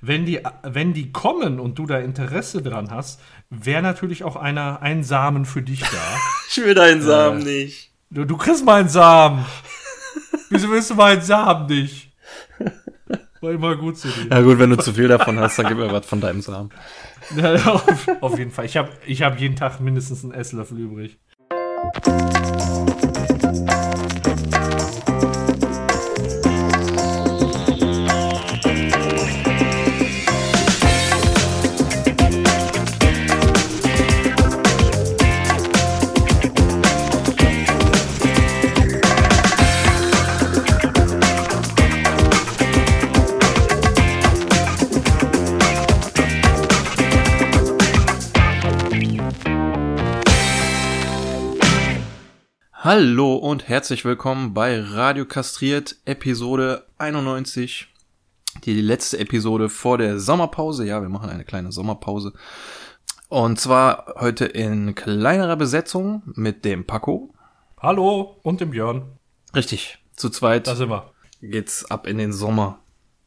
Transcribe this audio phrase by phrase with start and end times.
[0.00, 4.82] wenn die, wenn die kommen und du da Interesse dran hast, wäre natürlich auch einer,
[4.82, 6.18] ein Samen für dich da.
[6.50, 7.92] ich will deinen Samen äh, nicht.
[8.10, 9.44] Du, du kriegst meinen Samen.
[10.50, 12.12] Wieso willst du meinen Samen nicht?
[13.40, 14.28] War immer gut zu dir.
[14.30, 16.70] Ja gut, wenn du zu viel davon hast, dann gib mir was von deinem Samen.
[17.36, 18.66] Ja, auf, auf, jeden Fall.
[18.66, 21.18] Ich habe ich hab jeden Tag mindestens einen Esslöffel übrig.
[52.86, 57.92] Hallo und herzlich willkommen bei Radio Kastriert Episode 91.
[58.62, 60.86] Die letzte Episode vor der Sommerpause.
[60.86, 62.32] Ja, wir machen eine kleine Sommerpause.
[63.28, 67.34] Und zwar heute in kleinerer Besetzung mit dem Paco.
[67.80, 69.18] Hallo und dem Björn.
[69.52, 70.68] Richtig, zu zweit.
[70.68, 71.10] Da sind wir.
[71.42, 72.78] Geht's ab in den Sommer,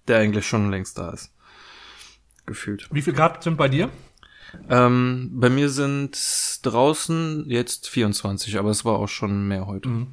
[0.08, 1.34] der eigentlich schon längst da ist.
[2.46, 2.88] Gefühlt.
[2.94, 3.90] Wie viel Grad sind bei dir?
[4.70, 6.18] Ähm, bei mir sind
[6.64, 9.90] draußen jetzt 24, aber es war auch schon mehr heute.
[9.90, 10.08] Mhm.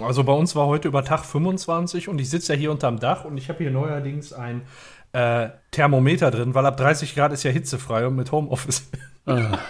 [0.00, 3.24] Also bei uns war heute über Tag 25 und ich sitze ja hier unterm Dach
[3.24, 4.62] und ich habe hier neuerdings ein
[5.12, 8.88] äh, Thermometer drin, weil ab 30 Grad ist ja hitzefrei und mit Homeoffice.
[9.26, 9.58] Ah.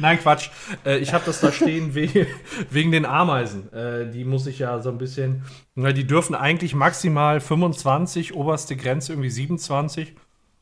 [0.00, 0.50] Nein, Quatsch.
[0.84, 2.26] Äh, ich habe das da stehen we
[2.70, 3.72] wegen den Ameisen.
[3.72, 5.44] Äh, die muss ich ja so ein bisschen.
[5.74, 10.14] Na, die dürfen eigentlich maximal 25, oberste Grenze irgendwie 27.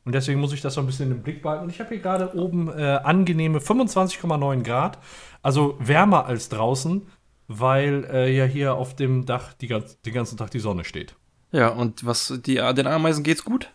[0.07, 1.65] Und deswegen muss ich das so ein bisschen im Blick behalten.
[1.65, 4.99] Und ich habe hier gerade oben äh, angenehme 25,9 Grad,
[5.41, 7.05] also wärmer als draußen,
[7.49, 11.15] weil äh, ja hier auf dem Dach die, den ganzen Tag die Sonne steht.
[11.51, 13.69] Ja, und was die, den Ameisen geht's gut?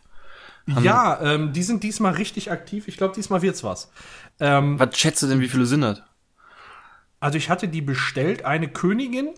[0.74, 2.88] Haben ja, ähm, die sind diesmal richtig aktiv.
[2.88, 3.92] Ich glaube, diesmal wird's was.
[4.40, 6.02] Ähm, was schätzt du denn, wie viele sind das?
[7.20, 9.34] Also ich hatte die bestellt, eine Königin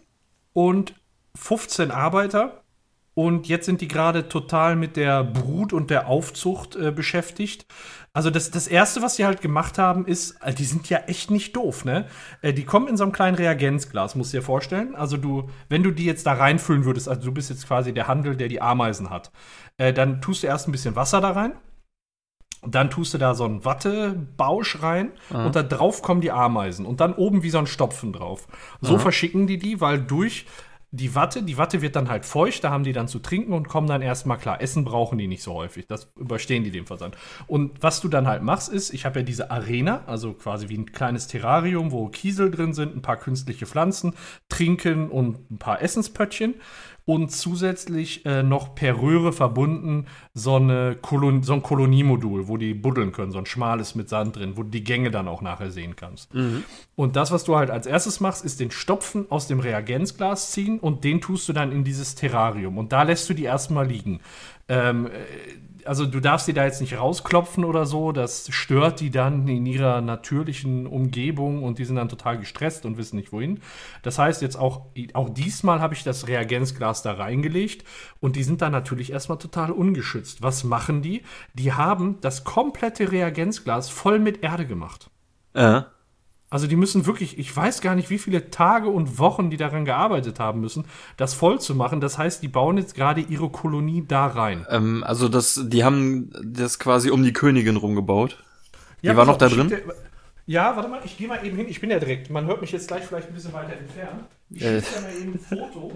[0.52, 0.94] und
[1.34, 2.62] 15 Arbeiter.
[3.14, 7.66] Und jetzt sind die gerade total mit der Brut und der Aufzucht äh, beschäftigt.
[8.12, 11.30] Also das, das Erste, was sie halt gemacht haben, ist, äh, die sind ja echt
[11.30, 12.06] nicht doof, ne?
[12.42, 14.96] Äh, die kommen in so einem kleinen Reagenzglas, musst du dir vorstellen.
[14.96, 18.08] Also du, wenn du die jetzt da reinfüllen würdest, also du bist jetzt quasi der
[18.08, 19.30] Handel, der die Ameisen hat,
[19.78, 21.52] äh, dann tust du erst ein bisschen Wasser da rein.
[22.66, 25.46] Dann tust du da so einen Wattebausch rein Aha.
[25.46, 28.48] und da drauf kommen die Ameisen und dann oben wie so ein Stopfen drauf.
[28.80, 29.02] So Aha.
[29.02, 30.46] verschicken die die, weil durch
[30.94, 33.68] die Watte, die Watte wird dann halt feucht, da haben die dann zu trinken und
[33.68, 34.60] kommen dann erstmal klar.
[34.60, 37.16] Essen brauchen die nicht so häufig, das überstehen die den Versand.
[37.48, 40.78] Und was du dann halt machst, ist, ich habe ja diese Arena, also quasi wie
[40.78, 44.14] ein kleines Terrarium, wo Kiesel drin sind, ein paar künstliche Pflanzen,
[44.48, 46.54] Trinken und ein paar Essenspöttchen
[47.06, 52.72] und zusätzlich äh, noch per Röhre verbunden so, eine Kolon so ein Koloniemodul, wo die
[52.72, 55.70] buddeln können, so ein schmales mit Sand drin, wo du die Gänge dann auch nachher
[55.70, 56.32] sehen kannst.
[56.32, 56.64] Mhm.
[56.96, 60.78] Und das, was du halt als erstes machst, ist den Stopfen aus dem Reagenzglas ziehen
[60.78, 62.78] und den tust du dann in dieses Terrarium.
[62.78, 64.20] Und da lässt du die erstmal liegen.
[64.68, 65.10] Ähm,
[65.86, 69.66] also du darfst sie da jetzt nicht rausklopfen oder so, das stört die dann in
[69.66, 73.60] ihrer natürlichen Umgebung und die sind dann total gestresst und wissen nicht wohin.
[74.02, 77.84] Das heißt jetzt auch, auch diesmal habe ich das Reagenzglas da reingelegt
[78.20, 80.42] und die sind dann natürlich erstmal total ungeschützt.
[80.42, 81.22] Was machen die?
[81.54, 85.10] Die haben das komplette Reagenzglas voll mit Erde gemacht.
[85.54, 85.82] Äh.
[86.54, 89.84] Also die müssen wirklich, ich weiß gar nicht, wie viele Tage und Wochen die daran
[89.84, 90.84] gearbeitet haben müssen,
[91.16, 92.00] das voll zu machen.
[92.00, 94.64] Das heißt, die bauen jetzt gerade ihre Kolonie da rein.
[94.70, 98.38] Ähm, also das, die haben das quasi um die Königin rumgebaut.
[99.02, 99.68] Die ja, war noch da drin?
[99.68, 99.80] Der,
[100.46, 101.66] ja, warte mal, ich gehe mal eben hin.
[101.68, 102.30] Ich bin ja direkt.
[102.30, 104.24] Man hört mich jetzt gleich vielleicht ein bisschen weiter entfernt.
[104.50, 104.82] Ich äh.
[104.82, 105.92] schicke mal eben ein Foto.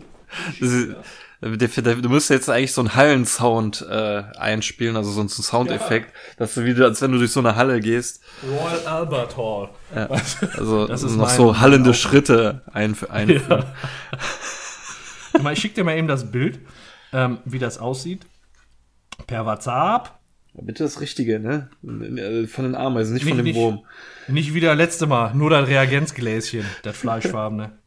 [1.41, 6.21] Du musst jetzt eigentlich so einen Hallensound äh, einspielen, also so einen Soundeffekt, ja.
[6.37, 8.23] dass du wieder, als wenn du durch so eine Halle gehst.
[8.43, 9.69] Royal Albert Hall.
[9.95, 10.09] Ja.
[10.59, 13.67] Also das ist noch so hallende Schritte einf einführen.
[15.41, 15.51] Ja.
[15.53, 16.59] ich schicke dir mal eben das Bild,
[17.13, 18.27] ähm, wie das aussieht.
[19.29, 20.18] Per WhatsApp.
[20.61, 21.71] Bitte das Richtige, ne?
[21.83, 23.85] Von den Ameisen, nicht, nicht von dem Wurm.
[24.27, 27.73] Nicht wie das letzte Mal, nur das Reagenzgläschen, das Fleischfarbene.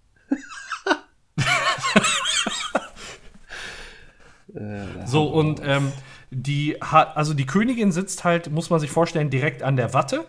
[4.53, 5.93] Äh, so, und ähm,
[6.29, 10.25] die hat, also die Königin sitzt halt, muss man sich vorstellen, direkt an der Watte.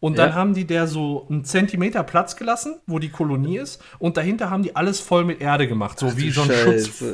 [0.00, 0.34] Und dann ja.
[0.34, 3.82] haben die der so einen Zentimeter Platz gelassen, wo die Kolonie ist.
[3.98, 5.98] Und dahinter haben die alles voll mit Erde gemacht.
[5.98, 7.04] So Ach, wie so ein Schutz,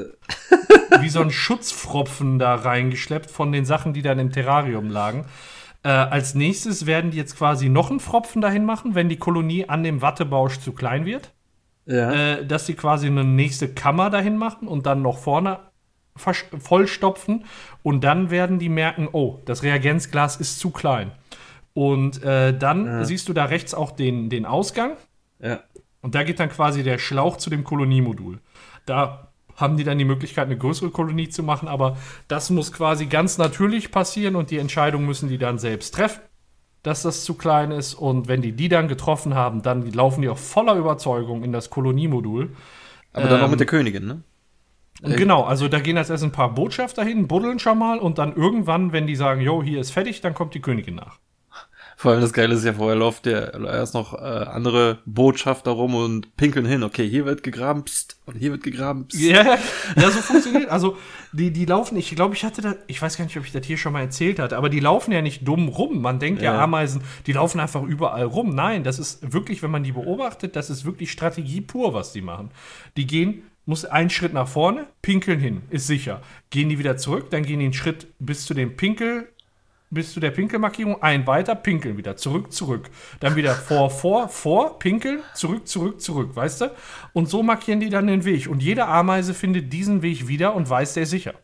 [1.01, 5.27] wie so ein Schutzpfropfen da reingeschleppt von den Sachen, die dann im Terrarium lagen.
[5.83, 9.69] Äh, als nächstes werden die jetzt quasi noch einen Pfropfen dahin machen, wenn die Kolonie
[9.69, 11.33] an dem Wattebausch zu klein wird.
[11.87, 12.13] Ja.
[12.13, 15.59] Äh, dass sie quasi eine nächste Kammer dahin machen und dann noch vorne
[16.17, 17.45] vollstopfen
[17.83, 21.13] und dann werden die merken, oh, das Reagenzglas ist zu klein.
[21.77, 23.05] Und äh, dann ja.
[23.05, 24.97] siehst du da rechts auch den, den Ausgang.
[25.43, 25.61] Ja.
[26.01, 28.39] Und da geht dann quasi der Schlauch zu dem Koloniemodul.
[28.87, 33.05] Da haben die dann die Möglichkeit, eine größere Kolonie zu machen, aber das muss quasi
[33.05, 36.23] ganz natürlich passieren und die Entscheidung müssen die dann selbst treffen,
[36.83, 37.93] dass das zu klein ist.
[37.93, 41.69] Und wenn die die dann getroffen haben, dann laufen die auch voller Überzeugung in das
[41.69, 42.57] Koloniemodul.
[43.13, 44.23] Aber dann ähm, auch mit der Königin, ne?
[45.03, 48.17] Äh, genau, also da gehen als erst ein paar Botschafter hin, buddeln schon mal und
[48.17, 51.19] dann irgendwann, wenn die sagen, jo, hier ist fertig, dann kommt die Königin nach.
[51.99, 55.95] Vor allem das Geile ist ja, vorher läuft der erst noch äh, andere Botschafter rum
[55.95, 56.83] und pinkeln hin.
[56.83, 59.19] Okay, hier wird gegraben, pst, und hier wird gegraben, pst.
[59.19, 59.57] Ja,
[59.97, 60.69] ja, so funktioniert.
[60.69, 60.99] Also,
[61.33, 63.65] die, die laufen, ich glaube, ich hatte da, ich weiß gar nicht, ob ich das
[63.65, 66.03] hier schon mal erzählt hatte, aber die laufen ja nicht dumm rum.
[66.03, 66.53] Man denkt ja.
[66.53, 68.55] ja, Ameisen, die laufen einfach überall rum.
[68.55, 72.21] Nein, das ist wirklich, wenn man die beobachtet, das ist wirklich Strategie pur, was die
[72.21, 72.51] machen.
[72.99, 76.23] Die gehen muss einen Schritt nach vorne, pinkeln hin, ist sicher.
[76.51, 79.29] Gehen die wieder zurück, dann gehen die einen Schritt bis zu dem Pinkel,
[79.91, 82.91] bis zu der Pinkelmarkierung, ein weiter, pinkeln wieder, zurück, zurück.
[83.21, 86.71] Dann wieder vor, vor, vor, pinkeln, zurück, zurück, zurück, weißt du?
[87.13, 88.49] Und so markieren die dann den Weg.
[88.49, 91.35] Und jede Ameise findet diesen Weg wieder und weiß der sicher.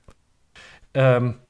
[0.94, 1.41] Ähm,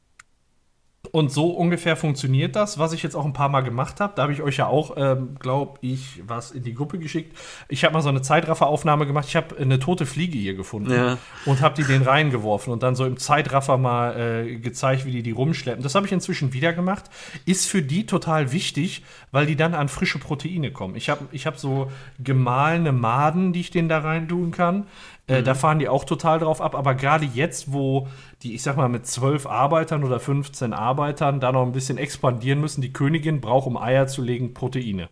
[1.12, 4.14] und so ungefähr funktioniert das, was ich jetzt auch ein paar Mal gemacht habe.
[4.16, 7.36] Da habe ich euch ja auch, ähm, glaube ich, was in die Gruppe geschickt.
[7.68, 9.26] Ich habe mal so eine Zeitrafferaufnahme gemacht.
[9.28, 11.18] Ich habe eine tote Fliege hier gefunden ja.
[11.44, 15.22] und habe die den reingeworfen und dann so im Zeitraffer mal äh, gezeigt, wie die
[15.22, 15.82] die rumschleppen.
[15.82, 17.04] Das habe ich inzwischen wieder gemacht.
[17.44, 20.96] Ist für die total wichtig, weil die dann an frische Proteine kommen.
[20.96, 21.92] Ich habe ich hab so
[22.24, 24.86] gemahlene Maden, die ich denen da rein tun kann.
[25.28, 25.44] Äh, mhm.
[25.44, 26.74] Da fahren die auch total drauf ab.
[26.74, 28.08] Aber gerade jetzt, wo
[28.42, 32.60] die, ich sag mal, mit zwölf Arbeitern oder 15 Arbeitern da noch ein bisschen expandieren
[32.60, 35.08] müssen, die Königin braucht, um Eier zu legen, Proteine.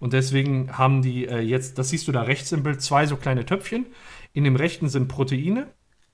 [0.00, 3.16] Und deswegen haben die äh, jetzt, das siehst du da rechts im Bild, zwei so
[3.16, 3.86] kleine Töpfchen.
[4.32, 5.68] In dem rechten sind Proteine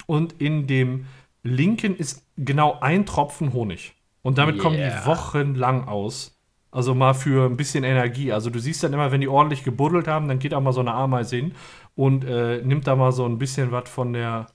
[0.06, 1.06] und in dem
[1.42, 3.94] linken ist genau ein Tropfen Honig.
[4.22, 4.62] Und damit yeah.
[4.62, 6.34] kommen die wochenlang aus.
[6.70, 8.30] Also mal für ein bisschen Energie.
[8.30, 10.80] Also du siehst dann immer, wenn die ordentlich gebuddelt haben, dann geht auch mal so
[10.80, 11.54] eine Ameise hin
[11.98, 14.46] und äh, nimmt da mal so ein bisschen was von der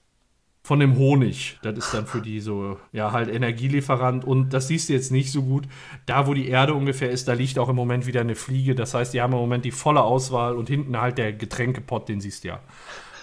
[0.66, 1.60] von dem Honig.
[1.62, 4.24] Das ist dann für die so, ja, halt Energielieferant.
[4.24, 5.66] Und das siehst du jetzt nicht so gut.
[6.06, 8.75] Da, wo die Erde ungefähr ist, da liegt auch im Moment wieder eine Fliege.
[8.75, 12.22] Das heißt, die haben im Moment die volle Auswahl und hinten halt der Getränkepott, den
[12.22, 12.60] siehst du ja.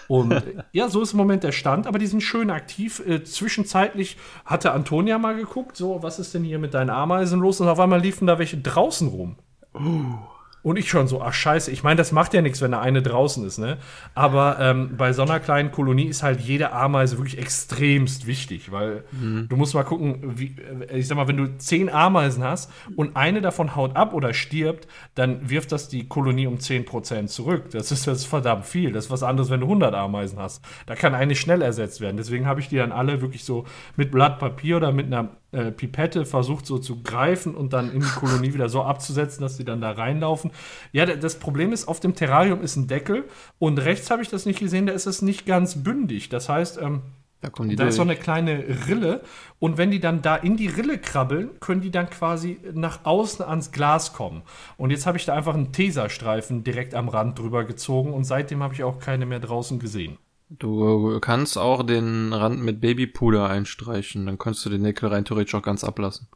[0.07, 3.03] Und ja, so ist im Moment der Stand, aber die sind schön aktiv.
[3.07, 7.59] Äh, zwischenzeitlich hatte Antonia mal geguckt, so, was ist denn hier mit deinen Ameisen los?
[7.63, 9.37] Und auf einmal liefen da welche draußen rum.
[9.75, 10.19] Uh.
[10.63, 13.03] Und ich schon so, ach scheiße, ich meine, das macht ja nichts, wenn da eine
[13.03, 13.79] draußen ist, ne?
[14.15, 19.05] Aber ähm, bei so einer kleinen Kolonie ist halt jede Ameise wirklich extremst wichtig, weil
[19.13, 19.47] mhm.
[19.49, 20.57] du musst mal gucken, wie,
[20.91, 24.35] äh, ich sag mal, wenn du zehn Ameisen hast und eine davon haut ab oder
[24.35, 27.71] stirbt, dann wirft das die Kolonie um 10% zurück.
[27.71, 28.93] Das ist, das ist verdammt viel.
[28.93, 30.63] Das ist was anderes, wenn du 100 Ameisen hast.
[30.87, 32.17] Da kann eine schnell ersetzt werden.
[32.17, 33.65] Deswegen habe ich die dann alle wirklich so
[33.97, 38.01] mit Blatt Papier oder mit einer äh, Pipette versucht so zu greifen und dann in
[38.01, 40.51] die Kolonie wieder so abzusetzen, dass sie dann da reinlaufen.
[40.93, 43.25] Ja, das Problem ist, auf dem Terrarium ist ein Deckel
[43.59, 46.29] und rechts habe ich das nicht gesehen, da ist es nicht ganz bündig.
[46.29, 47.03] Das heißt, ähm,
[47.41, 49.23] da, da ist so eine kleine Rille
[49.59, 53.45] und wenn die dann da in die Rille krabbeln, können die dann quasi nach außen
[53.45, 54.43] ans Glas kommen.
[54.77, 58.63] Und jetzt habe ich da einfach einen Tesastreifen direkt am Rand drüber gezogen und seitdem
[58.63, 60.19] habe ich auch keine mehr draußen gesehen.
[60.51, 65.55] Du kannst auch den Rand mit Babypuder einstreichen, dann kannst du den Nickel rein theoretisch
[65.55, 66.29] auch ganz ablassen.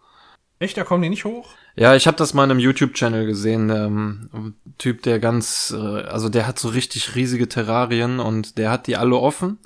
[0.61, 1.51] Echt, da kommen die nicht hoch?
[1.75, 3.71] Ja, ich habe das mal in einem YouTube-Channel gesehen.
[3.71, 8.87] Ähm, Typ, der ganz, äh, also der hat so richtig riesige Terrarien und der hat
[8.87, 9.59] die alle offen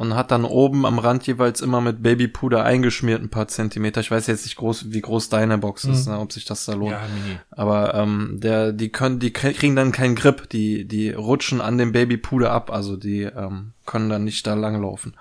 [0.00, 4.00] und hat dann oben am Rand jeweils immer mit Babypuder eingeschmiert ein paar Zentimeter.
[4.00, 6.14] Ich weiß jetzt nicht groß, wie groß deine Box ist, mhm.
[6.14, 6.92] ne, ob sich das da lohnt.
[6.92, 7.02] Ja.
[7.50, 11.92] Aber ähm, der, die können, die kriegen dann keinen Grip, die, die rutschen an dem
[11.92, 15.12] Babypuder ab, also die ähm, können dann nicht da langlaufen.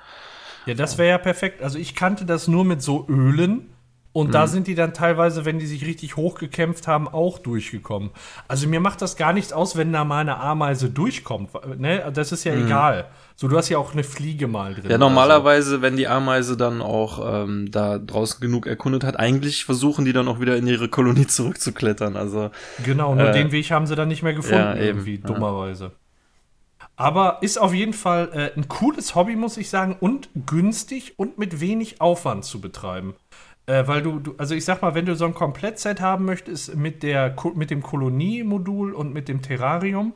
[0.66, 1.62] Ja, das wäre ja perfekt.
[1.62, 3.68] Also ich kannte das nur mit so Ölen
[4.12, 4.32] und mhm.
[4.32, 8.10] da sind die dann teilweise, wenn die sich richtig hochgekämpft haben, auch durchgekommen.
[8.48, 11.52] Also mir macht das gar nichts aus, wenn da mal eine Ameise durchkommt.
[11.78, 12.12] Ne?
[12.14, 12.66] Das ist ja mhm.
[12.66, 13.06] egal.
[13.36, 14.90] So, du hast ja auch eine Fliege mal drin.
[14.90, 15.82] Ja, normalerweise, also.
[15.84, 20.28] wenn die Ameise dann auch ähm, da draußen genug erkundet hat, eigentlich versuchen die dann
[20.28, 22.18] auch wieder in ihre Kolonie zurückzuklettern.
[22.18, 22.50] Also
[22.84, 25.92] genau, nur äh, den Weg haben sie dann nicht mehr gefunden, ja, irgendwie, dummerweise.
[27.00, 31.38] Aber ist auf jeden Fall äh, ein cooles Hobby, muss ich sagen, und günstig und
[31.38, 33.16] mit wenig Aufwand zu betreiben.
[33.70, 36.76] Äh, weil du, du, also ich sag mal, wenn du so ein Komplettset haben möchtest
[36.76, 40.14] mit, der, mit dem Kolonie-Modul und mit dem Terrarium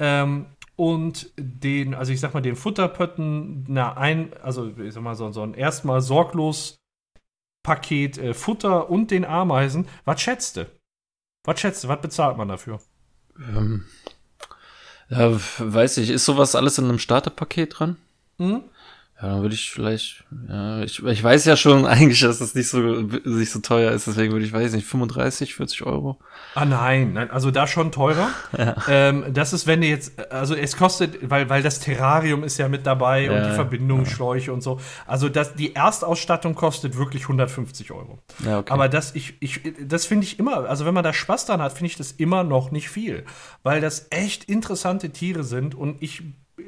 [0.00, 5.14] ähm, und den, also ich sag mal, den Futterpötten, na, ein, also ich sag mal,
[5.14, 6.80] so, so ein erstmal sorglos
[7.62, 10.66] Paket äh, Futter und den Ameisen, was schätzt du?
[11.44, 11.88] Was schätzt du?
[11.88, 12.80] Was bezahlt man dafür?
[13.38, 13.84] Ähm,
[15.10, 17.98] ja, weiß ich, ist sowas alles in einem Starterpaket dran?
[18.38, 18.64] Mhm.
[19.22, 22.68] Ja, dann würde ich vielleicht, ja, ich, ich weiß ja schon eigentlich, dass das nicht
[22.68, 26.18] so, nicht so teuer ist, deswegen würde ich, weiß nicht, 35, 40 Euro.
[26.54, 28.28] Ah nein, nein, also da schon teurer.
[28.58, 28.76] Ja.
[28.88, 32.68] Ähm, das ist, wenn du jetzt, also es kostet, weil, weil das Terrarium ist ja
[32.68, 34.52] mit dabei ja, und die Verbindungsschläuche ja.
[34.52, 34.80] und so.
[35.06, 38.18] Also das, die Erstausstattung kostet wirklich 150 Euro.
[38.44, 38.72] Ja, okay.
[38.72, 41.72] Aber das, ich, ich, das finde ich immer, also wenn man da Spaß dran hat,
[41.72, 43.24] finde ich das immer noch nicht viel.
[43.62, 46.22] Weil das echt interessante Tiere sind und ich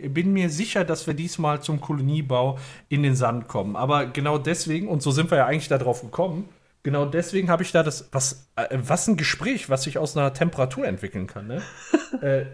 [0.08, 2.58] bin mir sicher, dass wir diesmal zum Koloniebau
[2.88, 3.76] in den Sand kommen.
[3.76, 6.48] Aber genau deswegen, und so sind wir ja eigentlich darauf gekommen,
[6.82, 10.32] genau deswegen habe ich da das, was, äh, was ein Gespräch, was sich aus einer
[10.32, 11.46] Temperatur entwickeln kann.
[11.46, 11.62] Ne?
[12.20, 12.46] äh,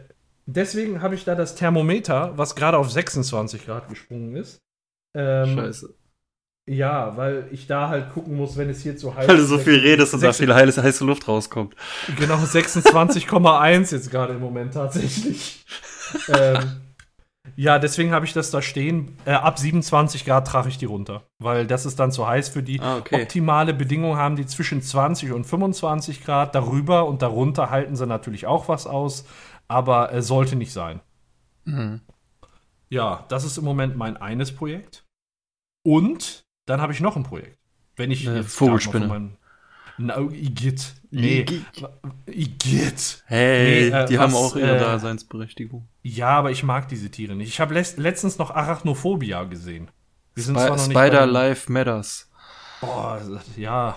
[0.47, 4.59] deswegen habe ich da das Thermometer, was gerade auf 26 Grad gesprungen ist.
[5.15, 5.95] Ähm, Scheiße.
[6.69, 9.29] Ja, weil ich da halt gucken muss, wenn es hier zu heiß ist.
[9.31, 11.75] Weil du so viel redest und da viel heiße, heiße Luft rauskommt.
[12.19, 15.65] Genau, 26,1 jetzt gerade im Moment tatsächlich.
[16.29, 16.59] ähm,
[17.57, 19.17] ja, deswegen habe ich das da stehen.
[19.25, 22.63] Äh, ab 27 Grad trage ich die runter, weil das ist dann zu heiß für
[22.63, 22.81] die.
[22.81, 23.23] Ah, okay.
[23.23, 26.55] Optimale Bedingungen haben die zwischen 20 und 25 Grad.
[26.55, 29.27] Darüber und darunter halten sie natürlich auch was aus,
[29.67, 31.01] aber äh, sollte nicht sein.
[31.65, 32.01] Mhm.
[32.89, 35.05] Ja, das ist im Moment mein eines Projekt.
[35.85, 37.59] Und dann habe ich noch ein Projekt.
[37.97, 39.37] Wenn ich äh, Vogelspinne.
[39.99, 40.95] No, Igitt.
[41.11, 41.45] Nee.
[42.27, 43.25] Igitt.
[43.27, 45.89] Hey, nee, äh, die was, haben auch ihre äh, Daseinsberechtigung.
[46.03, 47.49] Ja, aber ich mag diese Tiere nicht.
[47.49, 49.91] Ich habe letztens noch Arachnophobia gesehen.
[50.35, 52.31] Wir sind Sp zwar noch nicht Spider Life Matters.
[52.81, 53.21] Boah,
[53.57, 53.97] ja.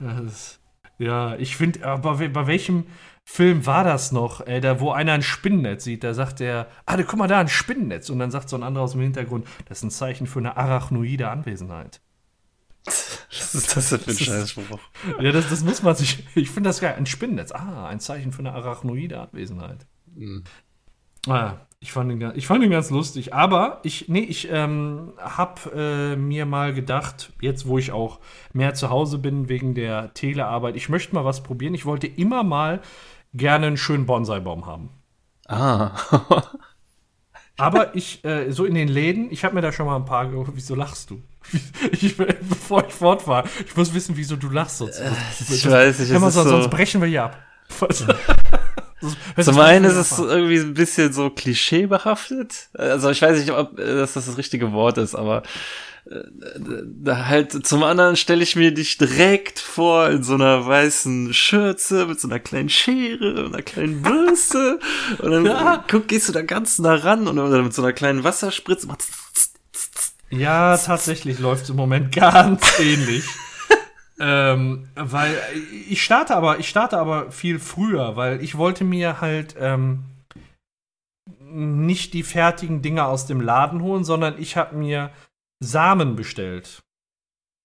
[0.98, 2.86] ja, ich finde, aber bei welchem
[3.28, 6.04] Film war das noch, äh, da, wo einer ein Spinnennetz sieht?
[6.04, 8.08] Da sagt er, ah, guck mal da, ein Spinnennetz.
[8.08, 10.56] Und dann sagt so ein anderer aus dem Hintergrund, das ist ein Zeichen für eine
[10.56, 12.00] arachnoide Anwesenheit.
[13.40, 14.78] Was ist das denn für ein Scheißspruch?
[15.20, 16.24] Ja, das, das muss man sich.
[16.34, 16.94] Ich finde das geil.
[16.96, 17.52] Ein Spinnennetz.
[17.52, 19.86] Ah, ein Zeichen für eine arachnoide Abwesenheit.
[20.14, 20.44] Mhm.
[21.28, 23.34] Ah, ich fand, ihn, ich fand ihn ganz lustig.
[23.34, 28.20] Aber ich, nee, ich ähm, habe äh, mir mal gedacht, jetzt wo ich auch
[28.52, 31.74] mehr zu Hause bin wegen der Telearbeit, ich möchte mal was probieren.
[31.74, 32.80] Ich wollte immer mal
[33.34, 34.90] gerne einen schönen Bonsai-Baum haben.
[35.48, 35.92] Ah.
[37.58, 40.30] Aber ich, äh, so in den Läden, ich habe mir da schon mal ein paar.
[40.54, 41.22] Wieso lachst du?
[41.92, 44.78] Ich, bevor ich fortfahre, ich muss wissen, wieso du lachst.
[44.78, 45.10] Sonst, äh,
[45.48, 47.38] ich das, weiß nicht, es so, sonst brechen wir hier ab.
[49.40, 52.68] Zum einen ist es irgendwie ein bisschen so klischeebehaftet.
[52.74, 55.42] Also ich weiß nicht, ob das das richtige Wort ist, aber
[57.06, 62.20] halt zum anderen stelle ich mir dich direkt vor in so einer weißen Schürze mit
[62.20, 64.78] so einer kleinen Schere und einer kleinen Bürste
[65.18, 65.84] und dann ja.
[65.90, 69.10] guck, gehst du da ganz nah ran und dann mit so einer kleinen Wasserspritze machst
[70.30, 73.24] ja, tatsächlich läuft es im Moment ganz ähnlich.
[74.18, 75.36] ähm, weil
[75.88, 80.04] ich starte aber, ich starte aber viel früher, weil ich wollte mir halt ähm,
[81.40, 85.10] nicht die fertigen Dinge aus dem Laden holen, sondern ich habe mir
[85.60, 86.82] Samen bestellt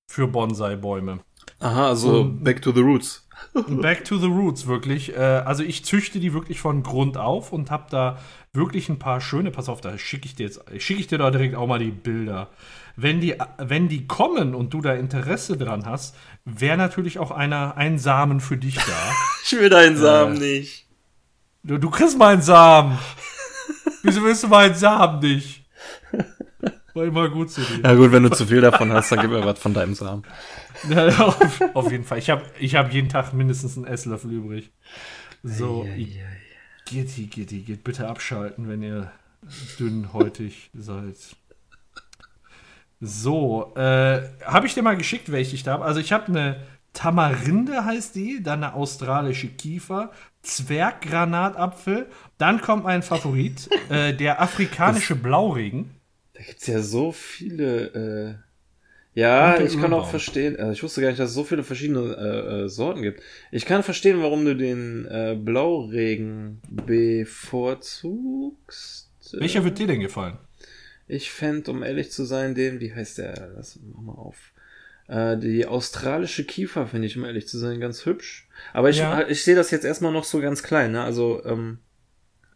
[0.09, 1.19] für Bonsai-Bäume.
[1.59, 3.27] Aha, also Und back to the roots.
[3.67, 5.15] back to the roots, wirklich.
[5.15, 8.19] Äh, also ich züchte die wirklich von Grund auf und habe da
[8.53, 9.51] wirklich ein paar schöne.
[9.51, 11.91] Pass auf, da schicke ich dir jetzt, schicke ich dir da direkt auch mal die
[11.91, 12.49] Bilder.
[12.95, 17.77] Wenn die, wenn die kommen und du da Interesse dran hast, wäre natürlich auch einer,
[17.77, 19.13] ein Samen für dich da.
[19.45, 20.87] ich will deinen Samen äh, nicht.
[21.63, 22.97] Du, du kriegst meinen Samen.
[24.03, 25.63] Wieso willst du meinen Samen nicht?
[26.93, 27.81] War immer gut zu dir.
[27.83, 30.23] Ja gut, wenn du zu viel davon hast, dann gib mir was von deinem Samen.
[30.89, 32.17] Ja, auf, auf, jeden Fall.
[32.17, 34.71] Ich habe ich hab jeden Tag mindestens einen Esslöffel übrig.
[35.43, 36.41] So, ei, ei, ei.
[36.85, 39.11] Gitti, Gitti, geht bitte abschalten, wenn ihr
[39.79, 41.15] dünnhäutig seid.
[42.99, 45.85] So, äh, habe ich dir mal geschickt, welche ich da habe.
[45.85, 46.61] Also ich habe eine
[46.93, 52.07] Tamarinde heißt die, dann eine australische Kiefer, Zwerggranatapfel,
[52.37, 55.95] dann kommt mein Favorit, äh, der afrikanische das, Blauregen.
[56.41, 57.85] Da gibt es ja so viele.
[57.93, 58.33] Äh
[59.13, 62.15] ja, ich kann auch verstehen, also ich wusste gar nicht, dass es so viele verschiedene
[62.15, 63.21] äh, äh, Sorten gibt.
[63.51, 67.91] Ich kann verstehen, warum du den äh, Blauregen bevorzugst.
[69.33, 70.39] Welcher wird dir denn gefallen?
[71.07, 73.51] Ich fände, um ehrlich zu sein, den, wie heißt der?
[73.55, 74.53] Lass mach mal auf.
[75.09, 78.47] Äh, die australische Kiefer finde ich, um ehrlich zu sein, ganz hübsch.
[78.73, 79.27] Aber ich, ja.
[79.27, 81.03] ich sehe das jetzt erstmal noch so ganz klein, ne?
[81.03, 81.77] Also, ähm,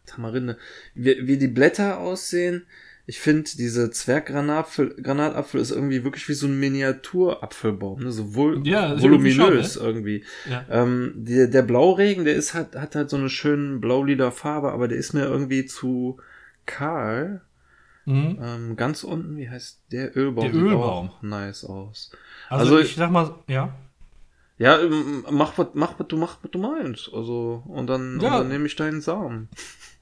[0.06, 0.56] Tamarinde.
[0.94, 2.66] Wie, wie die Blätter aussehen,
[3.08, 8.10] ich finde, diese Zwerggranatapfel Granatapfel ist irgendwie wirklich wie so ein Miniaturapfelbaum, ne?
[8.10, 9.88] so vol ja, voluminös schon, ne?
[9.88, 10.24] irgendwie.
[10.50, 10.64] Ja.
[10.68, 14.88] Ähm, der, der Blauregen, der ist hat, hat halt so eine schöne blaulila Farbe, aber
[14.88, 16.18] der ist mir irgendwie zu
[16.66, 17.42] kahl.
[18.06, 18.38] Mhm.
[18.42, 20.44] Ähm, ganz unten, wie heißt der Ölbaum?
[20.44, 21.06] Der Ölbaum.
[21.06, 22.10] Sieht auch nice aus.
[22.48, 23.74] Also, also ich sag mal, ja.
[24.58, 27.10] Ja, ähm, mach was, mach was du mach was du meinst.
[27.12, 28.28] Also und dann, ja.
[28.28, 29.48] und dann nehme ich deinen Samen.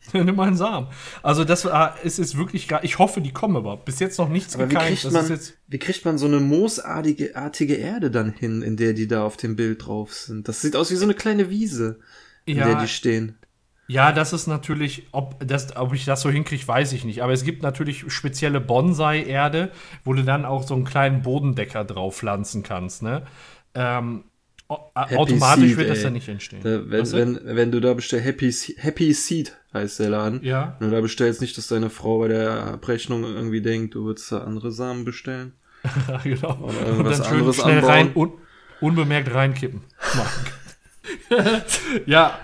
[0.12, 0.88] Nimm mal einen Samen.
[1.22, 3.76] Also das war, es ist wirklich, ich hoffe, die kommen aber.
[3.76, 4.90] Bis jetzt noch nichts aber gekeimt.
[4.90, 8.92] Wie kriegt, man, wie kriegt man so eine moosartige artige Erde dann hin, in der
[8.92, 10.48] die da auf dem Bild drauf sind?
[10.48, 12.00] Das sieht aus wie so eine kleine Wiese,
[12.44, 13.38] in ja, der die stehen.
[13.86, 17.22] Ja, das ist natürlich, ob, das, ob ich das so hinkriege, weiß ich nicht.
[17.22, 19.72] Aber es gibt natürlich spezielle Bonsai-Erde,
[20.04, 23.02] wo du dann auch so einen kleinen Bodendecker drauf pflanzen kannst.
[23.02, 23.26] Ne?
[23.74, 24.24] Ähm,
[24.94, 26.60] Happy automatisch Seed, wird das ja nicht entstehen.
[26.62, 30.42] Da, wenn, wenn, wenn du da bestellst, Happy, Happy Seed heißt der Laden.
[30.42, 30.76] Ja.
[30.78, 34.30] Wenn du da bestellst, nicht, dass deine Frau bei der Abrechnung irgendwie denkt, du würdest
[34.32, 35.52] da andere Samen bestellen.
[36.24, 36.58] genau.
[36.62, 38.32] Oder irgendwas Und dann schön schnell rein, un,
[38.80, 39.82] unbemerkt reinkippen.
[42.06, 42.38] ja,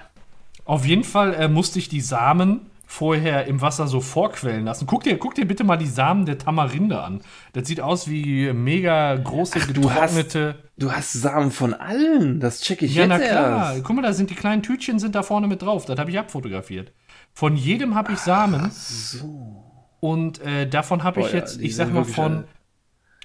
[0.64, 4.84] auf jeden Fall äh, musste ich die Samen vorher im Wasser so vorquellen lassen.
[4.84, 7.20] Guck dir, guck dir bitte mal die Samen der Tamarinde an.
[7.52, 10.56] Das sieht aus wie mega große Ach, getrocknete.
[10.76, 12.40] Du hast, du hast, Samen von allen.
[12.40, 13.72] Das check ich ja, jetzt na klar.
[13.74, 13.84] Erst.
[13.84, 15.86] Guck mal, da sind die kleinen Tütchen sind da vorne mit drauf.
[15.86, 16.92] Das habe ich abfotografiert.
[17.32, 18.60] Von jedem habe ich Samen.
[18.66, 19.64] Ach so.
[20.00, 22.42] Und äh, davon habe ich jetzt, ja, ich sag mal, von,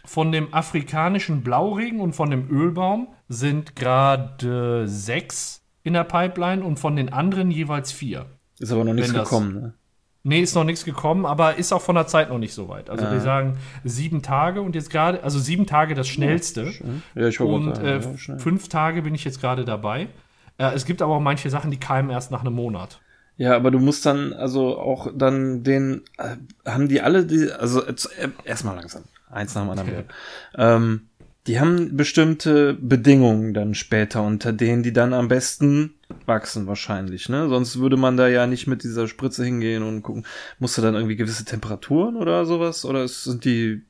[0.06, 6.78] von dem afrikanischen Blauregen und von dem Ölbaum sind gerade sechs in der Pipeline und
[6.78, 8.28] von den anderen jeweils vier.
[8.66, 9.74] Ist aber noch nichts gekommen, ne?
[10.28, 12.90] Nee, ist noch nichts gekommen, aber ist auch von der Zeit noch nicht so weit.
[12.90, 13.14] Also ja.
[13.14, 16.72] die sagen sieben Tage und jetzt gerade, also sieben Tage das schnellste.
[17.14, 20.08] Ja, ich und sagen, äh, ja, fünf Tage bin ich jetzt gerade dabei.
[20.58, 23.00] Äh, es gibt aber auch manche Sachen, die keimen erst nach einem Monat.
[23.38, 27.84] Ja, aber du musst dann also auch dann den, äh, haben die alle die, also
[27.84, 27.94] äh,
[28.46, 29.90] erstmal langsam, eins nach dem anderen.
[29.90, 30.04] Okay.
[30.58, 31.02] ähm,
[31.48, 35.95] die haben bestimmte Bedingungen dann später, unter denen die dann am besten
[36.26, 37.50] wachsen wahrscheinlich, ne?
[37.50, 40.26] Sonst würde man da ja nicht mit dieser Spritze hingehen und gucken.
[40.60, 42.86] Musst du dann irgendwie gewisse Temperaturen oder sowas?
[42.86, 43.84] Oder sind die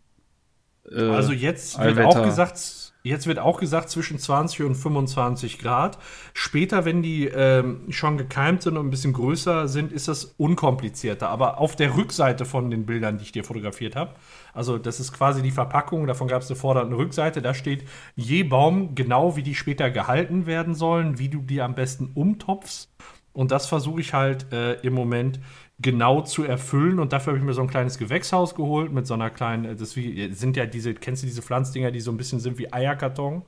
[0.90, 5.60] äh, Also jetzt wird Allwetter auch gesagt, Jetzt wird auch gesagt zwischen 20 und 25
[5.60, 6.00] Grad.
[6.34, 11.30] Später, wenn die ähm, schon gekeimt sind und ein bisschen größer sind, ist das unkomplizierter.
[11.30, 14.16] Aber auf der Rückseite von den Bildern, die ich dir fotografiert habe,
[14.56, 17.88] also das ist quasi die Verpackung, davon gab es eine Vorder- und Rückseite, da steht
[18.16, 22.90] je Baum genau, wie die später gehalten werden sollen, wie du die am besten umtopfst.
[23.34, 25.40] Und das versuche ich halt äh, im Moment
[25.80, 27.00] genau zu erfüllen.
[27.00, 29.76] Und dafür habe ich mir so ein kleines Gewächshaus geholt mit so einer kleinen, äh,
[29.76, 32.72] das wie, sind ja diese, kennst du diese Pflanzdinger, die so ein bisschen sind wie
[32.72, 33.44] Eierkarton?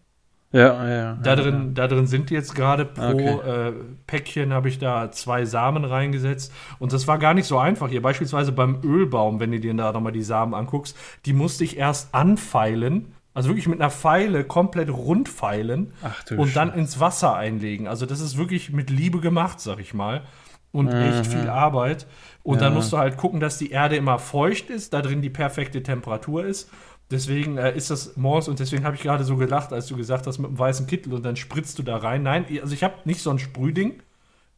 [0.54, 1.20] Ja, ja.
[1.22, 1.72] Da, drin, ja.
[1.74, 3.68] da drin sind jetzt gerade pro okay.
[3.68, 3.74] äh,
[4.08, 6.54] Päckchen habe ich da zwei Samen reingesetzt.
[6.80, 7.90] Und das war gar nicht so einfach.
[7.90, 11.78] Hier beispielsweise beim Ölbaum, wenn du dir da nochmal die Samen anguckst, die musste ich
[11.78, 13.14] erst anfeilen.
[13.34, 17.88] Also wirklich mit einer Pfeile komplett rund feilen Ach, und dann ins Wasser einlegen.
[17.88, 20.24] Also das ist wirklich mit Liebe gemacht, sag ich mal
[20.78, 21.02] und mhm.
[21.02, 22.06] echt viel Arbeit.
[22.44, 22.62] Und ja.
[22.62, 25.82] dann musst du halt gucken, dass die Erde immer feucht ist, da drin die perfekte
[25.82, 26.70] Temperatur ist.
[27.10, 30.28] Deswegen äh, ist das morgens und deswegen habe ich gerade so gelacht, als du gesagt
[30.28, 32.22] hast mit dem weißen Kittel und dann spritzt du da rein.
[32.24, 34.04] Nein, also ich habe nicht so ein Sprühding,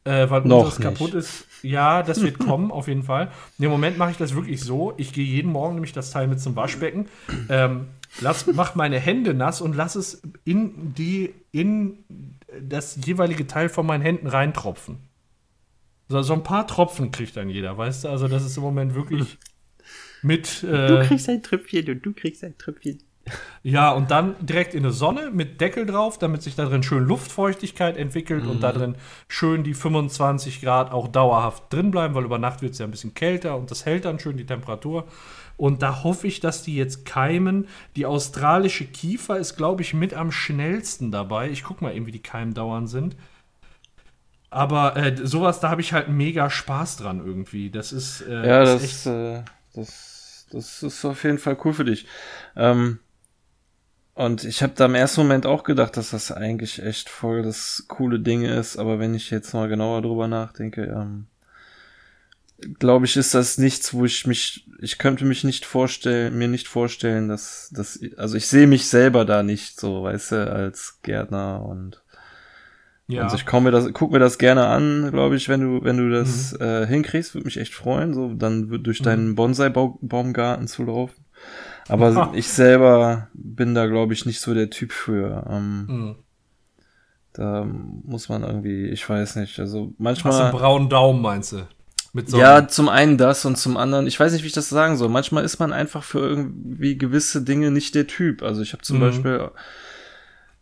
[0.03, 1.45] äh, weil Noch unseres kaputt ist.
[1.63, 3.31] Ja, das wird kommen, auf jeden Fall.
[3.57, 4.93] Im Moment mache ich das wirklich so.
[4.97, 7.07] Ich gehe jeden Morgen nämlich das Teil mit zum Waschbecken,
[7.49, 7.87] ähm,
[8.19, 11.99] lass, mach meine Hände nass und lass es in die, in
[12.61, 15.08] das jeweilige Teil von meinen Händen reintropfen.
[16.09, 18.09] So, so ein paar Tropfen kriegt dann jeder, weißt du?
[18.09, 19.37] Also das ist im Moment wirklich
[20.23, 20.63] mit.
[20.63, 23.03] Äh, du kriegst ein Tröpfchen und du kriegst ein Tröpfchen.
[23.61, 27.03] Ja, und dann direkt in eine Sonne mit Deckel drauf, damit sich da drin schön
[27.03, 28.49] Luftfeuchtigkeit entwickelt mhm.
[28.49, 28.95] und da drin
[29.27, 32.91] schön die 25 Grad auch dauerhaft drin bleiben, weil über Nacht wird es ja ein
[32.91, 35.05] bisschen kälter und das hält dann schön die Temperatur.
[35.57, 37.67] Und da hoffe ich, dass die jetzt keimen.
[37.97, 41.49] Die australische Kiefer ist, glaube ich, mit am schnellsten dabei.
[41.49, 43.15] Ich gucke mal eben, wie die Keimdauern sind.
[44.49, 47.69] Aber äh, sowas, da habe ich halt mega Spaß dran irgendwie.
[47.69, 48.21] Das ist.
[48.21, 49.43] Äh, ja, ist das, echt äh,
[49.75, 52.07] das, das ist auf jeden Fall cool für dich.
[52.55, 52.99] Ähm,
[54.15, 57.85] und ich habe da im ersten Moment auch gedacht, dass das eigentlich echt voll das
[57.87, 58.77] coole Ding ist.
[58.77, 61.27] Aber wenn ich jetzt mal genauer drüber nachdenke, ähm,
[62.79, 66.67] glaube ich, ist das nichts, wo ich mich, ich könnte mich nicht vorstellen, mir nicht
[66.67, 71.63] vorstellen, dass, dass, also ich sehe mich selber da nicht so, weißt du, als Gärtner
[71.63, 72.01] und
[73.09, 73.23] ja.
[73.23, 76.11] Also ich mir das, guck mir das gerne an, glaube ich, wenn du, wenn du
[76.11, 76.61] das mhm.
[76.63, 79.35] äh, hinkriegst, würde mich echt freuen, so dann durch deinen mhm.
[79.35, 81.25] Bonsai-Baumgarten zu laufen.
[81.87, 85.43] Aber ich selber bin da, glaube ich, nicht so der Typ für.
[85.49, 86.15] Ähm, mhm.
[87.33, 90.33] Da muss man irgendwie, ich weiß nicht, also manchmal.
[90.33, 91.67] Hast du einen braunen Daumen, meinst du?
[92.37, 95.09] ja, zum einen das und zum anderen, ich weiß nicht, wie ich das sagen soll.
[95.09, 98.43] Manchmal ist man einfach für irgendwie gewisse Dinge nicht der Typ.
[98.43, 99.01] Also ich habe zum mhm.
[99.01, 99.49] Beispiel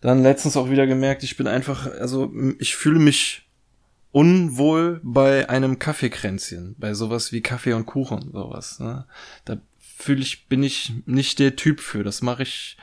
[0.08, 3.46] dann letztens auch wieder gemerkt, ich bin einfach, also ich fühle mich
[4.14, 8.80] unwohl bei einem Kaffeekränzchen, bei sowas wie Kaffee und Kuchen, sowas.
[8.80, 9.06] Ne?
[9.44, 12.06] Da fühle ich, bin ich nicht der Typ für.
[12.06, 12.78] Das mache ich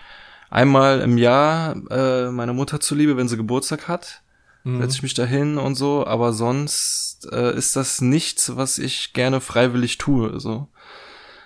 [0.51, 4.23] einmal im Jahr äh, meiner Mutter zuliebe, wenn sie Geburtstag hat.
[4.65, 4.83] mhm.
[4.83, 9.41] setze ich mich dahin und so, aber sonst äh, ist das nichts, was ich gerne
[9.41, 10.69] freiwillig tue, so.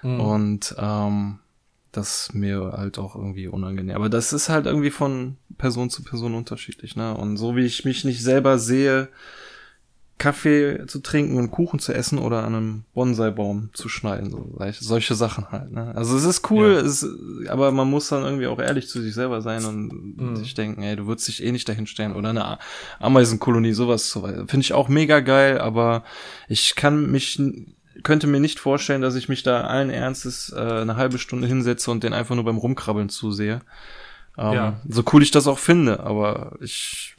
[0.02, 0.20] Mhm.
[0.20, 1.38] Und ähm,
[1.98, 3.96] das mir halt auch irgendwie unangenehm.
[3.96, 7.14] Aber das ist halt irgendwie von Person zu Person unterschiedlich, ne?
[7.14, 9.08] Und so wie ich mich nicht selber sehe,
[10.18, 15.14] Kaffee zu trinken und Kuchen zu essen oder an einem Bonsai-Baum zu schneiden, so solche
[15.14, 15.70] Sachen halt.
[15.70, 15.94] Ne?
[15.94, 16.80] Also es ist cool, ja.
[16.80, 17.06] es,
[17.48, 20.36] aber man muss dann irgendwie auch ehrlich zu sich selber sein und mhm.
[20.36, 22.58] sich denken, ey, du würdest dich eh nicht dahin stellen oder eine
[22.98, 26.02] Ameisenkolonie, sowas zu Finde ich auch mega geil, aber
[26.48, 27.40] ich kann mich
[28.02, 31.90] könnte mir nicht vorstellen, dass ich mich da allen Ernstes äh, eine halbe Stunde hinsetze
[31.90, 33.60] und den einfach nur beim Rumkrabbeln zusehe.
[34.36, 34.80] Ähm, ja.
[34.88, 37.16] So cool ich das auch finde, aber ich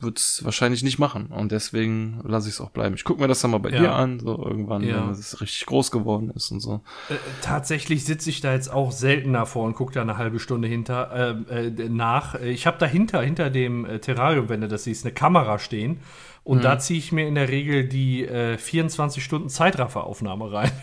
[0.00, 2.94] würde es wahrscheinlich nicht machen und deswegen lasse ich es auch bleiben.
[2.94, 3.80] Ich gucke mir das dann mal bei ja.
[3.80, 5.06] dir an, so irgendwann, ja.
[5.06, 6.82] wenn es richtig groß geworden ist und so.
[7.08, 10.68] Äh, tatsächlich sitze ich da jetzt auch seltener vor und gucke da eine halbe Stunde
[10.68, 12.34] hinter äh, äh, nach.
[12.36, 16.00] Ich habe dahinter, hinter dem äh, Terrarium, wenn du das siehst, eine Kamera stehen
[16.44, 16.62] und mhm.
[16.62, 20.70] da ziehe ich mir in der Regel die äh, 24 Stunden Zeitrafferaufnahme rein.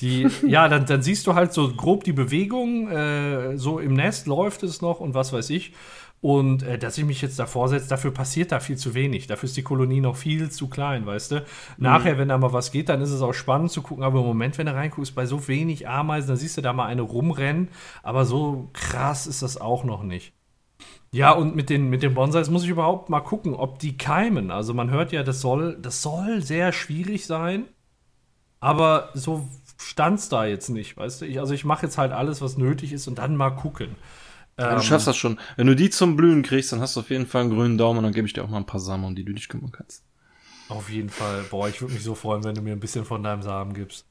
[0.00, 4.28] Die, ja, dann, dann siehst du halt so grob die Bewegung, äh, so im Nest
[4.28, 5.72] läuft es noch und was weiß ich.
[6.20, 9.26] Und äh, dass ich mich jetzt davor setze, dafür passiert da viel zu wenig.
[9.26, 11.44] Dafür ist die Kolonie noch viel zu klein, weißt du?
[11.76, 12.18] Nachher, mhm.
[12.18, 14.04] wenn da mal was geht, dann ist es auch spannend zu gucken.
[14.04, 16.86] Aber im Moment, wenn du reinguckst, bei so wenig Ameisen, dann siehst du da mal
[16.86, 17.68] eine rumrennen.
[18.02, 20.32] Aber so krass ist das auch noch nicht.
[21.10, 24.50] Ja, und mit den, mit den Bonsais muss ich überhaupt mal gucken, ob die keimen.
[24.50, 27.66] Also man hört ja, das soll, das soll sehr schwierig sein.
[28.60, 29.48] Aber so
[29.80, 31.26] stand's da jetzt nicht, weißt du?
[31.26, 33.96] Ich, also ich mache jetzt halt alles, was nötig ist und dann mal gucken.
[34.58, 35.38] Ja, du schaffst das schon.
[35.56, 37.98] Wenn du die zum Blühen kriegst, dann hast du auf jeden Fall einen grünen Daumen
[37.98, 39.70] und dann gebe ich dir auch mal ein paar Samen, um die du dich kümmern
[39.70, 40.02] kannst.
[40.68, 41.44] Auf jeden Fall.
[41.48, 44.04] Boah, ich würde mich so freuen, wenn du mir ein bisschen von deinem Samen gibst.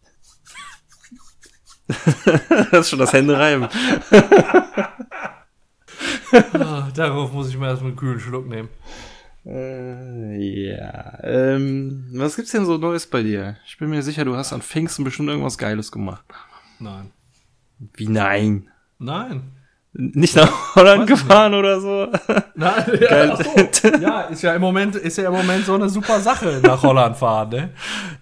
[2.72, 3.68] das ist schon das Händereiben.
[6.54, 8.70] ah, darauf muss ich mir erstmal einen kühlen Schluck nehmen.
[9.46, 11.20] Äh, ja.
[11.24, 13.58] Ähm, was gibt's denn so Neues bei dir?
[13.66, 16.26] Ich bin mir sicher, du hast an Pfingsten bestimmt irgendwas Geiles gemacht.
[16.80, 17.12] Nein.
[17.96, 18.70] Wie nein?
[19.00, 19.57] Nein
[19.98, 21.60] nicht nach Holland gefahren nicht.
[21.60, 22.08] oder so.
[22.56, 23.88] Na, ja, so.
[24.00, 27.18] ja, ist ja im Moment ist ja im Moment so eine super Sache nach Holland
[27.18, 27.50] fahren.
[27.50, 27.70] Ne?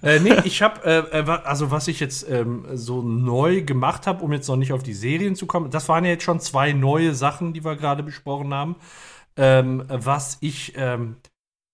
[0.02, 4.24] Äh, nee, ich habe äh, äh also was ich jetzt ähm, so neu gemacht habe,
[4.24, 5.70] um jetzt noch nicht auf die Serien zu kommen.
[5.70, 8.78] Das waren ja jetzt schon zwei neue Sachen, die wir gerade besprochen haben.
[9.36, 11.18] Ähm, was ich ähm,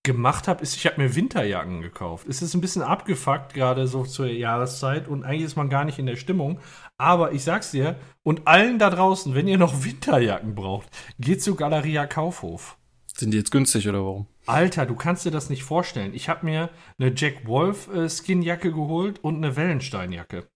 [0.02, 2.26] gemacht habe, ist, ich habe mir Winterjacken gekauft.
[2.28, 6.00] Es ist ein bisschen abgefuckt, gerade so zur Jahreszeit und eigentlich ist man gar nicht
[6.00, 6.58] in der Stimmung.
[7.02, 10.88] Aber ich sag's dir und allen da draußen, wenn ihr noch Winterjacken braucht,
[11.18, 12.78] geht zu Galeria Kaufhof.
[13.08, 14.28] Sind die jetzt günstig oder warum?
[14.46, 16.14] Alter, du kannst dir das nicht vorstellen.
[16.14, 20.46] Ich habe mir eine Jack Wolf äh, Skinjacke geholt und eine Wellensteinjacke.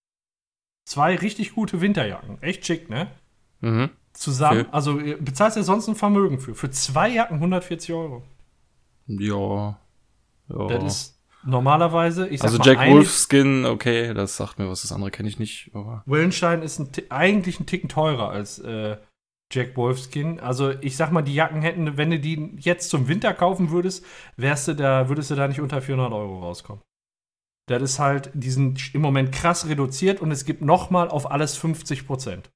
[0.84, 2.40] Zwei richtig gute Winterjacken.
[2.40, 3.10] Echt schick, ne?
[3.60, 3.90] Mhm.
[4.12, 4.70] Zusammen, okay.
[4.70, 6.54] also bezahlst du ja sonst ein Vermögen für.
[6.54, 8.22] Für zwei Jacken 140 Euro.
[9.08, 9.80] Ja.
[10.48, 10.66] ja.
[10.68, 11.15] Das ist
[11.46, 15.28] normalerweise, ich sag Also mal, Jack Wolfskin, okay, das sagt mir was, das andere kenne
[15.28, 15.70] ich nicht.
[15.74, 18.96] Aber Willenstein ist ein, eigentlich ein Ticken teurer als äh,
[19.52, 20.40] Jack Wolfskin.
[20.40, 24.04] Also ich sag mal, die Jacken hätten, wenn du die jetzt zum Winter kaufen würdest,
[24.36, 26.82] wärst du da, würdest du da nicht unter 400 Euro rauskommen.
[27.68, 31.56] Das ist halt, die sind im Moment krass reduziert und es gibt nochmal auf alles
[31.56, 32.50] 50 Prozent.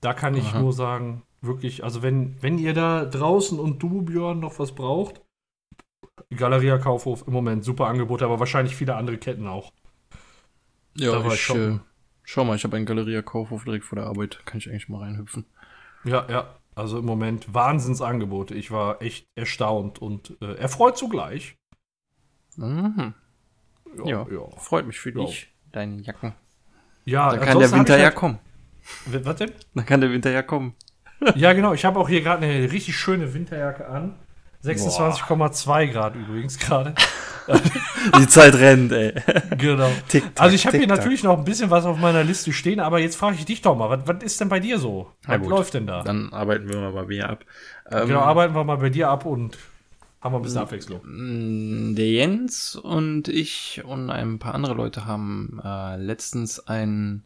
[0.00, 0.60] Da kann ich Aha.
[0.60, 5.25] nur sagen, wirklich, also wenn, wenn ihr da draußen und du, Björn, noch was braucht,
[6.34, 9.72] Galeria Kaufhof im Moment super Angebot, aber wahrscheinlich viele andere Ketten auch.
[10.96, 11.78] Ja, ich, ich äh,
[12.24, 15.02] schau mal, ich habe einen Galeria Kaufhof direkt vor der Arbeit, kann ich eigentlich mal
[15.02, 15.46] reinhüpfen.
[16.04, 18.54] Ja, ja, also im Moment Wahnsinnsangebote.
[18.54, 21.56] Ich war echt erstaunt und äh, erfreut zugleich.
[22.56, 23.14] Mhm.
[23.98, 26.34] Ja, ja, ja, freut mich für dich, deine Jacken.
[27.04, 28.38] Ja, dann kann der Winter ja halt kommen.
[29.06, 29.52] Was denn?
[29.74, 30.74] Dann kann der Winter ja kommen.
[31.34, 31.72] ja, genau.
[31.72, 34.16] Ich habe auch hier gerade eine richtig schöne Winterjacke an.
[34.66, 36.94] 26,2 Grad übrigens gerade.
[38.18, 39.14] Die Zeit rennt, ey.
[39.56, 39.88] Genau.
[40.08, 42.80] Tick, tack, also ich habe hier natürlich noch ein bisschen was auf meiner Liste stehen,
[42.80, 45.12] aber jetzt frage ich dich doch mal, was, was ist denn bei dir so?
[45.26, 46.02] Was läuft denn da?
[46.02, 47.44] Dann arbeiten wir mal bei mir ab.
[47.90, 49.56] Ähm, genau, arbeiten wir mal bei dir ab und
[50.20, 51.94] haben wir ein bisschen Abwechslung.
[51.94, 57.22] Der Jens und ich und ein paar andere Leute haben äh, letztens ein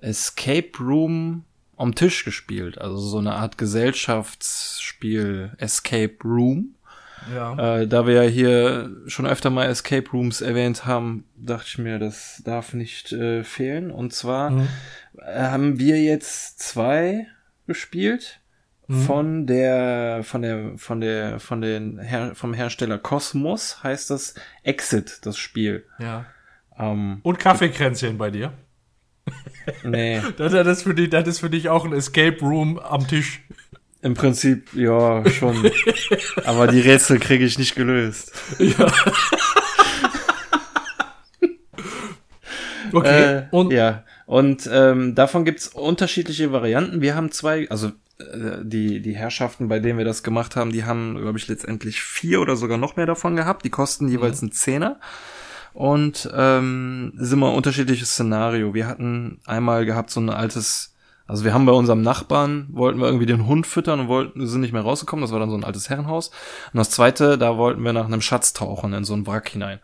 [0.00, 1.44] Escape Room
[1.78, 2.78] am Tisch gespielt.
[2.78, 6.74] Also so eine Art Gesellschaftsspiel Escape Room.
[7.34, 7.80] Ja.
[7.80, 11.98] Äh, da wir ja hier schon öfter mal Escape Rooms erwähnt haben, dachte ich mir,
[11.98, 13.90] das darf nicht äh, fehlen.
[13.90, 14.68] Und zwar mhm.
[15.24, 17.26] haben wir jetzt zwei
[17.66, 18.40] gespielt
[18.86, 19.02] mhm.
[19.02, 25.20] von der von der von der von den Her vom Hersteller Cosmos heißt das Exit
[25.22, 25.84] das Spiel.
[25.98, 26.26] Ja.
[26.78, 28.52] Ähm, Und Kaffeekränzchen bei dir?
[29.84, 30.20] Nee.
[30.36, 33.42] das, das, ist für dich, das ist für dich auch ein Escape Room am Tisch.
[34.00, 35.70] Im Prinzip, ja, schon.
[36.44, 38.32] Aber die Rätsel kriege ich nicht gelöst.
[38.58, 38.86] Ja.
[42.92, 43.38] okay.
[43.38, 44.04] Äh, und ja.
[44.26, 47.00] Und ähm, davon gibt's unterschiedliche Varianten.
[47.00, 50.84] Wir haben zwei, also äh, die, die Herrschaften, bei denen wir das gemacht haben, die
[50.84, 53.64] haben, glaube ich, letztendlich vier oder sogar noch mehr davon gehabt.
[53.64, 54.46] Die kosten jeweils mhm.
[54.46, 55.00] einen Zehner.
[55.78, 58.74] Und ähm, immer ein unterschiedliches Szenario.
[58.74, 60.96] Wir hatten einmal gehabt so ein altes,
[61.28, 64.60] also wir haben bei unserem Nachbarn, wollten wir irgendwie den Hund füttern und wollten, sind
[64.60, 65.22] nicht mehr rausgekommen.
[65.22, 66.30] Das war dann so ein altes Herrenhaus.
[66.72, 69.78] Und das zweite, da wollten wir nach einem Schatz tauchen in so einen Wrack hinein.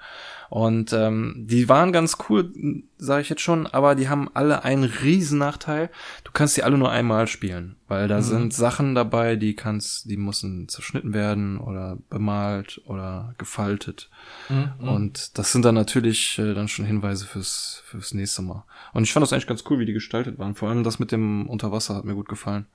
[0.50, 2.52] Und ähm, die waren ganz cool,
[2.98, 5.90] sage ich jetzt schon, aber die haben alle einen riesen Nachteil.
[6.24, 8.22] Du kannst die alle nur einmal spielen, weil da mhm.
[8.22, 14.10] sind Sachen dabei, die kannst, die müssen zerschnitten werden oder bemalt oder gefaltet.
[14.48, 14.88] Mhm.
[14.88, 18.64] Und das sind dann natürlich äh, dann schon Hinweise fürs fürs nächste Mal.
[18.92, 20.54] Und ich fand das eigentlich ganz cool, wie die gestaltet waren.
[20.54, 22.66] Vor allem das mit dem Unterwasser hat mir gut gefallen.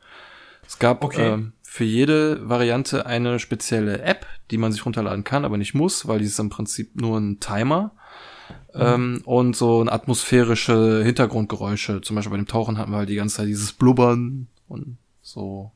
[0.66, 1.34] Es gab okay.
[1.34, 6.08] äh, für jede Variante eine spezielle App, die man sich runterladen kann, aber nicht muss,
[6.08, 7.92] weil die ist im Prinzip nur ein Timer.
[8.74, 8.82] Mhm.
[8.82, 12.02] Ähm, und so ein atmosphärische Hintergrundgeräusche.
[12.02, 15.72] Zum Beispiel bei dem Tauchen hatten wir halt die ganze Zeit dieses Blubbern und so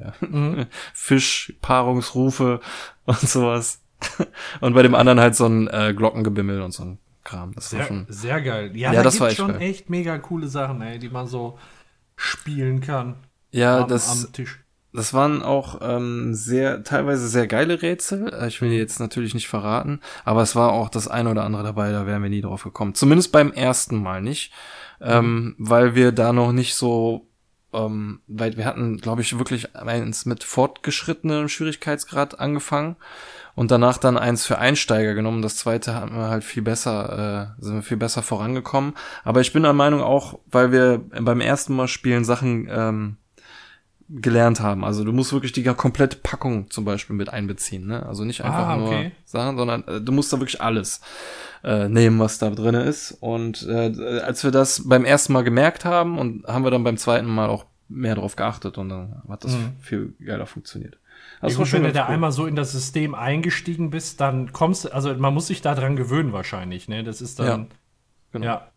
[0.00, 0.12] ja.
[0.20, 0.66] Mhm.
[0.94, 2.60] Fischpaarungsrufe
[3.04, 3.80] und sowas.
[4.60, 7.54] Und bei dem anderen halt so ein äh, Glockengebimmel und so ein Kram.
[7.54, 8.76] Das sehr, war schon sehr geil.
[8.76, 9.62] Ja, ja da das war schon geil.
[9.62, 11.58] echt mega coole Sachen, ey, die man so
[12.14, 13.16] spielen kann.
[13.52, 14.60] Ja, am, das, am Tisch.
[14.96, 18.32] Das waren auch ähm, sehr, teilweise sehr geile Rätsel.
[18.32, 21.44] Äh, ich will die jetzt natürlich nicht verraten, aber es war auch das eine oder
[21.44, 22.94] andere dabei, da wären wir nie drauf gekommen.
[22.94, 24.52] Zumindest beim ersten Mal nicht,
[25.00, 25.06] mhm.
[25.06, 27.28] ähm, weil wir da noch nicht so
[27.72, 32.96] ähm, weil wir hatten, glaube ich, wirklich eins mit fortgeschrittenem Schwierigkeitsgrad angefangen
[33.54, 35.42] und danach dann eins für Einsteiger genommen.
[35.42, 38.94] Das zweite haben wir halt viel besser, äh, sind wir viel besser vorangekommen.
[39.24, 43.16] Aber ich bin der Meinung auch, weil wir beim ersten Mal spielen Sachen ähm,
[44.08, 44.84] gelernt haben.
[44.84, 47.86] Also du musst wirklich die komplette Packung zum Beispiel mit einbeziehen.
[47.86, 48.06] Ne?
[48.06, 49.02] Also nicht einfach ah, okay.
[49.02, 51.00] nur Sachen, sondern äh, du musst da wirklich alles
[51.64, 53.12] äh, nehmen, was da drin ist.
[53.20, 56.96] Und äh, als wir das beim ersten Mal gemerkt haben und haben wir dann beim
[56.96, 59.72] zweiten Mal auch mehr darauf geachtet und dann hat das mhm.
[59.80, 60.98] viel geiler funktioniert.
[61.40, 62.14] Also gut, wenn du da cool.
[62.14, 65.74] einmal so in das System eingestiegen bist, dann kommst du, also man muss sich da
[65.74, 67.04] dran gewöhnen wahrscheinlich, ne?
[67.04, 67.66] Das ist dann, ja,
[68.32, 68.46] genau.
[68.46, 68.68] ja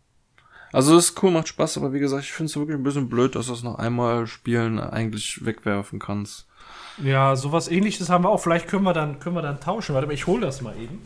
[0.72, 3.08] also das ist cool, macht Spaß, aber wie gesagt, ich finde es wirklich ein bisschen
[3.08, 6.46] blöd, dass du es noch einmal spielen eigentlich wegwerfen kannst.
[7.02, 8.40] Ja, sowas ähnliches haben wir auch.
[8.40, 9.94] Vielleicht können wir dann, können wir dann tauschen.
[9.94, 11.02] Warte mal, ich hole das mal eben.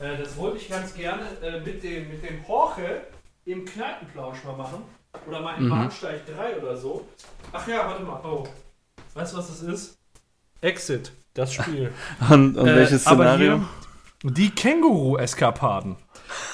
[0.00, 3.02] Äh, das wollte ich ganz gerne äh, mit, dem, mit dem Horche
[3.44, 4.82] im Kneipenplausch mal machen.
[5.26, 5.70] Oder mal im mhm.
[5.70, 7.06] Bahnsteig 3 oder so.
[7.52, 8.20] Ach ja, warte mal.
[8.24, 8.46] Oh.
[9.14, 9.98] Weißt du, was das ist?
[10.60, 11.92] Exit, das Spiel.
[12.30, 13.62] und, und äh, welches Szenario?
[14.22, 15.96] die Känguru-Eskapaden.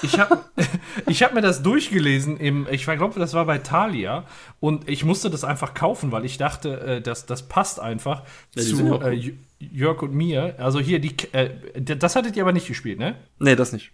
[0.02, 0.44] Ich habe
[1.06, 4.24] ich hab mir das durchgelesen im, ich glaube, das war bei Thalia
[4.60, 8.22] und ich musste das einfach kaufen, weil ich dachte, äh, das, das passt einfach
[8.54, 10.54] ja, zu äh, Jörg und mir.
[10.58, 13.16] Also hier, die, äh, das hattet ihr aber nicht gespielt, ne?
[13.38, 13.92] Nee, das nicht.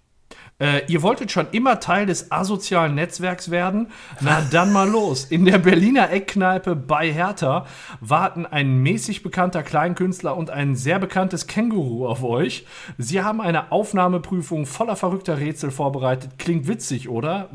[0.61, 3.88] Äh, ihr wolltet schon immer Teil des asozialen Netzwerks werden?
[4.20, 5.25] Na dann mal los.
[5.25, 7.66] In der Berliner Eckkneipe bei Hertha
[8.01, 12.66] warten ein mäßig bekannter Kleinkünstler und ein sehr bekanntes Känguru auf euch.
[12.99, 16.38] Sie haben eine Aufnahmeprüfung voller verrückter Rätsel vorbereitet.
[16.38, 17.49] Klingt witzig, oder?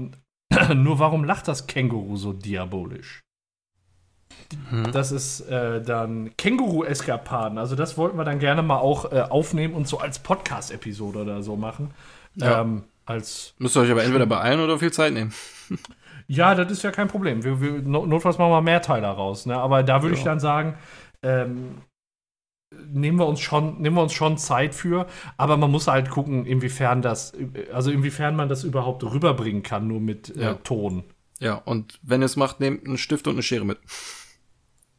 [0.73, 3.21] Nur warum lacht das Känguru so diabolisch?
[4.69, 4.91] Hm.
[4.91, 7.57] Das ist äh, dann Känguru-Eskapaden.
[7.57, 11.43] Also das wollten wir dann gerne mal auch äh, aufnehmen und so als Podcast-Episode oder
[11.43, 11.91] so machen.
[12.35, 12.61] Ja.
[12.61, 15.33] Ähm, als Müsst ihr euch aber entweder beeilen oder viel Zeit nehmen.
[16.27, 17.43] ja, das ist ja kein Problem.
[17.43, 19.45] Wir, wir, notfalls machen wir mehr Teile raus.
[19.45, 19.55] Ne?
[19.55, 20.19] Aber da würde ja.
[20.19, 20.75] ich dann sagen,
[21.23, 21.75] ähm,
[22.87, 26.45] nehmen wir uns schon, nehmen wir uns schon Zeit für, aber man muss halt gucken,
[26.45, 27.33] inwiefern das,
[27.71, 30.53] also inwiefern man das überhaupt rüberbringen kann, nur mit äh, ja.
[30.55, 31.03] Ton.
[31.39, 33.79] Ja, und wenn ihr es macht, nehmt einen Stift und eine Schere mit.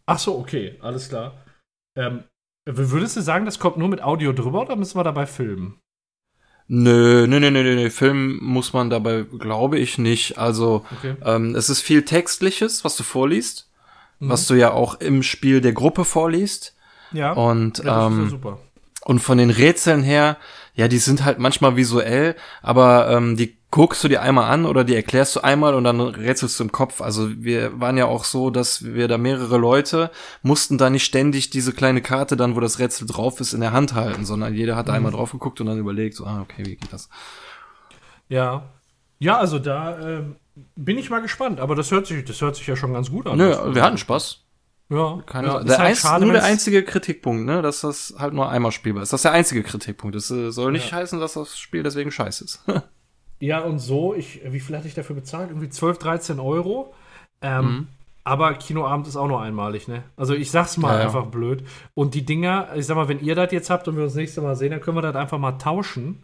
[0.07, 1.45] Ach so, okay, alles klar.
[1.97, 2.25] Ähm,
[2.67, 5.81] würdest du sagen, das kommt nur mit Audio drüber oder müssen wir dabei filmen?
[6.69, 10.37] Nö, nö, nö, nö, nö, Film muss man dabei, glaube ich, nicht.
[10.37, 11.15] Also okay.
[11.25, 13.69] ähm, es ist viel Textliches, was du vorliest,
[14.19, 14.31] mhm.
[14.31, 16.75] was du ja auch im Spiel der Gruppe vorliest.
[17.13, 17.33] Ja.
[17.33, 18.59] Und, ja, ähm, super.
[19.05, 20.39] und von den Rätseln her,
[20.75, 24.85] ja, die sind halt manchmal visuell, aber ähm, die guckst du dir einmal an oder
[24.85, 27.01] die erklärst du einmal und dann rätselst du im Kopf.
[27.01, 30.11] Also wir waren ja auch so, dass wir da mehrere Leute
[30.43, 33.73] mussten da nicht ständig diese kleine Karte dann, wo das Rätsel drauf ist, in der
[33.73, 34.95] Hand halten, sondern jeder hat mhm.
[34.95, 37.09] einmal drauf geguckt und dann überlegt, so, ah, okay, wie geht das?
[38.29, 38.71] Ja.
[39.19, 40.23] Ja, also da äh,
[40.75, 43.27] bin ich mal gespannt, aber das hört sich, das hört sich ja schon ganz gut
[43.27, 43.39] an.
[43.39, 44.43] Nö, wir hatten Spaß.
[44.89, 48.49] Ja, keine ja, der halt schade, nur der einzige Kritikpunkt, ne, dass das halt nur
[48.49, 49.13] einmal spielbar ist.
[49.13, 50.15] Das ist der einzige Kritikpunkt.
[50.15, 50.99] Das äh, soll nicht ja.
[50.99, 52.65] heißen, dass das Spiel deswegen scheiße ist.
[53.41, 55.51] Ja, und so, ich, wie viel hatte ich dafür bezahlt?
[55.51, 56.95] Irgendwie 12, 13 Euro.
[57.43, 57.87] Ähm, mhm.
[58.25, 60.03] Aber Kinoabend ist auch nur einmalig, ne?
[60.17, 61.05] Also ich sag's mal Ja, ja.
[61.07, 61.63] einfach blöd.
[61.95, 64.43] Und die Dinger, ich sag mal, wenn ihr das jetzt habt und wir uns nächstes
[64.43, 66.23] Mal sehen, dann können wir das einfach mal tauschen.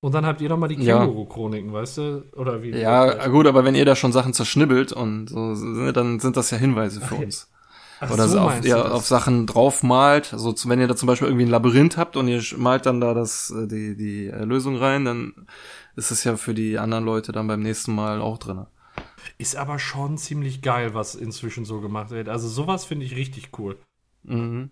[0.00, 0.98] Und dann habt ihr noch mal die Ja.
[0.98, 2.24] Känguru-Chroniken, weißt du?
[2.36, 2.70] Oder wie?
[2.70, 6.58] Ja, gut, aber wenn ihr da schon Sachen zerschnibbelt und so, dann sind das ja
[6.58, 7.24] Hinweise für Ach, ja.
[7.24, 7.48] uns.
[8.00, 8.90] Ach, Oder so auf, ihr das?
[8.90, 10.32] auf Sachen drauf malt.
[10.32, 13.14] Also wenn ihr da zum Beispiel irgendwie ein Labyrinth habt und ihr malt dann da
[13.14, 15.34] das, äh, die, die äh, Lösung rein, dann
[15.96, 18.66] ist es ja für die anderen Leute dann beim nächsten Mal auch drin.
[19.38, 22.28] Ist aber schon ziemlich geil, was inzwischen so gemacht wird.
[22.28, 23.78] Also sowas finde ich richtig cool.
[24.24, 24.70] Mhm.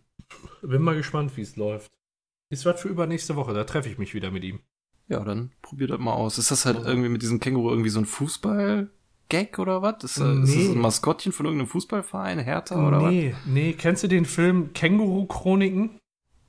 [0.62, 1.90] Bin mal gespannt, wie es läuft.
[2.50, 4.60] Ist was für übernächste Woche, da treffe ich mich wieder mit ihm.
[5.08, 6.38] Ja, dann probiert das mal aus.
[6.38, 10.02] Ist das halt irgendwie mit diesem Känguru irgendwie so ein Fußball-Gag oder was?
[10.04, 10.72] Ist, äh, ist das Nee.
[10.72, 13.10] ein Maskottchen von irgendeinem Fußballverein, Hertha oder was?
[13.10, 15.99] nee, nee, kennst du den Film Känguru-Chroniken?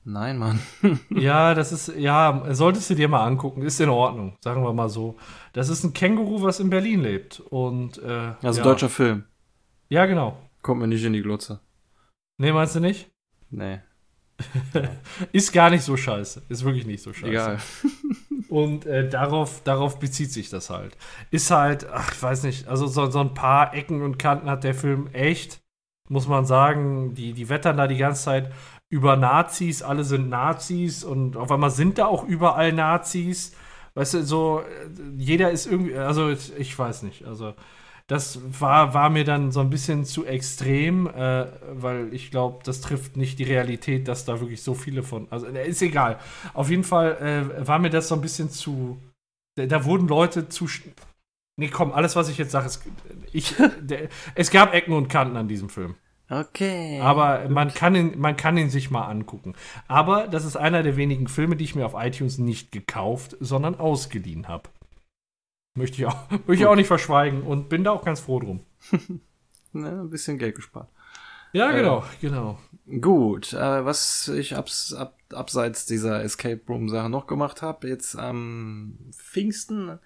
[0.03, 0.59] Nein, Mann.
[1.09, 3.61] Ja, das ist, ja, solltest du dir mal angucken.
[3.61, 5.17] Ist in Ordnung, sagen wir mal so.
[5.53, 7.39] Das ist ein Känguru, was in Berlin lebt.
[7.39, 8.63] Und, äh, Also ja.
[8.63, 9.25] deutscher Film.
[9.89, 10.37] Ja, genau.
[10.61, 11.59] Kommt mir nicht in die Glotze.
[12.37, 13.11] Nee, meinst du nicht?
[13.51, 13.79] Nee,
[15.31, 16.43] Ist gar nicht so scheiße.
[16.49, 17.29] Ist wirklich nicht so scheiße.
[17.29, 17.57] egal.
[18.49, 20.97] Und äh, darauf, darauf bezieht sich das halt.
[21.29, 24.63] Ist halt, ach, ich weiß nicht, also so, so ein paar Ecken und Kanten hat
[24.65, 25.61] der Film echt,
[26.09, 27.13] muss man sagen.
[27.15, 28.51] Die, die wettern da die ganze Zeit
[28.91, 33.54] über Nazis, alle sind Nazis und auf einmal sind da auch überall Nazis.
[33.93, 37.54] Weißt du, so, äh, jeder ist irgendwie, also ich, weiß nicht, also
[38.08, 42.82] das war, war mir dann so ein bisschen zu extrem, äh, weil ich glaube, das
[42.82, 45.27] trifft nicht die Realität, dass da wirklich so viele von.
[45.32, 46.19] Also äh, ist egal.
[46.54, 49.01] Auf jeden Fall äh, war mir das so ein bisschen zu.
[49.56, 50.67] Da, da wurden Leute zu.
[51.58, 52.84] Nee, komm, alles, was ich jetzt sage, ist.
[53.32, 55.95] Ich, der, es gab Ecken und Kanten an diesem Film.
[56.32, 57.02] Okay.
[57.02, 59.54] Aber man kann, ihn, man kann ihn sich mal angucken.
[59.89, 63.76] Aber das ist einer der wenigen Filme, die ich mir auf iTunes nicht gekauft, sondern
[63.76, 64.70] ausgeliehen habe.
[65.76, 68.65] Möchte ich, auch, möchte ich auch nicht verschweigen und bin da auch ganz froh drum.
[69.74, 70.89] Ne, ein bisschen Geld gespart.
[71.54, 72.60] Ja, Äh, genau, genau.
[73.00, 78.17] Gut, äh, was ich abs, ab, abseits dieser Escape Room Sache noch gemacht habe, jetzt
[78.17, 79.98] am Pfingsten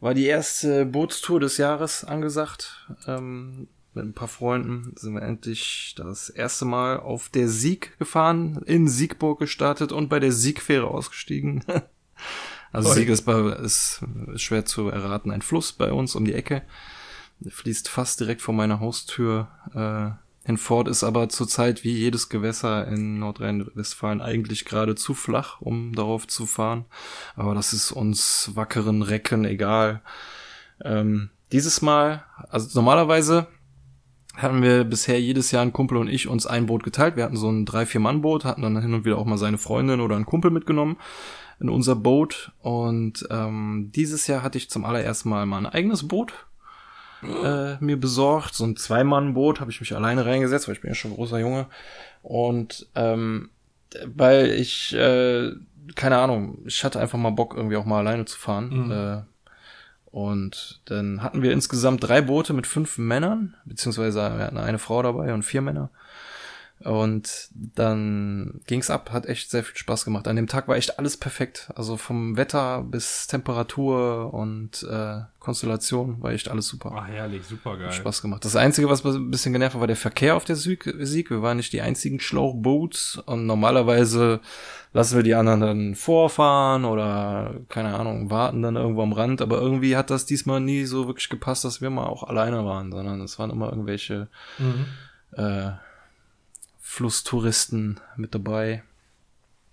[0.00, 2.90] war die erste Bootstour des Jahres angesagt.
[3.06, 8.62] Ähm, mit ein paar Freunden sind wir endlich das erste Mal auf der Sieg gefahren,
[8.66, 11.64] in Siegburg gestartet und bei der Siegfähre ausgestiegen.
[12.72, 12.98] Also Toll.
[12.98, 14.04] Sieg ist, bei, ist
[14.36, 16.62] schwer zu erraten, ein Fluss bei uns um die Ecke.
[17.40, 22.86] Der fließt fast direkt vor meiner Haustür äh, hinfort, ist aber zurzeit wie jedes Gewässer
[22.86, 26.84] in Nordrhein-Westfalen eigentlich gerade zu flach, um darauf zu fahren.
[27.34, 30.02] Aber das ist uns wackeren Recken egal.
[30.82, 33.48] Ähm, dieses Mal, also normalerweise
[34.42, 37.16] hatten wir bisher jedes Jahr ein Kumpel und ich uns ein Boot geteilt.
[37.16, 39.38] Wir hatten so ein drei vier Mann Boot, hatten dann hin und wieder auch mal
[39.38, 40.96] seine Freundin oder einen Kumpel mitgenommen
[41.60, 42.52] in unser Boot.
[42.60, 46.32] Und ähm, dieses Jahr hatte ich zum allerersten Mal mal ein eigenes Boot
[47.22, 48.54] äh, mir besorgt.
[48.54, 51.38] So ein Zwei-Mann-Boot habe ich mich alleine reingesetzt, weil ich bin ja schon ein großer
[51.38, 51.66] Junge.
[52.22, 53.50] Und ähm,
[54.06, 55.52] weil ich, äh,
[55.94, 58.86] keine Ahnung, ich hatte einfach mal Bock, irgendwie auch mal alleine zu fahren.
[58.86, 58.90] Mhm.
[58.90, 59.22] Äh,
[60.10, 65.02] und dann hatten wir insgesamt drei Boote mit fünf Männern, beziehungsweise wir hatten eine Frau
[65.02, 65.90] dabei und vier Männer.
[66.82, 70.26] Und dann ging's ab, hat echt sehr viel Spaß gemacht.
[70.26, 71.70] An dem Tag war echt alles perfekt.
[71.74, 76.92] Also vom Wetter bis Temperatur und äh, Konstellation war echt alles super.
[76.96, 77.88] Ach, herrlich, super geil.
[77.88, 78.44] Hat Spaß gemacht.
[78.46, 80.90] Das Einzige, was ein bisschen genervt hat, war der Verkehr auf der Sieg.
[81.00, 81.28] Sieg.
[81.30, 84.40] Wir waren nicht die einzigen Schlauchboots und normalerweise
[84.94, 89.42] lassen wir die anderen dann vorfahren oder keine Ahnung, warten dann irgendwo am Rand.
[89.42, 92.90] Aber irgendwie hat das diesmal nie so wirklich gepasst, dass wir mal auch alleine waren,
[92.90, 94.86] sondern es waren immer irgendwelche Mhm.
[95.36, 95.70] äh,
[96.90, 98.82] Flusstouristen mit dabei.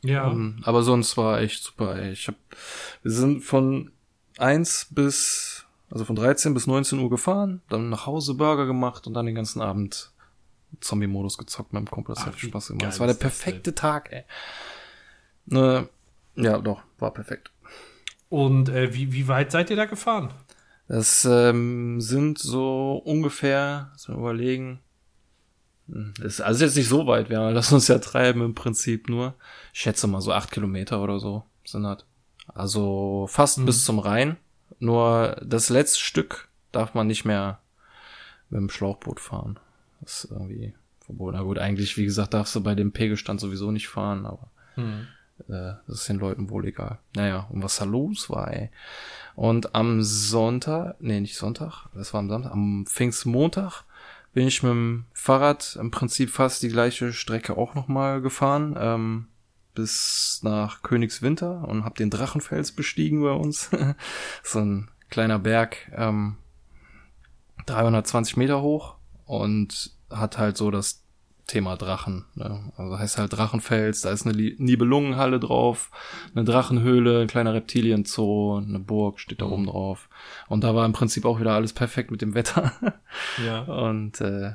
[0.03, 0.29] Ja.
[0.29, 1.97] Ähm, aber sonst war echt super.
[1.97, 2.11] Ey.
[2.11, 2.35] Ich hab,
[3.01, 3.91] wir sind von
[4.37, 9.15] 1 bis, also von 13 bis 19 Uhr gefahren, dann nach Hause Burger gemacht und
[9.15, 10.11] dann den ganzen Abend
[10.79, 12.13] Zombie-Modus gezockt mit dem Kumpel.
[12.13, 12.85] Das Ach, hat Spaß gemacht.
[12.85, 14.23] Das war der perfekte Tag, ey.
[15.47, 15.89] Ne,
[16.35, 17.49] ja, doch, war perfekt.
[18.29, 20.31] Und äh, wie, wie weit seid ihr da gefahren?
[20.87, 24.81] Das ähm, sind so ungefähr, so überlegen,
[26.21, 29.35] ist also jetzt nicht so weit, wir lassen uns ja treiben im Prinzip nur.
[29.73, 32.05] Ich schätze mal so acht Kilometer oder so sind das.
[32.47, 33.65] Also fast Mhm.
[33.65, 34.37] bis zum Rhein.
[34.79, 37.59] Nur das letzte Stück darf man nicht mehr
[38.49, 39.59] mit dem Schlauchboot fahren.
[40.01, 40.73] Das ist irgendwie
[41.05, 41.35] verboten.
[41.37, 45.07] Na gut, eigentlich, wie gesagt, darfst du bei dem Pegelstand sowieso nicht fahren, aber Hm.
[45.49, 46.99] äh, das ist den Leuten wohl egal.
[47.15, 48.69] Naja, und was da los war, ey.
[49.35, 53.83] Und am Sonntag, nee, nicht Sonntag, das war am Samstag, am Pfingstmontag
[54.37, 59.27] bin ich mit dem Fahrrad im Prinzip fast die gleiche Strecke auch nochmal gefahren, ähm,
[59.73, 63.71] bis nach Königswinter und hab den Drachenfels bestiegen bei uns.
[64.43, 66.37] so ein kleiner Berg, ähm,
[67.65, 71.01] 320 Meter hoch und hat halt so das
[71.47, 72.25] Thema Drachen.
[72.35, 72.71] Ne?
[72.75, 75.91] Also heißt halt Drachenfels, da ist eine Nibelungenhalle drauf,
[76.35, 79.53] eine Drachenhöhle, ein kleiner Reptilienzoo, eine Burg steht da mhm.
[79.53, 80.09] oben drauf.
[80.49, 82.73] Und da war im Prinzip auch wieder alles perfekt mit dem Wetter.
[83.43, 83.61] Ja.
[83.61, 84.53] Und äh,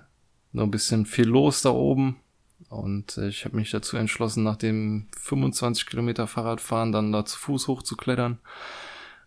[0.53, 2.20] nur ein bisschen viel los da oben.
[2.68, 7.38] Und äh, ich habe mich dazu entschlossen, nach dem 25 Kilometer Fahrradfahren dann da zu
[7.38, 8.38] Fuß hochzuklettern.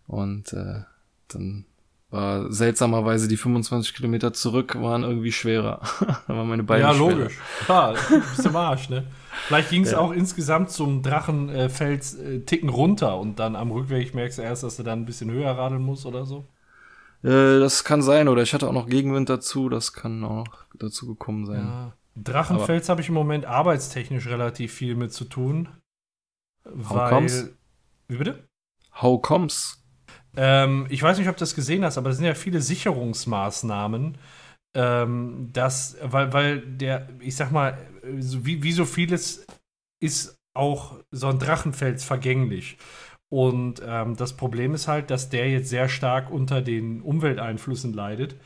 [0.06, 0.82] Und äh,
[1.28, 1.66] dann
[2.10, 5.80] war seltsamerweise die 25 Kilometer zurück waren irgendwie schwerer.
[6.28, 7.10] da waren meine Beine Ja, schwerer.
[7.10, 7.38] logisch.
[7.64, 9.04] Klar, bist im Arsch, ne?
[9.46, 9.98] Vielleicht ging es ja.
[9.98, 14.76] auch insgesamt zum Drachenfels äh, Ticken runter und dann am Rückweg merkst du erst, dass
[14.76, 16.48] du dann ein bisschen höher radeln musst oder so.
[17.22, 20.66] Äh, das kann sein, oder ich hatte auch noch Gegenwind dazu, das kann auch noch
[20.78, 21.66] dazu gekommen sein.
[21.66, 21.92] Ja.
[22.16, 25.68] Drachenfels habe ich im Moment arbeitstechnisch relativ viel mit zu tun.
[26.64, 27.50] How weil, comes?
[28.08, 28.48] Wie bitte?
[29.02, 29.85] How comes?
[30.36, 34.18] Ähm, ich weiß nicht, ob du das gesehen hast, aber es sind ja viele Sicherungsmaßnahmen.
[34.76, 39.46] Ähm, das, weil, weil der, ich sag mal, wie, wie so vieles
[40.02, 42.78] ist auch so ein Drachenfels vergänglich.
[43.32, 48.36] Und ähm, das Problem ist halt, dass der jetzt sehr stark unter den Umwelteinflüssen leidet.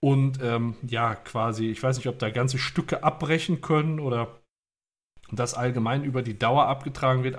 [0.00, 4.42] Und ähm, ja, quasi, ich weiß nicht, ob da ganze Stücke abbrechen können oder
[5.30, 7.36] das allgemein über die Dauer abgetragen wird.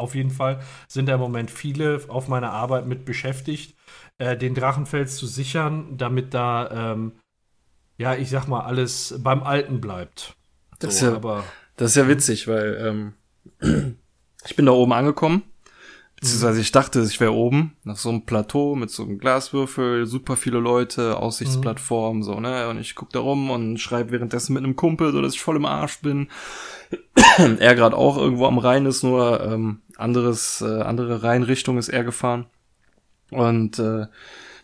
[0.00, 3.76] Auf jeden Fall sind da im Moment viele auf meiner Arbeit mit beschäftigt,
[4.18, 7.12] äh, den Drachenfels zu sichern, damit da, ähm,
[7.96, 10.36] ja, ich sag mal, alles beim Alten bleibt.
[10.78, 11.44] Das, so, ist, ja, aber,
[11.76, 13.12] das ist ja witzig, weil
[13.60, 13.96] ähm,
[14.46, 15.42] ich bin da oben angekommen
[16.20, 20.36] Beziehungsweise ich dachte, ich wäre oben, nach so einem Plateau mit so einem Glaswürfel, super
[20.36, 22.22] viele Leute, Aussichtsplattform, mhm.
[22.22, 22.68] so, ne?
[22.68, 25.56] Und ich guck da rum und schreibe währenddessen mit einem Kumpel, so dass ich voll
[25.56, 26.28] im Arsch bin.
[27.58, 32.04] er gerade auch irgendwo am Rhein ist, nur ähm, anderes, äh, andere Rheinrichtung ist er
[32.04, 32.46] gefahren.
[33.30, 34.06] Und äh,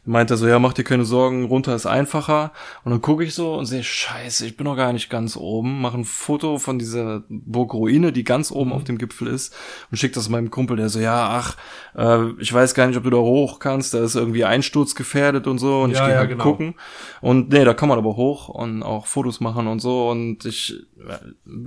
[0.07, 2.53] meint er so, ja, mach dir keine Sorgen, runter ist einfacher.
[2.85, 5.81] Und dann gucke ich so und sehe, scheiße, ich bin noch gar nicht ganz oben.
[5.81, 8.77] Mache ein Foto von dieser Burgruine, die ganz oben mhm.
[8.77, 9.55] auf dem Gipfel ist
[9.91, 11.57] und schicke das meinem Kumpel, der so, ja, ach,
[11.97, 15.47] äh, ich weiß gar nicht, ob du da hoch kannst, da ist irgendwie Einsturz gefährdet
[15.47, 15.83] und so.
[15.83, 16.45] Und ja, ich gehe ja, halt genau.
[16.45, 16.75] gucken.
[17.21, 20.09] Und nee, da kann man aber hoch und auch Fotos machen und so.
[20.09, 20.87] Und ich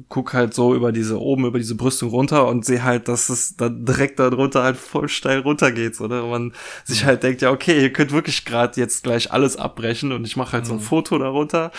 [0.09, 3.55] guck halt so über diese, oben über diese Brüstung runter und sehe halt, dass es
[3.55, 5.95] da direkt da drunter halt voll steil runtergeht.
[5.95, 6.23] So, ne?
[6.23, 6.53] Und man
[6.83, 10.35] sich halt denkt, ja, okay, ihr könnt wirklich gerade jetzt gleich alles abbrechen und ich
[10.35, 10.67] mache halt mhm.
[10.67, 10.83] so ein mhm.
[10.83, 11.71] Foto darunter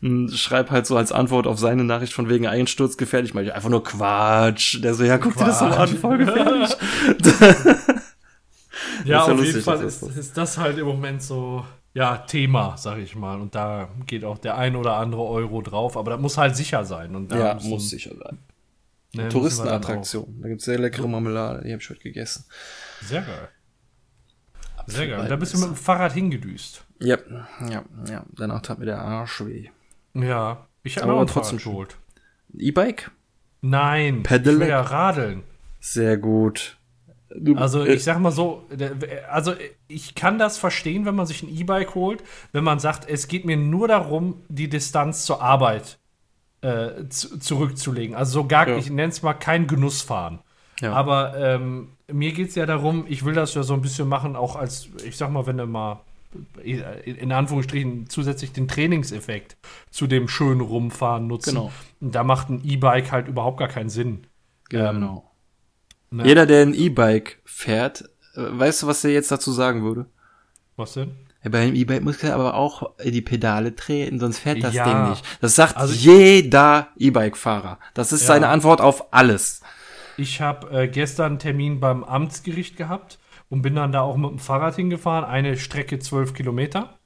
[0.00, 3.70] und schreibe halt so als Antwort auf seine Nachricht von wegen Einsturz gefährlich, ich einfach
[3.70, 4.82] nur Quatsch.
[4.82, 5.42] Der so, ja, guck Quatsch.
[5.42, 6.70] dir das doch an, voll gefährlich.
[9.04, 11.64] ja, auf lustig, jeden Fall ist, ist das halt im Moment so
[11.94, 13.40] ja, Thema, sag ich mal.
[13.40, 16.84] Und da geht auch der ein oder andere Euro drauf, aber das muss halt sicher
[16.84, 17.14] sein.
[17.14, 18.38] Und ja, muss sicher sein.
[19.14, 20.40] Ne, Touristenattraktion.
[20.42, 22.44] Da gibt's sehr leckere Marmelade, die habe ich heute gegessen.
[23.00, 23.48] Sehr geil.
[24.86, 25.28] Sehr geil.
[25.28, 26.84] Da bist du mit dem Fahrrad hingedüst.
[26.98, 27.18] Ja,
[27.68, 28.24] ja, ja.
[28.32, 29.68] Danach tat mir der Arsch weh.
[30.14, 31.96] Ja, ich habe aber trotzdem geholt.
[32.56, 33.10] E-Bike?
[33.62, 34.54] Nein, Pedelec?
[34.54, 35.42] ich will ja radeln.
[35.80, 36.76] Sehr gut.
[37.56, 38.64] Also äh, ich sag mal so,
[39.30, 39.54] also
[39.88, 42.22] ich kann das verstehen, wenn man sich ein E-Bike holt,
[42.52, 45.98] wenn man sagt, es geht mir nur darum, die Distanz zur Arbeit
[46.60, 48.14] äh, zu, zurückzulegen.
[48.14, 48.76] Also so gar, ja.
[48.76, 50.40] ich nenne es mal kein Genussfahren.
[50.80, 50.92] Ja.
[50.92, 54.36] Aber ähm, mir geht es ja darum, ich will das ja so ein bisschen machen,
[54.36, 56.00] auch als, ich sag mal, wenn du mal
[56.64, 59.56] in Anführungsstrichen zusätzlich den Trainingseffekt
[59.90, 61.54] zu dem schönen Rumfahren nutzen.
[61.54, 61.72] Genau.
[62.00, 64.26] Und da macht ein E-Bike halt überhaupt gar keinen Sinn.
[64.68, 65.16] Genau.
[65.16, 65.33] Ähm,
[66.10, 66.24] ne?
[66.26, 68.02] Jeder, der ein E-Bike fährt,
[68.34, 70.06] äh, weißt du, was er jetzt dazu sagen würde?
[70.76, 71.12] Was denn?
[71.44, 74.84] Ja, bei einem E-Bike muss er aber auch die Pedale treten, sonst fährt das ja.
[74.84, 75.24] Ding nicht.
[75.40, 77.78] Das sagt also jeder E-Bike-Fahrer.
[77.92, 78.28] Das ist ja.
[78.28, 79.60] seine Antwort auf alles.
[80.16, 83.18] Ich habe äh, gestern einen Termin beim Amtsgericht gehabt
[83.50, 86.98] und bin dann da auch mit dem Fahrrad hingefahren, eine Strecke zwölf Kilometer.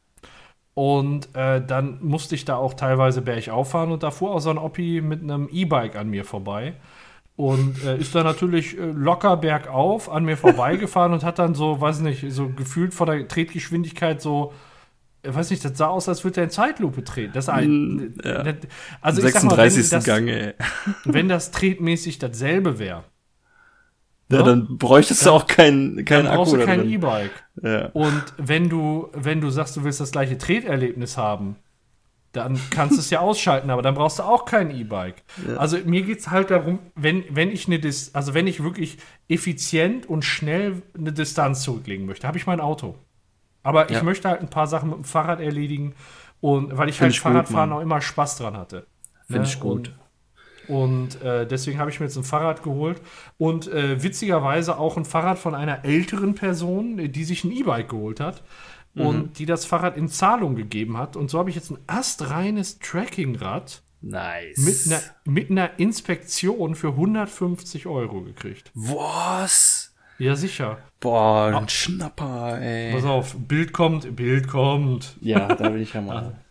[0.74, 4.50] Und äh, dann musste ich da auch teilweise bergauf fahren und da fuhr auch so
[4.50, 6.74] ein Oppi mit einem E-Bike an mir vorbei.
[7.38, 11.80] Und äh, ist dann natürlich äh, locker bergauf an mir vorbeigefahren und hat dann so,
[11.80, 14.52] weiß nicht, so gefühlt vor der Tretgeschwindigkeit so
[15.22, 17.32] ich weiß nicht, das sah aus, als würde er in Zeitlupe treten.
[17.32, 18.44] Das ein, hm, ja.
[19.00, 19.44] also 36.
[19.44, 20.54] Mal, wenn das, Gang, ey.
[21.04, 23.04] Wenn das tretmäßig dasselbe wäre.
[24.30, 27.32] Ja, ja, dann bräuchtest du auch keinen kein dann brauchst du kein E-Bike.
[27.62, 27.86] Ja.
[27.86, 31.56] Und wenn du, wenn du sagst, du willst das gleiche Treterlebnis haben,
[32.32, 35.22] dann kannst du es ja ausschalten, aber dann brauchst du auch kein E-Bike.
[35.46, 35.56] Ja.
[35.56, 38.98] Also mir geht es halt darum, wenn, wenn ich eine Dis also wenn ich wirklich
[39.28, 42.96] effizient und schnell eine Distanz zurücklegen möchte, habe ich mein Auto.
[43.62, 43.96] Aber ja.
[43.96, 45.94] ich möchte halt ein paar Sachen mit dem Fahrrad erledigen
[46.40, 48.86] und weil ich Find halt ich Fahrradfahren gut, auch immer Spaß dran hatte.
[49.26, 49.48] Finde ne?
[49.48, 49.92] ich gut.
[50.68, 53.00] Und, und äh, deswegen habe ich mir jetzt ein Fahrrad geholt
[53.38, 58.20] und äh, witzigerweise auch ein Fahrrad von einer älteren Person, die sich ein E-Bike geholt
[58.20, 58.42] hat.
[59.00, 61.16] Und die das Fahrrad in Zahlung gegeben hat.
[61.16, 64.58] Und so habe ich jetzt ein astreines Trackingrad Nice.
[64.58, 68.70] mit einer, mit einer Inspektion für 150 Euro gekriegt.
[68.74, 69.94] Was?
[70.18, 70.78] Ja, sicher.
[71.00, 72.92] Boah, ein Schnapper, ey.
[72.92, 75.16] Pass auf, Bild kommt, Bild kommt.
[75.20, 76.36] Ja, da bin ich ja mal.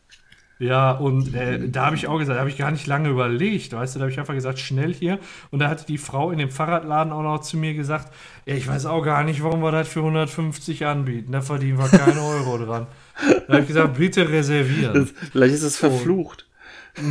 [0.60, 3.74] Ja, und äh, da habe ich auch gesagt, da habe ich gar nicht lange überlegt,
[3.74, 5.20] weißt du, da habe ich einfach gesagt, schnell hier.
[5.52, 8.12] Und da hatte die Frau in dem Fahrradladen auch noch zu mir gesagt,
[8.46, 11.90] ja, ich weiß auch gar nicht, warum wir das für 150 anbieten, da verdienen wir
[11.90, 12.88] keinen Euro dran.
[13.48, 15.10] Da habe ich gesagt, bitte reservieren.
[15.32, 16.48] Vielleicht ist es verflucht.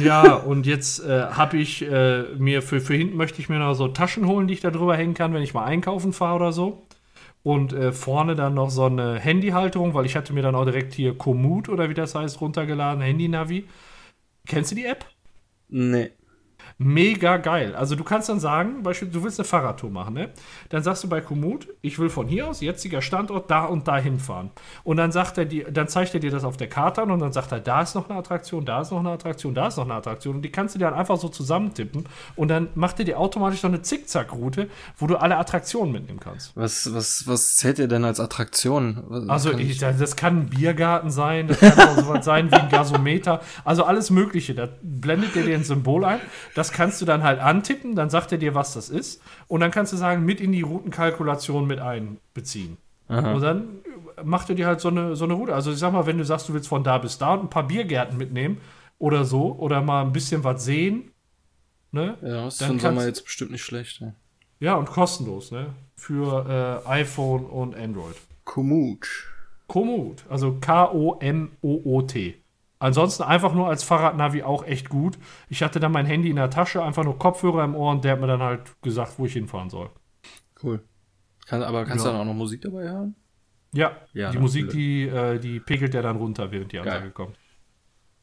[0.01, 3.75] Ja, und jetzt äh, habe ich äh, mir für, für hinten möchte ich mir noch
[3.75, 6.53] so Taschen holen, die ich da drüber hängen kann, wenn ich mal einkaufen fahre oder
[6.53, 6.86] so.
[7.47, 10.95] Und äh, vorne dann noch so eine Handyhalterung, weil ich hatte mir dann auch direkt
[10.95, 13.69] hier Komoot oder wie das heißt runtergeladen, Handy-Navi.
[14.49, 15.07] Kennst du die App?
[15.69, 16.11] Nee.
[16.79, 17.75] Mega geil.
[17.75, 20.29] Also du kannst dann sagen, beispielsweise, du willst eine Fahrradtour machen, ne?
[20.69, 23.97] Dann sagst du bei Komoot, ich will von hier aus, jetziger Standort, da und da
[23.97, 24.51] hinfahren.
[24.85, 27.21] Und dann sagt er dir, dann zeigt er dir das auf der Karte an und
[27.21, 29.79] dann sagt er, da ist noch eine Attraktion, da ist noch eine Attraktion, da ist
[29.79, 30.37] noch eine Attraktion.
[30.37, 32.05] Und die kannst du dir dann einfach so zusammentippen
[32.35, 34.69] und dann macht er dir automatisch so eine Zickzack-Route,
[34.99, 36.55] wo du alle Attraktionen mitnehmen kannst.
[36.57, 39.03] Was, was, was zählt ihr denn als Attraktion?
[39.09, 42.57] Was Also kann ich, das kann ein Biergarten sein, das kann auch sowas sein wie
[42.57, 44.55] ein Gasometer, also alles Mögliche.
[44.55, 46.21] Da blendet er dir ein Symbol ein.
[46.55, 49.23] Das kannst du dann halt antippen, dann sagt er dir, was das ist.
[49.49, 52.77] Und dann kannst du sagen, mit in die Routenkalkulation mit einbeziehen.
[53.09, 53.69] Und dann
[54.25, 55.55] macht er dir halt so eine, so eine Route.
[55.55, 57.51] Also ich sag mal, wenn du sagst, du willst von da bis da und ein
[57.51, 58.59] paar Biergärten mitnehmen
[58.99, 61.13] oder so, oder mal ein bisschen was sehen,
[61.93, 62.17] ne?
[62.23, 64.01] Ja, ist Dann für Sommer kannst- jetzt bestimmt nicht schlecht.
[64.01, 64.13] Ja.
[64.59, 65.67] Ja, und kostenlos, ne?
[65.97, 68.17] Für äh, iPhone und Android.
[68.45, 69.07] Komoot.
[69.67, 72.35] Komoot, also K-O-M-O-O-T.
[72.79, 75.17] Ansonsten einfach nur als Fahrradnavi auch echt gut.
[75.49, 78.13] Ich hatte dann mein Handy in der Tasche, einfach nur Kopfhörer im Ohr und der
[78.13, 79.89] hat mir dann halt gesagt, wo ich hinfahren soll.
[80.63, 80.83] Cool.
[81.47, 82.11] Kann, aber kannst Ja.
[82.11, 83.15] du dann auch noch Musik dabei hören?
[83.73, 87.11] Ja, Ja, die Musik, die, äh, die pegelt ja dann runter, während die Ansage Geil.
[87.13, 87.37] kommt.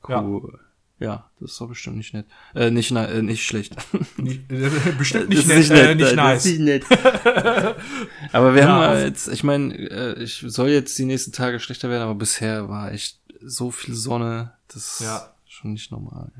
[0.07, 0.21] Ja.
[0.21, 0.59] Cool.
[0.99, 1.29] Ja.
[1.39, 2.27] das ist doch bestimmt nicht nett.
[2.55, 3.75] Äh, nicht, na- äh, nicht schlecht.
[4.17, 6.45] Nicht, äh, bestimmt nicht, Das ist nett, äh, nicht nice.
[6.45, 6.85] nicht nett.
[8.31, 11.59] aber wir Ja, haben ja jetzt, ich meine, äh, ich soll jetzt die nächsten Tage
[11.59, 15.17] schlechter werden, aber bisher war echt so viel Sonne, das Ja.
[15.17, 16.31] ist schon nicht normal.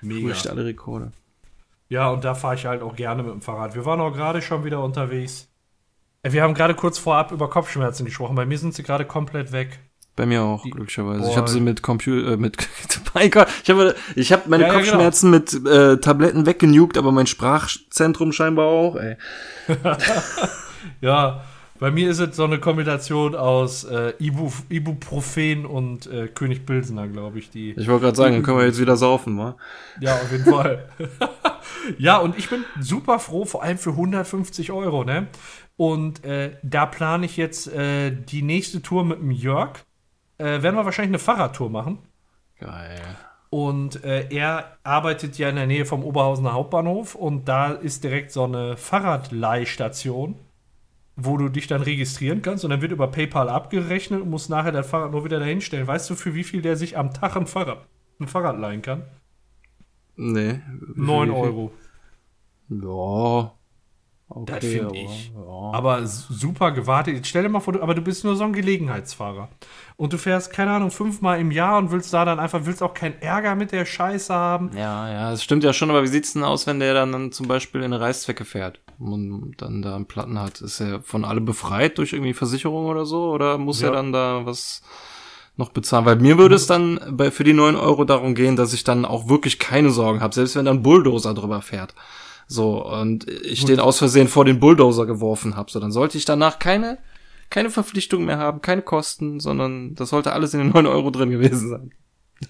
[0.00, 0.28] Mega.
[0.28, 1.12] Bricht alle Rekorde.
[1.88, 3.74] Ja, und da fahre ich halt auch gerne mit dem Fahrrad.
[3.74, 5.48] Wir waren auch gerade schon wieder unterwegs.
[6.22, 8.36] Äh, Wir haben gerade kurz vorab über Kopfschmerzen gesprochen.
[8.36, 9.78] Bei mir sind sie gerade komplett weg.
[10.14, 11.20] Bei mir auch, Die- glücklicherweise.
[11.22, 11.30] Boah.
[11.30, 12.56] Ich habe sie mit Computer, äh, mit,
[13.14, 17.12] mein Gott, ich habe ich hab meine Ja, ja, Kopfschmerzen mit äh, Tabletten weggenugt, aber
[17.12, 19.16] mein Sprachzentrum scheinbar auch, ey.
[21.00, 21.44] Ja,
[21.78, 27.08] bei mir ist es so eine Kombination aus äh, Ibu, Ibuprofen und äh, König Pilsener,
[27.08, 27.50] glaube ich.
[27.50, 29.56] Die, Ich wollte gerade sagen, dann können wir jetzt wieder saufen, wa?
[30.00, 30.88] ja, auf jeden Fall.
[31.98, 35.28] ja, und ich bin super froh, vor allem für 150 Euro, ne?
[35.76, 39.78] Und äh, da plane ich jetzt äh, die nächste Tour mit dem Jörg.
[40.38, 41.98] Äh, werden wir wahrscheinlich eine Fahrradtour machen.
[42.58, 43.00] Geil.
[43.50, 48.30] Und äh, er arbeitet ja in der Nähe vom Oberhausener Hauptbahnhof und da ist direkt
[48.32, 50.34] so eine Fahrradleihstation,
[51.20, 54.70] wo du dich dann registrieren kannst und dann wird über PayPal abgerechnet und musst nachher
[54.70, 55.86] dein Fahrrad nur wieder dahin stellen.
[55.86, 57.86] Weißt du, für wie viel der sich am Tag ein Fahrrad,
[58.20, 59.02] ein Fahrrad leihen kann?
[60.16, 60.60] Nee.
[60.94, 61.72] 9 Euro.
[62.68, 63.52] Ja.
[64.30, 65.32] Okay, Das find aber, ich.
[65.34, 65.70] Ja.
[65.72, 67.14] Aber super gewartet.
[67.14, 69.48] Jetzt stell dir mal vor, du, aber du bist nur so ein Gelegenheitsfahrer.
[69.96, 72.94] Und du fährst, keine Ahnung, fünfmal im Jahr und willst da dann einfach, willst auch
[72.94, 74.70] keinen Ärger mit der Scheiße haben.
[74.76, 77.32] Ja, ja, das stimmt ja schon, aber wie sieht's denn aus, wenn der dann, dann
[77.32, 80.60] zum Beispiel in eine Reißzwecke fährt und dann da einen Platten hat?
[80.60, 83.30] Ist er von alle befreit durch irgendwie Versicherung oder so?
[83.30, 83.88] Oder muss Ja.
[83.88, 84.82] er dann da was
[85.56, 86.04] noch bezahlen?
[86.06, 89.04] Weil mir würde es dann bei, für die 9 Euro darum gehen, dass ich dann
[89.04, 91.94] auch wirklich keine Sorgen habe, selbst wenn da ein Bulldozer drüber fährt.
[92.46, 95.70] So, und ich den aus Versehen vor den Bulldozer geworfen habe.
[95.70, 96.98] So, dann sollte ich danach keine,
[97.50, 101.30] keine Verpflichtung mehr haben, keine Kosten, sondern das sollte alles in den 9 Euro drin
[101.30, 101.92] gewesen sein.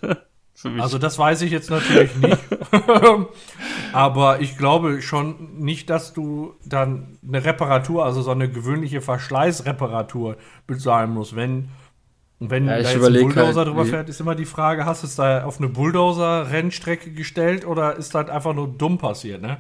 [0.59, 0.83] für mich.
[0.83, 2.39] Also das weiß ich jetzt natürlich nicht.
[3.93, 10.37] Aber ich glaube schon nicht, dass du dann eine Reparatur, also so eine gewöhnliche Verschleißreparatur
[10.67, 11.37] bezahlen musst.
[11.37, 11.69] Wenn,
[12.41, 15.07] wenn Ja, da jetzt ein Bulldozer halt, drüber fährt, ist immer die Frage, hast du
[15.07, 19.59] es da auf eine Bulldozer-Rennstrecke gestellt oder ist das einfach nur dumm passiert, ne?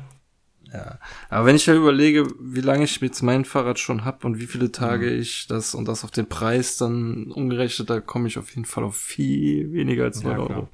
[0.72, 0.98] Ja.
[1.30, 4.46] Aber wenn ich ja überlege, wie lange ich jetzt mein Fahrrad schon hab und wie
[4.46, 8.50] viele Tage ich das und das auf den Preis dann umgerechnet, da komme ich auf
[8.50, 10.58] jeden Fall auf viel weniger als Ja, 9 klar.
[10.58, 10.68] Euro.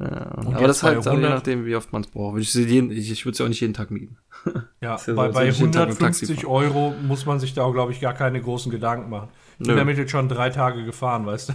[0.00, 2.38] Ja, aber das halt je 100 nachdem, wie oft man es braucht.
[2.38, 4.16] Ich, ich, ich, ich würde es ja auch nicht jeden Tag mieten.
[4.44, 6.64] Ja, ja so, bei, als bei wenn ich jeden Tag mit dem Taxi 150 fahre.
[6.64, 9.28] Euro muss man sich da, glaube ich, gar keine großen Gedanken machen.
[9.60, 9.76] Ich bin Nö.
[9.76, 11.52] damit jetzt schon drei Tage gefahren, weißt du?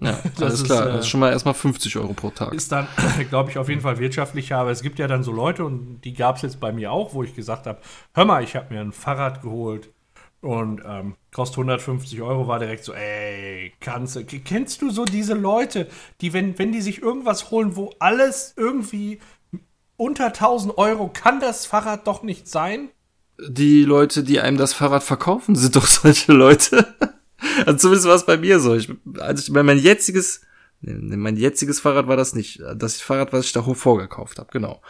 [0.00, 0.88] Ja, Das alles ist, klar.
[0.88, 2.52] äh, das ist schon mal erstmal 50 Euro pro Tag.
[2.52, 2.88] ist dann,
[3.30, 4.58] glaube ich, auf jeden Fall wirtschaftlicher.
[4.58, 7.14] Aber es gibt ja dann so Leute, und die gab es jetzt bei mir auch,
[7.14, 7.80] wo ich gesagt habe,
[8.14, 9.90] hör mal, ich habe mir ein Fahrrad geholt
[10.40, 15.34] Und ähm, kostet 150 Euro, war direkt so, ey, kannst du, kennst du so diese
[15.34, 15.88] Leute,
[16.20, 19.20] die, wenn, wenn die sich irgendwas holen, wo alles irgendwie
[19.96, 22.90] unter 1000 Euro, kann das Fahrrad doch nicht sein?
[23.48, 26.94] Die Leute, die einem das Fahrrad verkaufen, sind doch solche Leute.
[27.66, 28.74] Also zumindest war es bei mir so.
[28.74, 30.42] Ich, also ich, mein jetziges,
[30.80, 32.62] nee, mein jetziges Fahrrad war das nicht.
[32.76, 34.82] Das Fahrrad, was ich da vorgekauft habe, genau.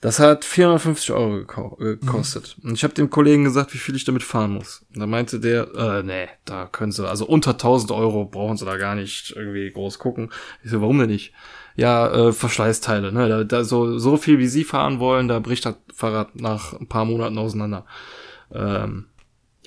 [0.00, 1.44] Das hat 450 Euro
[1.76, 2.56] gekostet.
[2.58, 2.70] Mhm.
[2.70, 4.86] Und ich habe dem Kollegen gesagt, wie viel ich damit fahren muss.
[4.94, 8.64] Und da meinte der, äh, nee, da können sie, also unter 1000 Euro brauchen sie
[8.64, 10.30] da gar nicht irgendwie groß gucken.
[10.62, 11.32] Ich so, warum denn nicht?
[11.74, 13.28] Ja, äh, Verschleißteile, ne?
[13.28, 16.88] Da, da so, so viel wie sie fahren wollen, da bricht das Fahrrad nach ein
[16.88, 17.84] paar Monaten auseinander.
[18.52, 19.06] Ähm,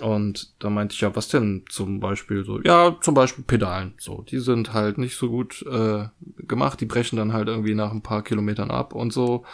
[0.01, 2.59] und da meinte ich ja, was denn zum Beispiel so?
[2.61, 3.93] Ja, zum Beispiel Pedalen.
[3.97, 6.05] So, die sind halt nicht so gut äh,
[6.39, 6.81] gemacht.
[6.81, 9.45] Die brechen dann halt irgendwie nach ein paar Kilometern ab und so.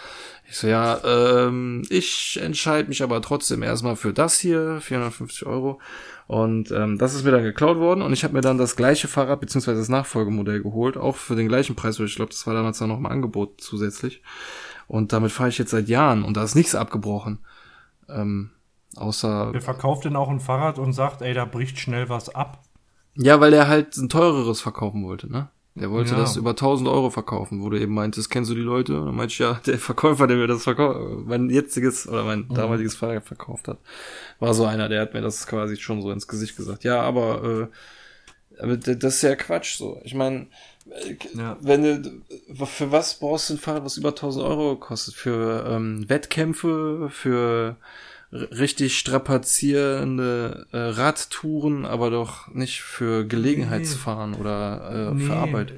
[0.49, 5.79] Ich so, ja, ähm, ich entscheide mich aber trotzdem erstmal für das hier, 450 Euro.
[6.27, 9.07] Und ähm, das ist mir dann geklaut worden und ich habe mir dann das gleiche
[9.07, 12.53] Fahrrad beziehungsweise das Nachfolgemodell geholt, auch für den gleichen Preis, weil ich glaube, das war
[12.53, 14.21] damals dann noch mal Angebot zusätzlich.
[14.87, 17.39] Und damit fahre ich jetzt seit Jahren und da ist nichts abgebrochen.
[18.09, 18.51] Ähm,
[18.97, 19.53] Außer.
[19.53, 22.63] Wer verkauft denn auch ein Fahrrad und sagt, ey, da bricht schnell was ab?
[23.15, 25.49] Ja, weil er halt ein teureres verkaufen wollte, ne?
[25.79, 26.17] Er wollte ja.
[26.17, 28.99] das über 1000 Euro verkaufen, wo du eben meintest, kennst du die Leute?
[28.99, 32.47] Und dann meinte ich, ja, der Verkäufer, der mir das verkauft, mein jetziges oder mein
[32.47, 32.53] mhm.
[32.55, 33.77] damaliges Fahrrad verkauft hat,
[34.39, 36.83] war so einer, der hat mir das quasi schon so ins Gesicht gesagt.
[36.83, 37.69] Ja, aber,
[38.59, 40.01] äh, aber das ist ja Quatsch, so.
[40.03, 40.47] Ich meine,
[40.89, 41.57] äh, ja.
[41.61, 45.13] wenn du, für was brauchst du ein Fahrrad, was über 1000 Euro kostet?
[45.13, 47.77] Für ähm, Wettkämpfe, für
[48.31, 54.37] richtig strapazierende äh, Radtouren, aber doch nicht für Gelegenheitsfahren nee.
[54.37, 55.25] oder äh, nee.
[55.25, 55.73] für Arbeit.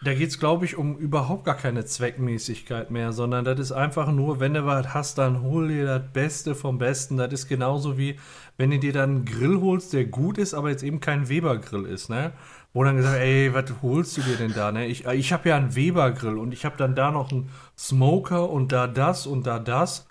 [0.00, 4.38] Da geht's, glaube ich, um überhaupt gar keine Zweckmäßigkeit mehr, sondern das ist einfach nur,
[4.38, 7.16] wenn du was hast, dann hol dir das Beste vom Besten.
[7.16, 8.16] Das ist genauso wie,
[8.58, 11.84] wenn du dir dann einen Grill holst, der gut ist, aber jetzt eben kein Weber-Grill
[11.84, 12.32] ist, ne?
[12.72, 14.86] Wo dann gesagt, ey, was holst du dir denn da, ne?
[14.86, 18.70] Ich, ich habe ja einen Weber-Grill und ich habe dann da noch einen Smoker und
[18.70, 20.06] da das und da das.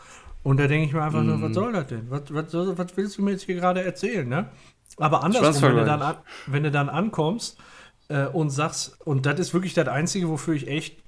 [0.48, 1.28] Und da denke ich mir einfach mm.
[1.28, 1.54] nur, was mhm.
[1.54, 2.10] soll das denn?
[2.10, 4.50] Was, was, was, willst du mir jetzt hier gerade erzählen, ne?
[4.96, 7.58] Aber andersrum, wenn du, dann an, wenn du dann ankommst
[8.08, 11.04] äh, und sagst, und das ist wirklich das Einzige, wofür ich echt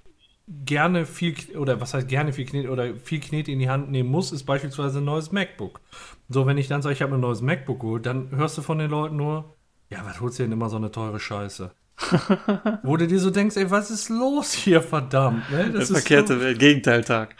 [0.46, 4.10] gerne viel, oder was heißt gerne viel Knete, oder viel Knete in die Hand nehmen
[4.10, 5.80] muss, ist beispielsweise ein neues MacBook.
[6.28, 8.78] So, wenn ich dann sage, ich habe ein neues MacBook geholt, dann hörst du von
[8.78, 9.56] den Leuten nur,
[9.90, 11.72] ja, was holst du denn immer so eine teure Scheiße?
[12.84, 15.50] Wo du dir so denkst, ey, was ist los hier, verdammt?
[15.52, 15.72] Ne?
[15.72, 17.36] Das Der verkehrte so, Gegenteiltag.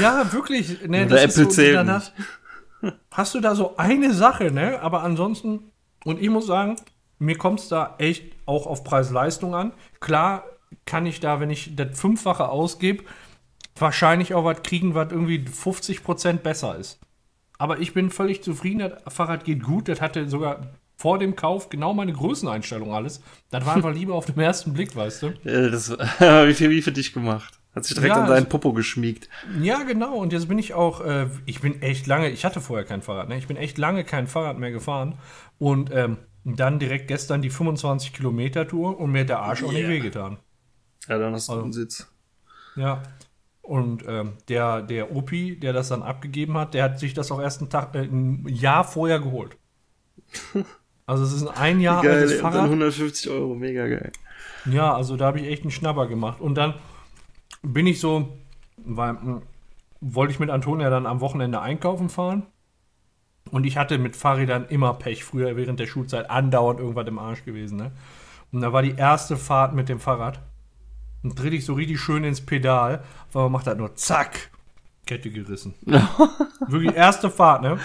[0.00, 0.86] Ja, wirklich.
[0.86, 2.12] Ne, das Apple ist so, hast,
[3.10, 4.80] hast du da so eine Sache, ne?
[4.80, 5.72] Aber ansonsten,
[6.04, 6.76] und ich muss sagen,
[7.18, 9.72] mir kommt es da echt auch auf Preis-Leistung an.
[10.00, 10.44] Klar
[10.84, 13.04] kann ich da, wenn ich das Fünffache ausgebe,
[13.76, 17.00] wahrscheinlich auch was kriegen, was irgendwie 50% besser ist.
[17.58, 21.68] Aber ich bin völlig zufrieden, das Fahrrad geht gut, das hatte sogar vor dem Kauf
[21.68, 23.20] genau meine Größeneinstellung alles.
[23.50, 25.26] Das war einfach lieber auf den ersten Blick, weißt du.
[25.44, 27.60] Ja, das war wie viel wie für dich gemacht.
[27.74, 29.28] Hat sich direkt ja, an seinen Popo geschmiegt.
[29.60, 30.16] Ja, genau.
[30.16, 33.28] Und jetzt bin ich auch, äh, ich bin echt lange, ich hatte vorher kein Fahrrad,
[33.28, 33.36] ne?
[33.36, 35.18] Ich bin echt lange kein Fahrrad mehr gefahren.
[35.58, 39.68] Und ähm, dann direkt gestern die 25 Kilometer Tour und mir hat der Arsch yeah.
[39.68, 40.38] auch nicht wehgetan.
[41.06, 42.10] Ja, dann hast du also, einen Sitz.
[42.76, 43.02] Ja.
[43.60, 47.40] Und ähm, der, der Opi, der das dann abgegeben hat, der hat sich das auch
[47.40, 49.58] erst einen Tag, äh, ein Jahr vorher geholt.
[51.06, 52.56] Also es ist ein Jahr geil, altes Fahrrad.
[52.56, 54.10] Dann 150 Euro, mega geil.
[54.66, 56.40] Ja, also da habe ich echt einen Schnapper gemacht.
[56.40, 56.74] Und dann
[57.62, 58.36] bin ich so,
[58.76, 59.42] weil hm,
[60.00, 62.44] wollte ich mit Antonia dann am Wochenende einkaufen fahren.
[63.52, 67.44] Und ich hatte mit Fahrrädern immer Pech, früher während der Schulzeit andauernd irgendwas im Arsch
[67.44, 67.78] gewesen.
[67.78, 67.92] Ne?
[68.50, 70.40] Und da war die erste Fahrt mit dem Fahrrad.
[71.22, 73.02] Und dreh ich so richtig schön ins Pedal,
[73.32, 74.50] weil man macht halt nur zack,
[75.06, 75.74] Kette gerissen.
[76.68, 77.78] Wirklich erste Fahrt, ne?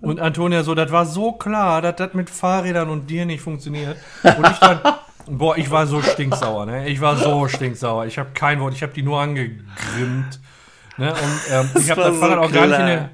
[0.00, 3.96] Und Antonia so, das war so klar, dass das mit Fahrrädern und dir nicht funktioniert.
[4.22, 4.80] Und ich dann,
[5.26, 6.88] boah, ich war so stinksauer, ne?
[6.88, 8.06] Ich war so stinksauer.
[8.06, 10.40] Ich habe kein Wort, ich habe die nur angegrimmt.
[10.98, 11.12] Ne?
[11.12, 13.10] Und ähm, ich habe das, das Fahrrad so auch gar nicht in der,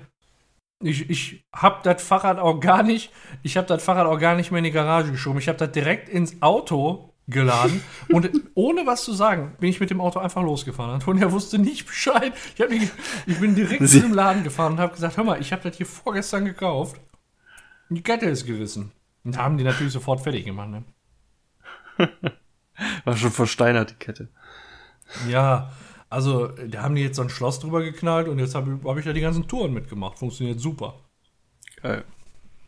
[0.82, 4.50] ich, ich habe das Fahrrad auch gar nicht, ich habe das Fahrrad auch gar nicht
[4.50, 5.38] mehr in die Garage geschoben.
[5.38, 9.90] Ich habe das direkt ins Auto geladen und ohne was zu sagen bin ich mit
[9.90, 10.94] dem Auto einfach losgefahren.
[10.94, 12.32] Antonia wusste nicht Bescheid.
[12.56, 12.90] Ich, mich,
[13.26, 15.76] ich bin direkt Sie zum Laden gefahren und habe gesagt, hör mal, ich habe das
[15.76, 17.00] hier vorgestern gekauft.
[17.88, 18.92] Die Kette ist gerissen.
[19.24, 20.70] Und da haben die natürlich sofort fertig gemacht.
[20.70, 20.84] Ne?
[23.04, 24.28] War schon versteinert, die Kette.
[25.28, 25.72] Ja,
[26.08, 29.04] also da haben die jetzt so ein Schloss drüber geknallt und jetzt habe hab ich
[29.04, 30.18] ja die ganzen Touren mitgemacht.
[30.18, 31.00] Funktioniert super.
[31.82, 32.04] Geil.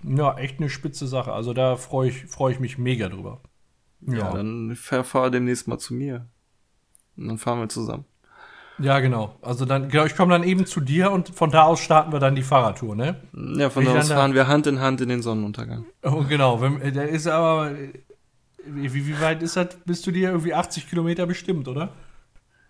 [0.02, 1.32] Ja, echt eine spitze Sache.
[1.32, 3.40] Also da freue ich, freu ich mich mega drüber.
[4.06, 6.28] Ja, ja dann fahr, demnächst mal zu mir.
[7.16, 8.04] Und dann fahren wir zusammen.
[8.78, 9.36] Ja, genau.
[9.40, 12.18] Also dann, genau, ich komme dann eben zu dir und von da aus starten wir
[12.18, 13.20] dann die Fahrradtour, ne?
[13.32, 15.84] Ja, von da aus fahren wir Hand in Hand in den Sonnenuntergang.
[16.02, 16.60] Oh, genau.
[16.60, 17.70] Wenn, der ist aber.
[18.66, 19.76] Wie, wie weit ist das?
[19.84, 21.90] Bist du dir irgendwie 80 Kilometer bestimmt, oder?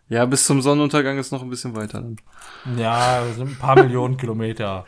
[0.09, 2.03] Ja, bis zum Sonnenuntergang ist noch ein bisschen weiter.
[2.03, 2.17] Dann.
[2.77, 4.85] Ja, sind ein paar Millionen Kilometer.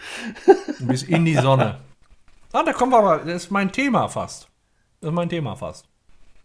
[0.80, 1.78] Bis in die Sonne.
[2.52, 3.18] Ah, da kommen wir aber.
[3.18, 4.50] Das ist mein Thema fast.
[5.00, 5.88] Das ist mein Thema fast.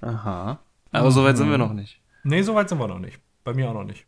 [0.02, 0.60] Aha.
[0.92, 1.12] Aber mhm.
[1.12, 2.02] so weit sind wir noch nicht.
[2.24, 3.20] Nee, so weit sind wir noch nicht.
[3.44, 4.06] Bei mir auch noch nicht.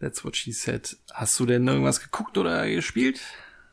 [0.00, 0.96] That's what she said.
[1.12, 3.20] Hast du denn irgendwas geguckt oder gespielt?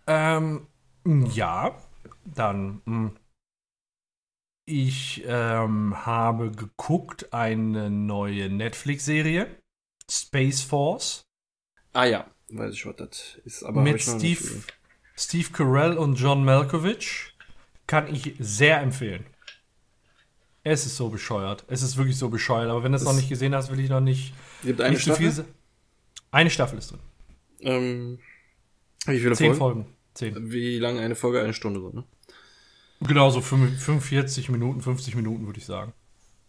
[0.08, 0.68] Ähm,
[1.06, 1.78] ja.
[2.24, 2.82] Dann.
[2.86, 3.10] Mh.
[3.10, 3.18] Hm.
[4.68, 9.62] Ich ähm, habe geguckt eine neue Netflix-Serie.
[10.10, 11.28] Space Force.
[11.94, 13.64] Ah ja, weiß ich, was das ist.
[13.64, 14.64] Aber Mit Steve,
[15.16, 17.35] Steve Carell und John Malkovich.
[17.88, 19.26] Kann ich sehr empfehlen.
[20.64, 21.64] Es ist so bescheuert.
[21.68, 22.70] Es ist wirklich so bescheuert.
[22.70, 24.34] Aber wenn du es noch nicht gesehen hast, will ich noch nicht.
[24.64, 25.32] Gibt eine nicht Staffel?
[25.32, 25.46] So
[26.32, 27.00] eine Staffel ist drin.
[27.62, 28.20] Ähm,
[29.06, 29.84] wie viele Zehn Folgen?
[29.84, 29.96] Folgen.
[30.16, 30.52] Zehn.
[30.52, 31.42] Wie lange eine Folge?
[31.42, 32.04] Eine Stunde so, ne?
[33.02, 35.94] Genau, so 45 Minuten, 50 Minuten, würde ich sagen.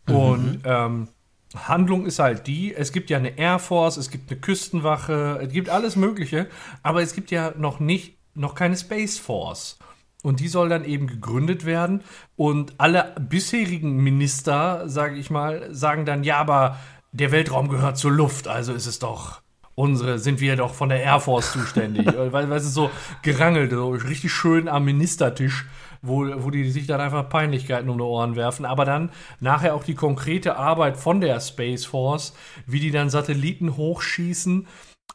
[0.08, 0.14] Mhm.
[0.14, 1.08] Und ähm,
[1.54, 5.52] Handlung ist halt die, es gibt ja eine Air Force, es gibt eine Küstenwache, es
[5.52, 6.48] gibt alles Mögliche,
[6.82, 9.78] aber es gibt ja noch nicht, noch keine Space Force.
[10.26, 12.00] Und die soll dann eben gegründet werden.
[12.34, 16.78] Und alle bisherigen Minister, sage ich mal, sagen dann, ja, aber
[17.12, 19.40] der Weltraum gehört zur Luft, also ist es doch
[19.76, 22.06] unsere, sind wir doch von der Air Force zuständig.
[22.16, 22.90] weil, weil es ist so
[23.22, 25.66] gerangelt, so richtig schön am Ministertisch
[26.02, 28.64] wo, wo die sich dann einfach Peinlichkeiten um die Ohren werfen.
[28.64, 29.10] Aber dann
[29.40, 32.34] nachher auch die konkrete Arbeit von der Space Force,
[32.66, 34.66] wie die dann Satelliten hochschießen,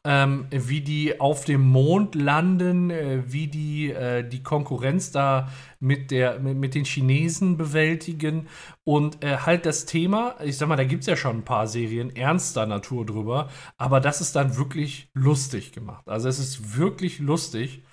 [0.04, 5.50] ähm, wie die auf dem Mond landen, äh, wie die äh, die Konkurrenz da
[5.80, 8.48] mit, der, mit, mit den Chinesen bewältigen
[8.84, 11.68] und äh, halt das Thema, ich sag mal, da gibt es ja schon ein paar
[11.68, 16.08] Serien ernster Natur drüber, aber das ist dann wirklich lustig gemacht.
[16.08, 17.84] Also es ist wirklich lustig.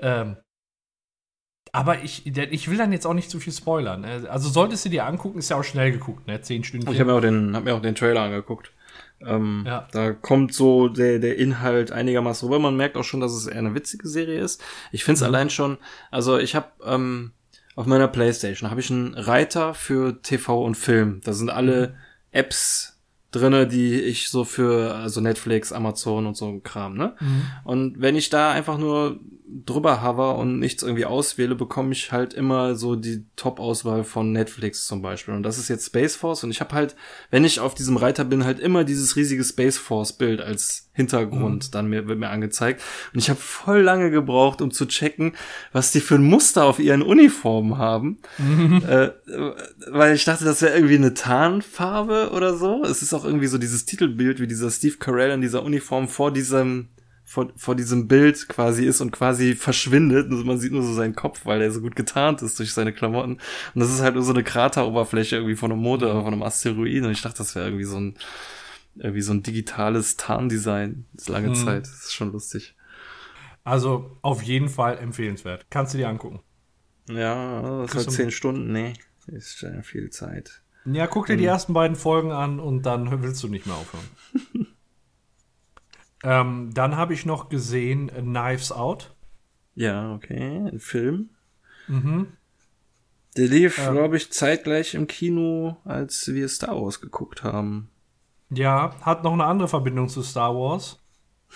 [0.00, 0.36] Ähm,
[1.72, 4.00] aber ich, ich will dann jetzt auch nicht zu viel spoilern.
[4.00, 4.26] Ne?
[4.28, 6.40] Also solltest du dir angucken, ist ja auch schnell geguckt, ne?
[6.40, 6.90] Zehn Stunden.
[6.90, 8.72] Ich habe mir, auch den, hab mir auch den Trailer angeguckt.
[9.26, 9.86] Ähm, ja.
[9.92, 12.58] Da kommt so der, der Inhalt einigermaßen rüber.
[12.58, 14.62] Man merkt auch schon, dass es eher eine witzige Serie ist.
[14.92, 15.26] Ich finde es mhm.
[15.26, 15.78] allein schon,
[16.10, 17.32] also ich habe ähm,
[17.76, 21.20] auf meiner Playstation habe ich einen Reiter für TV und Film.
[21.24, 21.94] Da sind alle mhm.
[22.32, 23.00] Apps
[23.30, 27.14] drinne, die ich so für also Netflix, Amazon und so Kram, ne?
[27.20, 27.42] Mhm.
[27.64, 29.20] Und wenn ich da einfach nur
[29.66, 34.86] drüber hover und nichts irgendwie auswähle, bekomme ich halt immer so die Top-Auswahl von Netflix
[34.86, 35.34] zum Beispiel.
[35.34, 36.44] Und das ist jetzt Space Force.
[36.44, 36.96] Und ich habe halt,
[37.30, 41.70] wenn ich auf diesem Reiter bin, halt immer dieses riesige Space Force-Bild als Hintergrund mhm.
[41.72, 42.82] dann mir, wird mir angezeigt.
[43.12, 45.32] Und ich habe voll lange gebraucht, um zu checken,
[45.72, 48.18] was die für ein Muster auf ihren Uniformen haben.
[48.38, 48.82] Mhm.
[48.86, 49.10] Äh,
[49.90, 52.84] weil ich dachte, das wäre irgendwie eine Tarnfarbe oder so.
[52.84, 56.32] Es ist auch irgendwie so dieses Titelbild, wie dieser Steve Carell in dieser Uniform vor
[56.32, 56.88] diesem
[57.30, 60.32] vor, vor diesem Bild quasi ist und quasi verschwindet.
[60.32, 62.92] Und man sieht nur so seinen Kopf, weil er so gut getarnt ist durch seine
[62.92, 63.34] Klamotten.
[63.34, 66.42] Und das ist halt nur so eine Krateroberfläche irgendwie von einem Motor oder von einem
[66.42, 67.04] Asteroiden.
[67.04, 68.16] Und ich dachte, das wäre irgendwie so ein,
[68.96, 71.06] irgendwie so ein digitales Tarndesign.
[71.12, 71.54] Das ist lange mhm.
[71.54, 71.84] Zeit.
[71.84, 72.74] Das ist schon lustig.
[73.62, 75.66] Also auf jeden Fall empfehlenswert.
[75.70, 76.40] Kannst du dir angucken.
[77.08, 78.72] Ja, das halt zehn Stunden.
[78.72, 78.94] Nee,
[79.28, 80.62] ist schon viel Zeit.
[80.84, 81.50] Ja, guck dir die ähm.
[81.50, 84.66] ersten beiden Folgen an und dann willst du nicht mehr aufhören.
[86.22, 89.14] Ähm, dann habe ich noch gesehen äh, Knives Out.
[89.74, 90.68] Ja, okay.
[90.70, 91.30] Ein Film.
[91.88, 92.28] Mhm.
[93.36, 97.90] Der lief, ähm, glaube ich, zeitgleich im Kino, als wir Star Wars geguckt haben.
[98.50, 101.00] Ja, hat noch eine andere Verbindung zu Star Wars.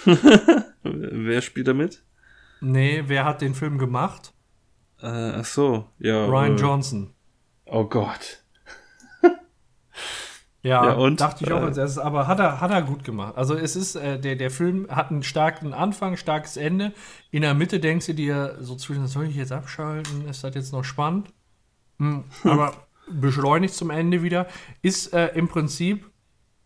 [0.82, 2.04] wer spielt damit?
[2.60, 4.32] Nee, wer hat den Film gemacht?
[5.00, 6.26] Äh, ach so, ja.
[6.26, 7.14] Ryan äh, Johnson.
[7.66, 8.43] Oh Gott.
[10.64, 13.04] Ja, ja und, dachte ich auch äh, als erstes, aber hat er, hat er gut
[13.04, 13.36] gemacht.
[13.36, 16.94] Also es ist, äh, der, der Film hat einen starken Anfang, starkes Ende.
[17.30, 20.26] In der Mitte denkst du dir so zwischen, soll ich jetzt abschalten?
[20.26, 21.28] Ist das jetzt noch spannend?
[21.98, 22.72] Hm, aber
[23.10, 24.46] beschleunigt zum Ende wieder.
[24.80, 26.10] Ist äh, im Prinzip,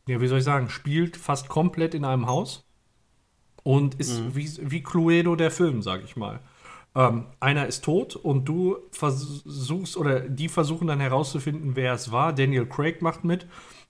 [0.07, 2.65] ja, wie soll ich sagen, spielt fast komplett in einem Haus.
[3.65, 4.37] Und ist mhm.
[4.37, 6.39] wie, wie Cluedo der Film, sag ich mal.
[6.95, 12.33] Ähm, einer ist tot und du versuchst, oder die versuchen dann herauszufinden, wer es war.
[12.33, 13.47] Daniel Craig macht mit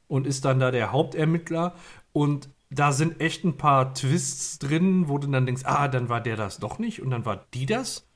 [0.09, 1.75] und ist dann da der Hauptermittler.
[2.13, 6.21] Und da sind echt ein paar Twists drin, wo du dann denkst, ah, dann war
[6.21, 8.07] der das doch nicht und dann war die das.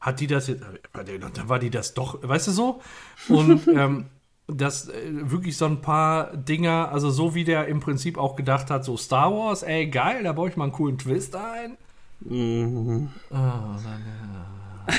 [0.00, 2.80] Hat die das jetzt, dann war die das doch, weißt du so?
[3.28, 4.06] Und ähm,
[4.48, 8.70] das äh, wirklich so ein paar Dinger, also so wie der im Prinzip auch gedacht
[8.70, 11.76] hat, so Star Wars, ey, geil, da baue ich mal einen coolen Twist ein.
[12.20, 13.10] Mhm.
[13.30, 14.02] Oh, dann,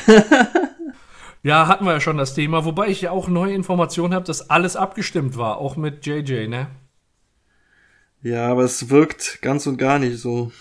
[0.07, 0.45] ja.
[1.43, 4.49] Ja, hatten wir ja schon das Thema, wobei ich ja auch neue Informationen habe, dass
[4.49, 6.67] alles abgestimmt war, auch mit JJ, ne?
[8.21, 10.53] Ja, aber es wirkt ganz und gar nicht so.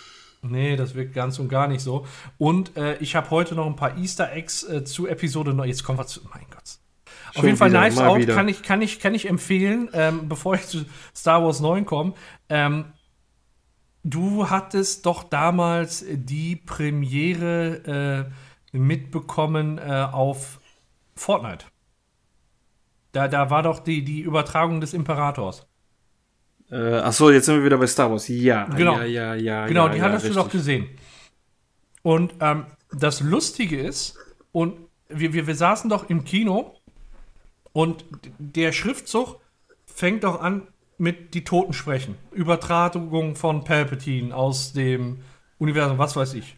[0.43, 2.05] Nee, das wirkt ganz und gar nicht so.
[2.37, 5.69] Und äh, ich habe heute noch ein paar Easter Eggs äh, zu Episode 9.
[5.69, 6.21] Jetzt kommen wir zu.
[6.35, 6.79] Mein Gott.
[7.29, 8.35] Auf Schon jeden Fall Knives Out wieder.
[8.35, 12.15] kann ich, kann, ich, kann ich empfehlen, ähm, bevor ich zu Star Wars 9 komme.
[12.49, 12.87] Ähm,
[14.03, 18.29] du hattest doch damals die Premiere
[18.73, 20.59] äh, mitbekommen äh, auf
[21.15, 21.67] Fortnite.
[23.13, 25.67] Da, da war doch die, die Übertragung des Imperators.
[26.71, 28.29] Äh, ach so, jetzt sind wir wieder bei Star Wars.
[28.29, 28.97] Ja, Genau.
[28.99, 29.67] ja, ja, ja.
[29.67, 30.89] Genau, die hattest du doch gesehen.
[32.03, 34.17] Und ähm, das Lustige ist,
[34.53, 36.75] und wir, wir, wir saßen doch im Kino
[37.73, 38.05] und
[38.39, 39.39] der Schriftzug
[39.87, 40.67] fängt doch an
[40.99, 42.17] mit die Toten sprechen.
[42.33, 45.21] Übertragung von Palpatine aus dem
[45.59, 46.57] Universum, was weiß ich.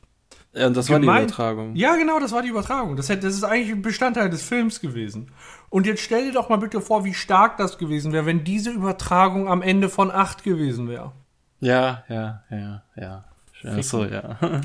[0.55, 1.75] Ja, und das war die Gemein- Übertragung.
[1.75, 2.97] Ja, genau, das war die Übertragung.
[2.97, 5.33] Das, hätte, das ist eigentlich ein Bestandteil des Films gewesen.
[5.69, 8.71] Und jetzt stell dir doch mal bitte vor, wie stark das gewesen wäre, wenn diese
[8.71, 11.13] Übertragung am Ende von 8 gewesen wäre.
[11.61, 13.25] Ja, ja, ja, ja.
[13.67, 14.39] Ach so, ja.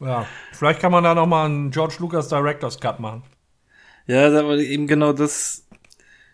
[0.00, 3.22] Ja, vielleicht kann man da noch mal einen George Lucas Director's Cut machen.
[4.06, 5.68] Ja, aber eben genau das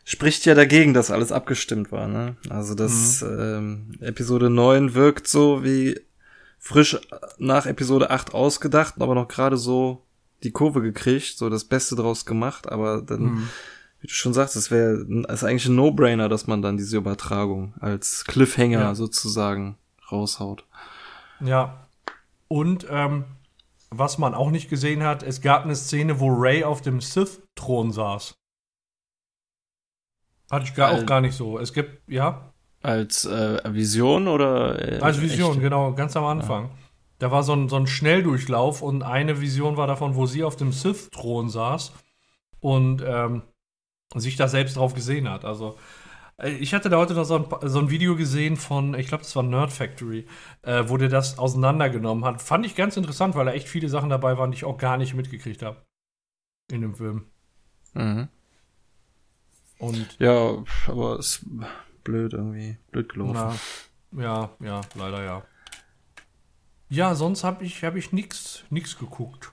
[0.04, 2.36] spricht ja dagegen, dass alles abgestimmt war, ne?
[2.48, 6.00] Also das ähm, Episode 9 wirkt so wie
[6.58, 6.98] frisch
[7.38, 10.04] nach Episode 8 ausgedacht, aber noch gerade so
[10.42, 13.48] die Kurve gekriegt, so das Beste draus gemacht, aber dann,
[14.00, 17.74] wie du schon sagst, es wäre ist eigentlich ein No-Brainer, dass man dann diese Übertragung
[17.80, 18.94] als Cliffhanger Ja.
[18.94, 19.76] sozusagen
[20.12, 20.64] raushaut.
[21.40, 21.86] Ja.
[22.48, 23.24] Und ähm,
[23.90, 27.90] was man auch nicht gesehen hat, es gab eine Szene, wo Ray auf dem Sith-Thron
[27.92, 28.34] saß.
[30.50, 31.58] Hatte ich gar, auch gar nicht so.
[31.58, 32.47] Es gibt, ja,
[32.82, 35.60] Als äh, Vision oder äh, als Vision, echt?
[35.60, 36.70] genau, ganz am Anfang.
[37.18, 40.54] Da war so ein, so ein Schnelldurchlauf und eine Vision war davon, wo sie auf
[40.54, 41.92] dem Sith-Thron saß
[42.60, 43.42] und ähm,
[44.14, 45.44] sich da selbst drauf gesehen hat.
[45.44, 45.76] Also,
[46.38, 49.24] äh, ich hatte da heute noch so ein, so ein Video gesehen von, ich glaube,
[49.24, 50.26] das war Nerd Factory,
[50.62, 52.40] äh, wo der das auseinandergenommen hat.
[52.40, 54.96] Fand ich ganz interessant, weil da echt viele Sachen dabei waren, die ich auch gar
[54.96, 55.82] nicht mitgekriegt habe.
[56.70, 57.26] In dem Film.
[57.94, 58.28] Mhm.
[59.78, 61.44] Und Ja, aber ist
[62.04, 62.76] blöd irgendwie.
[62.90, 63.58] Blöd gelaufen.
[64.12, 65.42] na, ja, ja, leider ja.
[66.90, 69.52] Ja, sonst habe ich, hab ich nix, nix geguckt.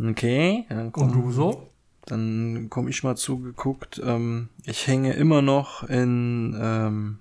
[0.00, 1.70] Okay, dann Und komm, du so?
[2.06, 4.00] dann komm ich mal zugeguckt.
[4.04, 7.18] Ähm, ich hänge immer noch in, ähm,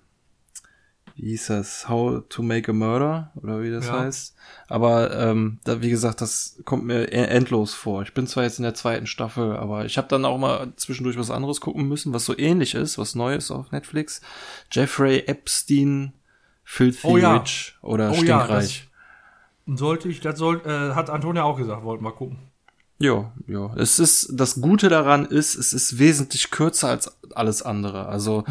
[1.18, 1.89] wie hieß das?
[1.89, 3.99] How to Make a Murder oder wie das Ja.
[3.99, 4.36] heißt.
[4.68, 8.03] Aber ähm, da, wie gesagt, das kommt mir e- endlos vor.
[8.03, 11.18] Ich bin zwar jetzt in der zweiten Staffel, aber ich habe dann auch mal zwischendurch
[11.18, 14.22] was anderes gucken müssen, was so ähnlich ist, was Neues auf Netflix.
[14.72, 16.13] Jeffrey Epstein,
[16.63, 17.38] Filthy Oh ja.
[17.38, 18.88] Rich oder Oh ja, Stinkreich.
[19.65, 22.38] Sollte ich, das soll, äh, hat Antonia auch gesagt, wollten mal gucken.
[22.99, 23.73] Ja, ja.
[23.75, 28.07] Es ist, das Gute daran ist, es ist wesentlich kürzer als alles andere.
[28.07, 28.43] Also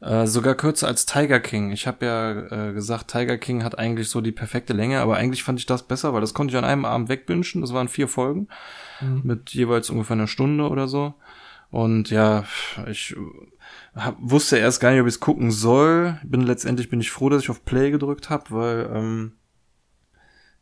[0.00, 1.72] äh, sogar kürzer als Tiger King.
[1.72, 5.42] Ich habe ja äh, gesagt, Tiger King hat eigentlich so die perfekte Länge, aber eigentlich
[5.42, 7.60] fand ich das besser, weil das konnte ich an einem Abend wegbünschen.
[7.60, 8.48] Das waren vier Folgen
[9.00, 11.14] mit jeweils ungefähr einer Stunde oder so.
[11.70, 12.44] Und ja,
[12.88, 13.14] ich
[13.94, 16.18] hab, wusste erst gar nicht, ob ich es gucken soll.
[16.24, 19.32] Bin letztendlich bin ich froh, dass ich auf Play gedrückt habe, weil ähm,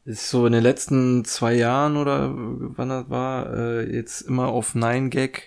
[0.06, 4.74] ist so in den letzten zwei Jahren oder wann das war, äh, jetzt immer auf
[4.74, 5.42] 9gag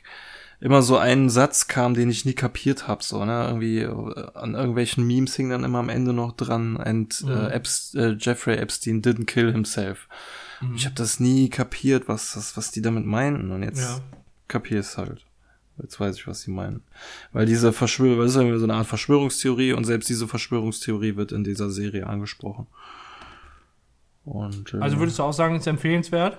[0.61, 4.55] immer so ein Satz kam, den ich nie kapiert hab, so, ne, irgendwie äh, an
[4.55, 7.29] irgendwelchen Memes hing dann immer am Ende noch dran and Mhm.
[7.31, 10.07] äh, Epst äh, Jeffrey Epstein didn't kill himself.
[10.75, 13.99] Ich habe das nie kapiert, was das, was die damit meinten und jetzt Ja.
[14.49, 15.23] kapier es halt.
[15.81, 16.81] Jetzt weiß ich, was sie meinen.
[17.31, 21.31] Weil diese Verschwörung, das ist ja so eine Art Verschwörungstheorie und selbst diese Verschwörungstheorie wird
[21.31, 22.67] in dieser Serie angesprochen.
[24.29, 26.37] Und, äh, Also würdest du auch sagen, ist empfehlenswert?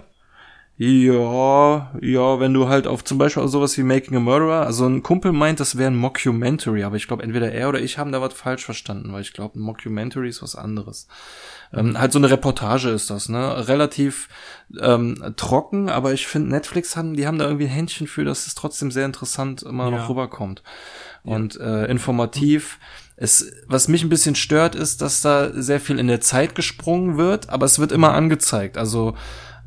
[0.83, 5.03] ja, ja, wenn du halt auf zum Beispiel sowas wie Making a Murderer, also ein
[5.03, 8.23] Kumpel meint, das wäre ein Mockumentary, aber ich glaube, entweder er oder ich haben da
[8.23, 11.07] was falsch verstanden, weil ich glaube, ein Mockumentary ist was anderes.
[11.75, 13.69] Ähm, halt so eine Reportage ist das, ne?
[13.69, 14.29] Relativ
[14.81, 18.47] ähm, trocken, aber ich finde, Netflix haben, die haben da irgendwie ein Händchen für, dass
[18.47, 19.91] es trotzdem sehr interessant immer Ja.
[19.91, 20.63] noch rüberkommt.
[21.25, 22.79] Und äh, informativ.
[23.21, 27.19] Es, was mich ein bisschen stört, ist, dass da sehr viel in der Zeit gesprungen
[27.19, 28.79] wird, aber es wird immer angezeigt.
[28.79, 29.15] Also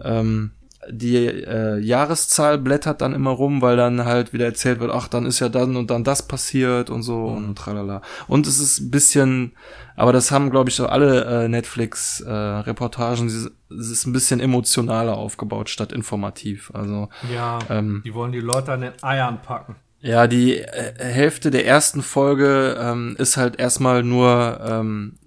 [0.04, 0.52] ähm,
[0.90, 5.26] die äh, Jahreszahl blättert dann immer rum, weil dann halt wieder erzählt wird, ach, dann
[5.26, 8.02] ist ja dann und dann das passiert und so und tralala.
[8.28, 9.54] Und es ist ein bisschen,
[9.96, 15.70] aber das haben, glaube ich, so alle äh, Netflix-Reportagen, es ist ein bisschen emotionaler aufgebaut
[15.70, 16.72] statt informativ.
[16.74, 18.02] Also Ja, Ähm.
[18.04, 19.76] die wollen die Leute an den Eiern packen.
[20.04, 25.18] Ja, die äh, Hälfte der ersten Folge ähm, ist halt erstmal nur ähm,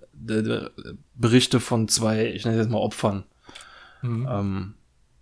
[1.14, 3.24] Berichte von zwei, ich nenne jetzt mal Opfern.
[4.02, 4.28] Mhm.
[4.30, 4.74] Ähm,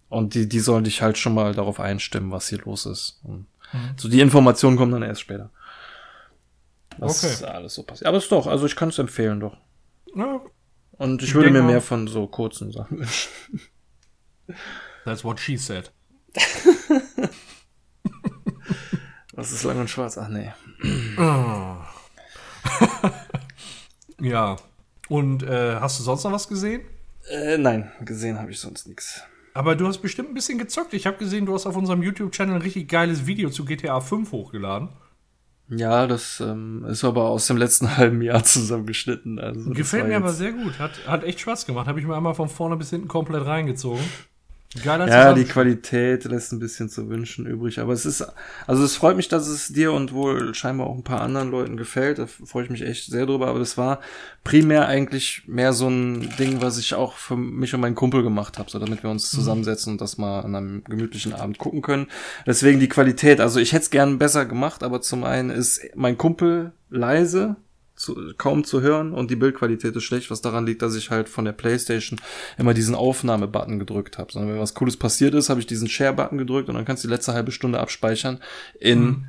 [0.09, 3.21] und die, die sollen dich halt schon mal darauf einstimmen, was hier los ist.
[3.25, 3.47] Mhm.
[3.97, 5.51] So die Informationen kommen dann erst später.
[6.99, 7.45] was Okay.
[7.47, 8.07] alles so passiert.
[8.09, 9.57] Aber es ist doch, also ich kann es empfehlen, doch.
[10.15, 10.41] Ja,
[10.93, 13.31] Und ich Ich würde mir mehr von so kurzen Sachen wünschen.
[15.05, 15.91] that's what she said.
[19.37, 20.19] Was ist lang und schwarz?
[20.19, 20.53] Ach nee.
[24.21, 24.57] Ja.
[25.09, 26.83] Und äh, hast du sonst noch was gesehen?
[27.29, 29.23] Äh, nein, gesehen habe ich sonst nichts.
[29.53, 30.95] Aber du hast bestimmt ein bisschen gezockt.
[30.95, 34.33] Ich habe gesehen, du hast auf unserem YouTube-Channel ein richtig geiles Video zu GTA 5
[34.33, 34.89] hochgeladen.
[35.69, 39.39] Ja, das ähm, ist aber aus dem letzten halben Jahr zusammengeschnitten.
[39.39, 40.79] Also Gefällt mir aber sehr gut.
[40.79, 41.87] Hat, hat echt Spaß gemacht.
[41.87, 44.05] Habe ich mir einmal von vorne bis hinten komplett reingezogen.
[44.83, 45.45] Geiler Ja, die.
[45.45, 47.79] Qualität lässt ein bisschen zu wünschen übrig.
[47.79, 48.27] Aber es ist,
[48.67, 51.77] also es freut mich, dass es dir und wohl scheinbar auch ein paar anderen Leuten
[51.77, 52.19] gefällt.
[52.19, 53.49] Da freue ich mich echt sehr drüber.
[53.49, 54.01] Aber das war
[54.43, 58.59] primär eigentlich mehr so ein Ding, was ich auch für mich und meinen Kumpel gemacht
[58.59, 62.09] habe, so damit wir uns zusammensetzen und das mal an einem gemütlichen Abend gucken können.
[62.47, 63.41] Deswegen die Qualität.
[63.41, 67.57] Also ich hätte es gern besser gemacht, aber zum einen ist mein Kumpel leise.
[67.97, 71.29] Zu, kaum zu hören und die Bildqualität ist schlecht, was daran liegt, dass ich halt
[71.29, 72.21] von der Playstation
[72.59, 74.33] immer diesen Aufnahme-Button gedrückt habe.
[74.33, 77.09] Sondern wenn was Cooles passiert ist, habe ich diesen Share-Button gedrückt und dann kannst du
[77.09, 78.41] die letzte halbe Stunde abspeichern
[78.81, 79.27] in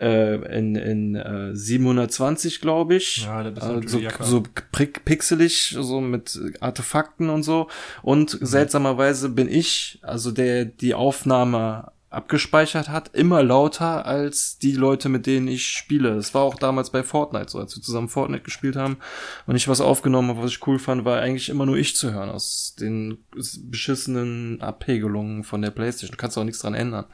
[0.00, 3.24] äh, in, in äh, 720, glaube ich.
[3.24, 4.26] Ja, das ist Äh, natürlich so, ja klar.
[4.28, 7.68] so pixelig, so mit Artefakten und so.
[8.02, 15.08] Und seltsamerweise bin ich, also der die Aufnahme abgespeichert hat, immer lauter als die Leute,
[15.08, 16.14] mit denen ich spiele.
[16.14, 18.98] Das war auch damals bei Fortnite so, als wir zusammen Fortnite gespielt haben
[19.46, 22.12] und ich was aufgenommen habe, was ich cool fand, war eigentlich immer nur ich zu
[22.12, 23.24] hören aus den
[23.64, 26.12] beschissenen Abpegelungen von der Playstation.
[26.12, 27.06] Du kannst auch nichts dran ändern.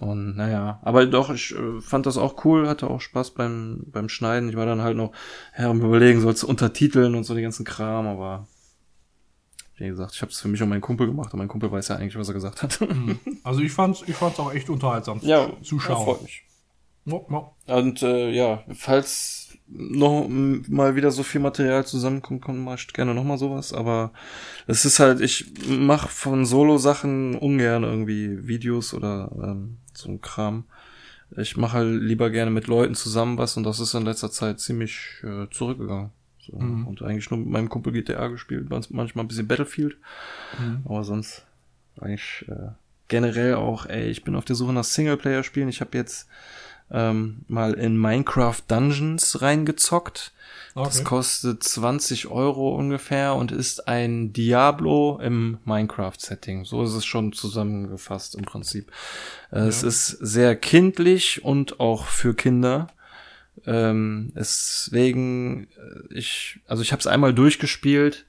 [0.00, 4.08] Und naja, aber doch, ich äh, fand das auch cool, hatte auch Spaß beim, beim
[4.08, 4.50] Schneiden.
[4.50, 5.12] Ich war dann halt noch
[5.58, 8.46] ja, am überlegen, sollst du untertiteln und so den ganzen Kram, aber
[9.80, 11.88] wie gesagt, ich habe es für mich und meinen Kumpel gemacht und mein Kumpel weiß
[11.88, 12.78] ja eigentlich, was er gesagt hat.
[13.42, 16.04] Also ich fand's, ich fand's auch echt unterhaltsam ja, zu ja, schauen.
[16.04, 16.42] freut mich.
[17.06, 17.76] Ja, ja.
[17.76, 23.14] Und äh, ja, falls noch mal wieder so viel Material zusammenkommt, kommt mach ich gerne
[23.14, 23.72] noch mal sowas.
[23.72, 24.12] Aber
[24.66, 30.64] es ist halt, ich mache von Solo-Sachen ungern irgendwie Videos oder ähm, so ein Kram.
[31.36, 34.60] Ich mache halt lieber gerne mit Leuten zusammen was und das ist in letzter Zeit
[34.60, 36.10] ziemlich äh, zurückgegangen.
[36.46, 36.52] So.
[36.54, 39.96] Und eigentlich nur mit meinem Kumpel GTA gespielt, manch- manchmal ein bisschen Battlefield.
[40.84, 41.44] Aber sonst
[42.00, 42.70] eigentlich äh,
[43.08, 45.68] generell auch, ey, ich bin auf der Suche nach Singleplayer-Spielen.
[45.68, 46.28] Ich habe jetzt
[46.90, 50.32] ähm, mal in Minecraft Dungeons reingezockt.
[50.74, 51.04] Das Okay.
[51.04, 56.64] kostet 20 Euro ungefähr und ist ein Diablo im Minecraft-Setting.
[56.64, 58.90] So ist es schon zusammengefasst im Prinzip.
[59.50, 62.86] Äh, Es ist sehr kindlich und auch für Kinder.
[63.66, 68.26] Ähm, deswegen, äh, ich, also ich habe es einmal durchgespielt,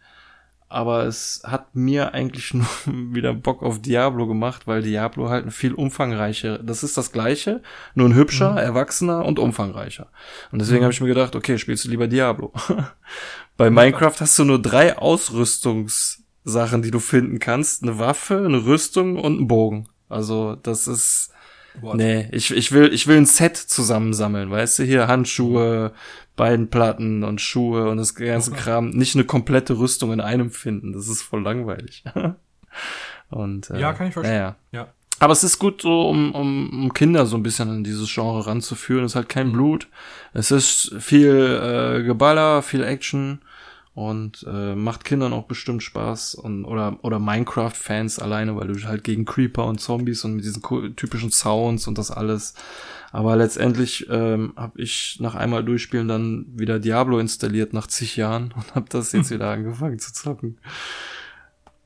[0.67, 5.51] aber es hat mir eigentlich nur wieder Bock auf Diablo gemacht, weil Diablo halt ein
[5.51, 7.61] viel umfangreicher, das ist das gleiche,
[7.93, 10.07] nur ein hübscher, erwachsener und umfangreicher.
[10.51, 12.53] Und deswegen habe ich mir gedacht, okay, spielst du lieber Diablo.
[13.57, 19.17] Bei Minecraft hast du nur drei Ausrüstungssachen, die du finden kannst, eine Waffe, eine Rüstung
[19.17, 19.88] und einen Bogen.
[20.09, 21.32] Also, das ist
[21.80, 21.95] What?
[21.95, 25.93] Nee, ich, ich will, ich will ein Set zusammensammeln, weißt du, hier Handschuhe,
[26.36, 31.07] Beinplatten und Schuhe und das ganze Kram, nicht eine komplette Rüstung in einem finden, das
[31.07, 32.03] ist voll langweilig.
[33.30, 34.36] und, äh, Ja, kann ich verstehen.
[34.36, 34.55] Naja.
[34.72, 34.88] Ja.
[35.19, 38.47] Aber es ist gut so, um, um, um Kinder so ein bisschen in dieses Genre
[38.47, 39.05] ranzuführen.
[39.05, 39.32] Es ist halt Mhm.
[39.34, 39.88] kein Blut.
[40.34, 43.39] Es ist viel äh, Geballer, viel Action
[43.94, 49.04] und äh, macht Kindern auch bestimmt Spaß und oder oder Minecraft-Fans alleine, weil du halt
[49.04, 50.64] gegen Creeper und Zombies und mit diesen
[50.96, 52.54] typischen Sounds und das alles.
[53.12, 58.54] Aber letztendlich ähm, habe ich nach einmal durchspielen dann wieder Diablo installiert nach zig Jahren
[58.56, 60.58] und habe das jetzt wieder angefangen zu zocken.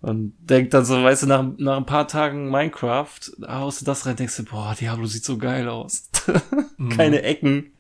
[0.01, 4.06] Und denk dann so, weißt du, nach, nach ein paar Tagen Minecraft, haust du das
[4.06, 6.12] rein, denkst du, boah, Diablo sieht so geil aus.
[6.95, 7.72] Keine Ecken.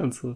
[0.00, 0.34] und so.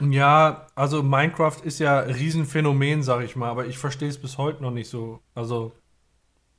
[0.00, 4.36] Ja, also Minecraft ist ja ein Riesenphänomen, sag ich mal, aber ich verstehe es bis
[4.38, 5.20] heute noch nicht so.
[5.34, 5.72] Also.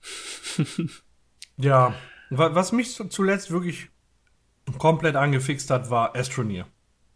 [1.57, 1.93] ja,
[2.29, 3.89] wa- was mich zu- zuletzt wirklich
[4.77, 6.65] komplett angefixt hat, war Astroneer.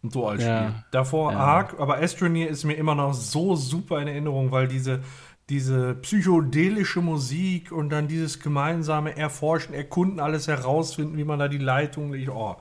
[0.03, 0.69] Und so als Ja.
[0.69, 0.84] Spiel.
[0.91, 1.39] Davor Ja.
[1.39, 5.01] Ark, aber Astroneer ist mir immer noch so super in Erinnerung, weil diese,
[5.49, 11.57] diese psychedelische Musik und dann dieses gemeinsame Erforschen, Erkunden, alles herausfinden, wie man da die
[11.59, 12.30] Leitung legt.
[12.30, 12.55] Oh,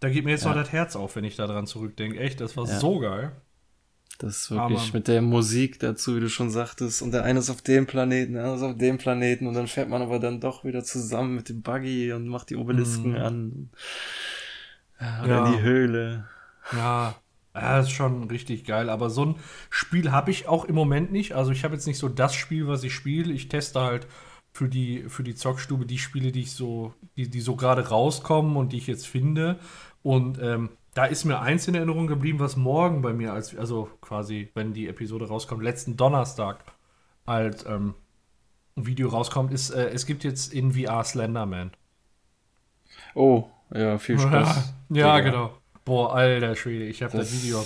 [0.00, 0.50] da geht mir jetzt Ja.
[0.50, 2.18] noch das Herz auf, wenn ich daran zurückdenke.
[2.18, 2.78] Echt, das war Ja.
[2.78, 3.32] so geil.
[4.18, 7.38] Das ist wirklich Aber- mit der Musik dazu, wie du schon sagtest, und der eine
[7.38, 10.18] ist auf dem Planeten, der andere ist auf dem Planeten, und dann fährt man aber
[10.18, 13.70] dann doch wieder zusammen mit dem Buggy und macht die Obelisken an.
[15.00, 15.50] Ja, Oder Ja.
[15.52, 16.28] die Höhle.
[16.72, 17.14] Ja,
[17.54, 18.90] das ist schon richtig geil.
[18.90, 19.36] Aber so ein
[19.70, 21.32] Spiel habe ich auch im Moment nicht.
[21.34, 23.32] Also ich habe jetzt nicht so das Spiel, was ich spiele.
[23.32, 24.06] Ich teste halt
[24.52, 28.56] für die, für die Zockstube die Spiele, die ich so, die, die so gerade rauskommen
[28.56, 29.58] und die ich jetzt finde.
[30.02, 33.88] Und ähm, da ist mir eins in Erinnerung geblieben, was morgen bei mir, als, also
[34.00, 36.64] quasi, wenn die Episode rauskommt, letzten Donnerstag
[37.26, 37.94] als ähm,
[38.74, 41.70] Video rauskommt, ist, äh, es gibt jetzt in VR Slenderman.
[43.14, 44.74] Oh, ja, viel Spaß.
[44.90, 45.52] ja, ja genau.
[45.84, 47.64] Boah, alter Schwede, ich habe das, das, Video.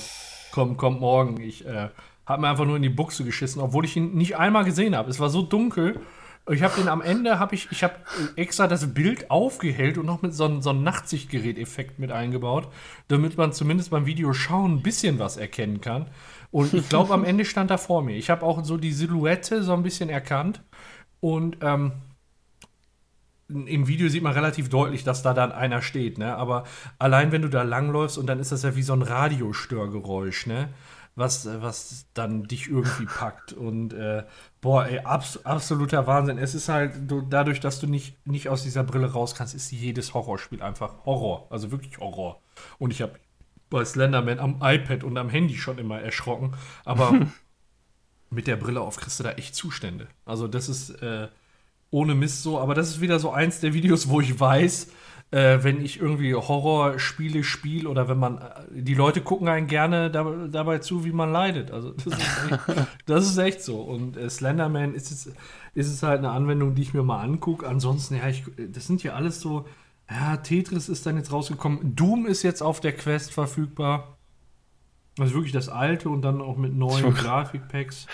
[0.53, 1.41] Kommt, kommt morgen.
[1.41, 1.89] Ich äh,
[2.27, 5.11] habe mir einfach nur in die Buchse geschissen, obwohl ich ihn nicht einmal gesehen habe.
[5.11, 6.01] Es war so dunkel.
[6.51, 7.95] Ich habe den am Ende, habe ich, ich habe
[8.37, 12.69] extra das Bild aufgehellt und noch mit so einem, so Nachtsichtgerät-Effekt mit eingebaut,
[13.09, 16.09] damit man zumindest beim Video schauen ein bisschen was erkennen kann.
[16.51, 18.17] Und ich glaube, am Ende stand er vor mir.
[18.17, 20.63] Ich habe auch so die Silhouette so ein bisschen erkannt.
[21.21, 21.93] Und ähm,
[23.49, 26.37] im Video sieht man relativ deutlich, dass da dann einer steht, ne?
[26.37, 26.65] Aber
[26.99, 30.69] allein wenn du da langläufst und dann ist das ja wie so ein Radiostörgeräusch, ne?
[31.17, 33.53] Was, was dann dich irgendwie packt.
[33.53, 34.25] Und äh,
[34.61, 36.39] boah, ey, abs absoluter Wahnsinn.
[36.39, 39.71] Es ist halt, du, dadurch, dass du nicht, nicht aus dieser Brille raus kannst, ist
[39.71, 41.47] jedes Horrorspiel einfach Horror.
[41.51, 42.41] Also wirklich Horror.
[42.79, 43.15] Und ich habe
[43.71, 46.55] bei Slenderman am iPad und am Handy schon immer erschrocken.
[46.85, 47.27] Aber
[48.31, 50.09] mit der Brille auf kriegst du da echt Zustände.
[50.25, 51.29] Also das ist äh,
[51.91, 52.59] ohne Mist so.
[52.59, 54.89] Aber das ist wieder so eins der Videos, wo ich weiß,
[55.31, 60.11] äh, wenn ich irgendwie Horrorspiele spiele oder wenn man, äh, die Leute gucken einen gerne
[60.11, 61.71] da, dabei zu, wie man leidet.
[61.71, 62.61] Also das ist echt,
[63.07, 63.81] das ist echt so.
[63.81, 65.33] Und äh, Slenderman ist es,
[65.75, 67.67] ist es halt eine Anwendung, die ich mir mal angucke.
[67.67, 69.67] Ansonsten, ja, ich, das sind ja alles so,
[70.09, 71.97] ja, Tetris ist dann jetzt rausgekommen.
[71.97, 74.19] Doom ist jetzt auf der Quest verfügbar.
[75.19, 78.07] Also wirklich das alte und dann auch mit neuen Grafikpacks.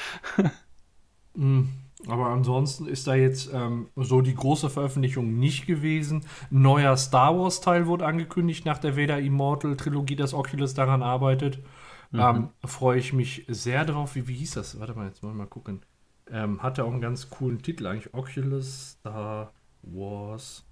[1.34, 1.62] mm.
[2.06, 6.24] Aber ansonsten ist da jetzt ähm, so die große Veröffentlichung nicht gewesen.
[6.50, 11.62] Ein neuer Star Wars-Teil wurde angekündigt nach der Vader Immortal-Trilogie, dass Oculus daran arbeitet.
[12.10, 12.20] Mhm.
[12.20, 14.14] Ähm, Freue ich mich sehr drauf.
[14.14, 14.80] Wie, wie hieß das?
[14.80, 15.82] Warte mal, jetzt mal, mal gucken.
[16.30, 18.14] Ähm, hatte auch einen ganz coolen Titel eigentlich.
[18.14, 20.64] Oculus Star Wars.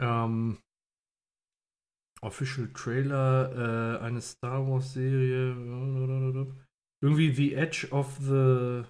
[0.00, 0.58] Ähm,
[2.20, 5.54] Official Trailer äh, eine Star Wars Serie.
[7.02, 8.84] Irgendwie The Edge of the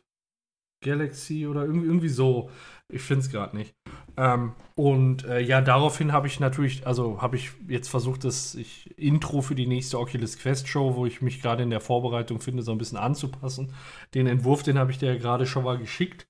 [0.85, 2.51] Galaxy oder irgendwie, irgendwie so.
[2.89, 3.74] Ich finde es gerade nicht.
[4.16, 8.97] Ähm, und äh, ja, daraufhin habe ich natürlich, also habe ich jetzt versucht, das ich,
[8.99, 12.62] Intro für die nächste Oculus Quest Show, wo ich mich gerade in der Vorbereitung finde,
[12.62, 13.74] so ein bisschen anzupassen.
[14.14, 16.26] Den Entwurf, den habe ich dir ja gerade schon mal geschickt.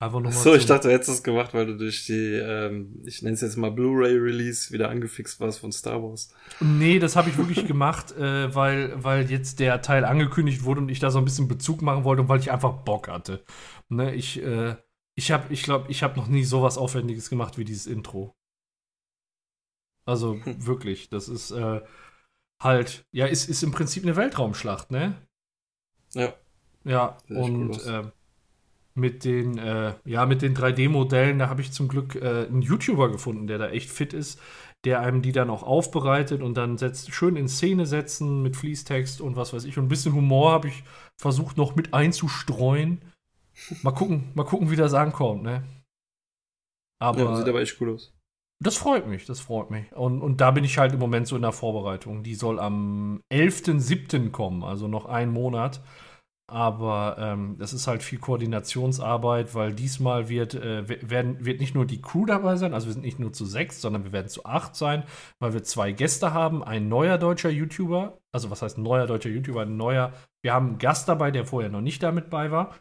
[0.00, 3.22] Einfach nur so, ich dachte, du hättest es gemacht, weil du durch die, ähm, ich
[3.22, 6.32] nenne es jetzt mal Blu-ray-Release wieder angefixt warst von Star Wars.
[6.60, 10.88] Nee, das habe ich wirklich gemacht, äh, weil, weil jetzt der Teil angekündigt wurde und
[10.88, 13.42] ich da so ein bisschen Bezug machen wollte und weil ich einfach Bock hatte.
[13.90, 14.76] Ne, ich, äh,
[15.14, 18.34] ich habe, ich glaube, ich habe noch nie sowas Aufwendiges gemacht wie dieses Intro.
[20.04, 21.80] Also wirklich, das ist äh,
[22.62, 25.26] halt, ja, ist, ist im Prinzip eine Weltraumschlacht, ne?
[26.14, 26.34] Ja.
[26.84, 28.12] Ja, und cool
[28.98, 33.10] mit den, äh, ja, mit den 3D-Modellen, da habe ich zum Glück äh, einen YouTuber
[33.10, 34.40] gefunden, der da echt fit ist,
[34.84, 39.20] der einem die dann auch aufbereitet und dann setzt, schön in Szene setzen mit Fließtext
[39.20, 39.78] und was weiß ich.
[39.78, 40.84] Und ein bisschen Humor habe ich
[41.16, 43.00] versucht noch mit einzustreuen.
[43.82, 45.64] Mal gucken, mal gucken, wie das ankommt, ne?
[47.00, 48.14] Aber ja, sieht aber echt cool aus.
[48.60, 49.92] Das freut mich, das freut mich.
[49.92, 52.24] Und, und da bin ich halt im Moment so in der Vorbereitung.
[52.24, 54.30] Die soll am 11.07.
[54.30, 55.80] kommen, also noch einen Monat.
[56.50, 61.84] Aber ähm, das ist halt viel Koordinationsarbeit, weil diesmal wird, äh, werden, wird nicht nur
[61.84, 64.46] die Crew dabei sein, also wir sind nicht nur zu sechs, sondern wir werden zu
[64.46, 65.04] acht sein,
[65.40, 66.64] weil wir zwei Gäste haben.
[66.64, 69.62] Ein neuer deutscher YouTuber, also was heißt neuer deutscher YouTuber?
[69.62, 72.74] Ein neuer, wir haben einen Gast dabei, der vorher noch nicht damit bei war.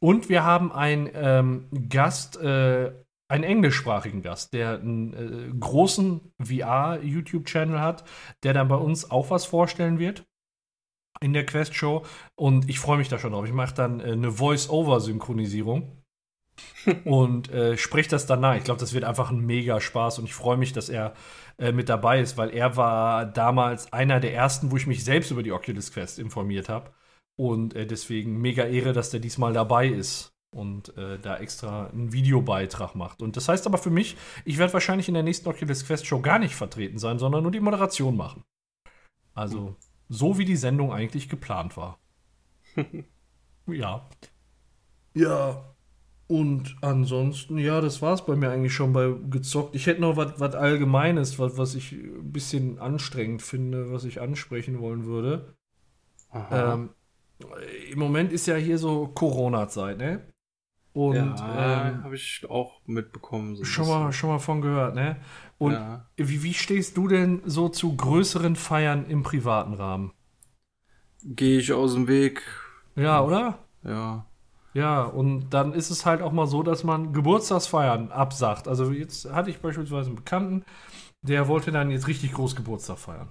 [0.00, 2.92] Und wir haben einen ähm, Gast, äh,
[3.28, 8.04] einen englischsprachigen Gast, der einen äh, großen VR-YouTube-Channel hat,
[8.42, 10.24] der dann bei uns auch was vorstellen wird
[11.20, 13.46] in der Quest-Show und ich freue mich da schon drauf.
[13.46, 16.02] Ich mache dann äh, eine Voice-Over-Synchronisierung
[17.04, 18.56] und äh, spreche das dann nach.
[18.56, 21.14] Ich glaube, das wird einfach ein mega Spaß und ich freue mich, dass er
[21.58, 25.30] äh, mit dabei ist, weil er war damals einer der ersten, wo ich mich selbst
[25.30, 26.90] über die Oculus Quest informiert habe
[27.36, 32.12] und äh, deswegen mega Ehre, dass der diesmal dabei ist und äh, da extra einen
[32.12, 33.22] Videobeitrag macht.
[33.22, 36.20] Und das heißt aber für mich, ich werde wahrscheinlich in der nächsten Oculus Quest Show
[36.20, 38.44] gar nicht vertreten sein, sondern nur die Moderation machen.
[39.34, 39.76] Also
[40.08, 41.98] so wie die Sendung eigentlich geplant war.
[43.66, 44.08] ja.
[45.14, 45.74] Ja.
[46.26, 49.74] Und ansonsten, ja, das war es bei mir eigentlich schon bei gezockt.
[49.74, 54.80] Ich hätte noch was Allgemeines, was, was ich ein bisschen anstrengend finde, was ich ansprechen
[54.80, 55.54] wollen würde.
[56.50, 56.90] Ähm,
[57.90, 60.20] Im Moment ist ja hier so Corona-Zeit, ne?
[60.92, 63.56] Und ja, ähm, habe ich auch mitbekommen.
[63.56, 65.16] So schon, mal, schon mal von gehört, ne?
[65.58, 66.06] Und ja.
[66.16, 70.12] wie, wie stehst du denn so zu größeren Feiern im privaten Rahmen?
[71.24, 72.42] Gehe ich aus dem Weg.
[72.94, 73.58] Ja, oder?
[73.82, 74.26] Ja.
[74.72, 78.68] Ja, und dann ist es halt auch mal so, dass man Geburtstagsfeiern absagt.
[78.68, 80.64] Also jetzt hatte ich beispielsweise einen Bekannten,
[81.22, 83.28] der wollte dann jetzt richtig groß Geburtstag feiern.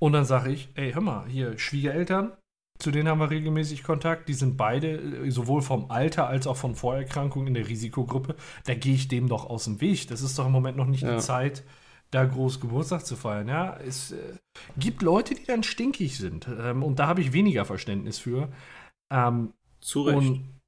[0.00, 2.32] Und dann sage ich, ey, hör mal, hier Schwiegereltern,
[2.78, 4.28] zu denen haben wir regelmäßig Kontakt.
[4.28, 8.34] Die sind beide äh, sowohl vom Alter als auch von Vorerkrankungen in der Risikogruppe.
[8.64, 10.08] Da gehe ich dem doch aus dem Weg.
[10.08, 11.14] Das ist doch im Moment noch nicht Ja.
[11.16, 11.62] die Zeit,
[12.10, 13.48] da groß Geburtstag zu feiern.
[13.48, 14.16] Ja, es äh,
[14.78, 16.48] gibt Leute, die dann stinkig sind.
[16.48, 18.48] Ähm, und da habe ich weniger Verständnis für.
[19.12, 20.59] Ähm, Zu und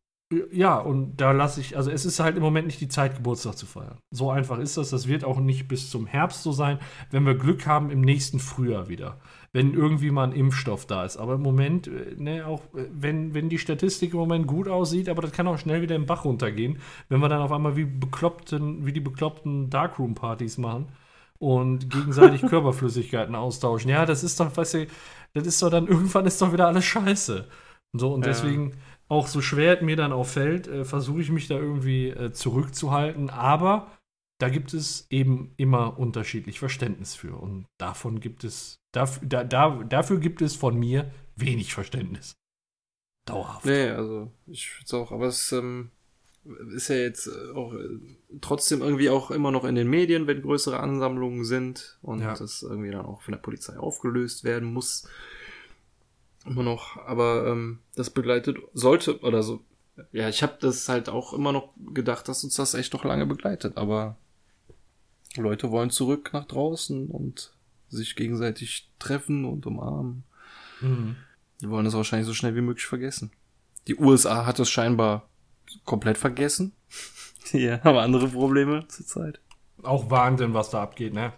[0.51, 3.57] ja, und da lasse ich, also es ist halt im Moment nicht die Zeit, Geburtstag
[3.57, 3.99] zu feiern.
[4.11, 4.91] So einfach ist das.
[4.91, 6.79] Das wird auch nicht bis zum Herbst so sein.
[7.11, 9.19] Wenn wir Glück haben, im nächsten Frühjahr wieder.
[9.53, 11.17] Wenn irgendwie mal ein Impfstoff da ist.
[11.17, 15.09] Aber im Moment, äh, ne, auch äh, wenn, wenn die Statistik im Moment gut aussieht,
[15.09, 16.79] aber das kann auch schnell wieder im Bach runtergehen,
[17.09, 20.87] wenn wir dann auf einmal wie bekloppten, wie die bekloppten Darkroom-Partys machen
[21.39, 23.91] und gegenseitig Körperflüssigkeiten austauschen.
[23.91, 24.87] Ja, das ist doch, weißt du,
[25.35, 27.49] das ist doch dann, irgendwann ist doch wieder alles scheiße.
[27.93, 28.31] Und so, und Ja.
[29.13, 32.33] Auch so schwer es mir dann auch fällt, äh, versuche ich mich da irgendwie äh,
[32.33, 33.29] zurückzuhalten.
[33.29, 33.93] Aber
[34.39, 37.37] da gibt es eben immer unterschiedlich Verständnis für.
[37.37, 42.33] Und davon gibt es, daf, da, da, dafür gibt es von mir wenig Verständnis.
[43.27, 43.67] Dauerhaft.
[43.67, 45.91] Nee, also ich finde es auch, aber es ähm,
[46.75, 47.99] ist ja jetzt äh, auch äh,
[48.41, 52.35] trotzdem irgendwie auch immer noch in den Medien, wenn größere Ansammlungen sind und Ja.
[52.35, 55.07] das irgendwie dann auch von der Polizei aufgelöst werden muss.
[56.45, 59.61] Immer noch, aber ähm, das begleitet sollte oder so.
[60.11, 63.27] Ja, ich habe das halt auch immer noch gedacht, dass uns das echt noch lange
[63.27, 64.17] begleitet, aber
[65.37, 67.53] Leute wollen zurück nach draußen und
[67.89, 70.25] sich gegenseitig treffen und umarmen.
[70.81, 71.17] Mhm.
[71.61, 73.31] Die wollen das wahrscheinlich so schnell wie möglich vergessen.
[73.87, 75.29] Die USA hat es scheinbar
[75.85, 76.73] komplett vergessen.
[77.53, 79.41] Die haben andere Probleme zurzeit.
[79.83, 81.33] Auch Wahnsinn, was da abgeht, ne?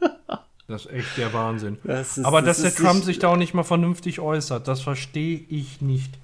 [0.66, 1.78] Das ist echt der Wahnsinn.
[1.84, 4.66] Das ist, Aber dass der ist Trump nicht- sich da auch nicht mal vernünftig äußert,
[4.66, 6.18] das verstehe ich nicht.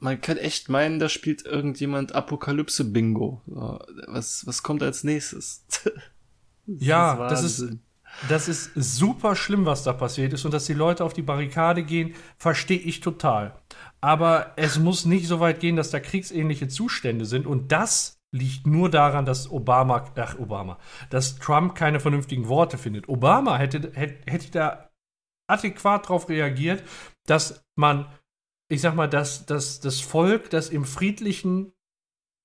[0.00, 3.42] Man kann echt meinen, da spielt irgendjemand Apokalypse-Bingo.
[3.46, 5.64] Was, was kommt als nächstes?
[6.66, 7.68] Das Ja, das ist-.
[8.28, 10.44] Das ist super schlimm, was da passiert ist.
[10.46, 13.56] Und dass die Leute auf die Barrikade gehen, verstehe ich total.
[14.00, 17.44] Aber es muss nicht so weit gehen, dass da kriegsähnliche Zustände sind.
[17.46, 20.78] Und das liegt nur daran, dass Obama, ach, Obama,
[21.08, 23.08] dass Trump keine vernünftigen Worte findet.
[23.08, 24.90] Obama hätte, hätte, hätte da
[25.46, 26.82] adäquat darauf reagiert,
[27.26, 28.06] dass man,
[28.68, 31.72] ich sag mal, dass, dass das Volk das im Friedlichen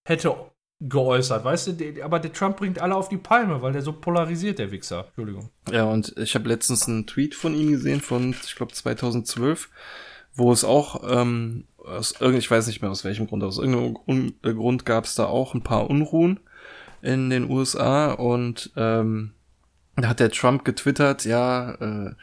[0.08, 0.52] hätte
[0.82, 4.60] geäußert, weißt du, aber der Trump bringt alle auf die Palme, weil der so polarisiert,
[4.60, 5.06] der Wichser.
[5.08, 5.50] Entschuldigung.
[5.72, 9.70] Ja, und ich habe letztens einen Tweet von ihm gesehen, von, ich glaube, 2012,
[10.36, 14.34] wo es auch, ähm, aus irgend, ich weiß nicht mehr aus welchem Grund, aus irgendeinem
[14.44, 16.40] äh, Grund gab es da auch ein paar Unruhen
[17.02, 19.32] in den USA und ähm,
[19.96, 22.16] da hat der Trump getwittert, ja, äh,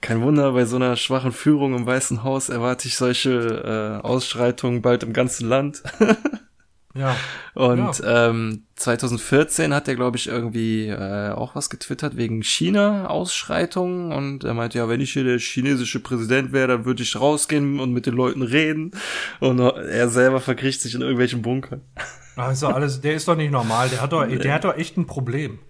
[0.00, 4.82] kein Wunder, bei so einer schwachen Führung im Weißen Haus erwarte ich solche äh, Ausschreitungen
[4.82, 5.82] bald im ganzen Land.
[6.96, 7.16] Ja.
[7.54, 14.12] Und ähm, 2014 hat er, glaube ich, irgendwie äh, auch was getwittert wegen China-Ausschreitungen.
[14.12, 17.80] Und er meinte, ja, wenn ich hier der chinesische Präsident wäre, dann würde ich rausgehen
[17.80, 18.92] und mit den Leuten reden.
[19.40, 21.82] Und er selber verkriecht sich in irgendwelchen Bunkern.
[22.36, 23.88] Also alles, der ist doch nicht normal.
[23.90, 25.60] Der hat doch, der hat doch echt ein Problem.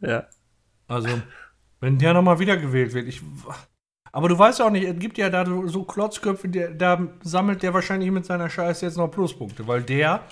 [0.00, 0.26] Ja.
[0.86, 1.08] Also,
[1.80, 3.20] wenn der nochmal wiedergewählt wird, ich.
[4.10, 7.08] Aber du weißt ja auch nicht, es gibt ja da so so Klotzköpfe, der, da
[7.22, 10.22] sammelt der wahrscheinlich mit seiner Scheiße jetzt noch Pluspunkte, weil der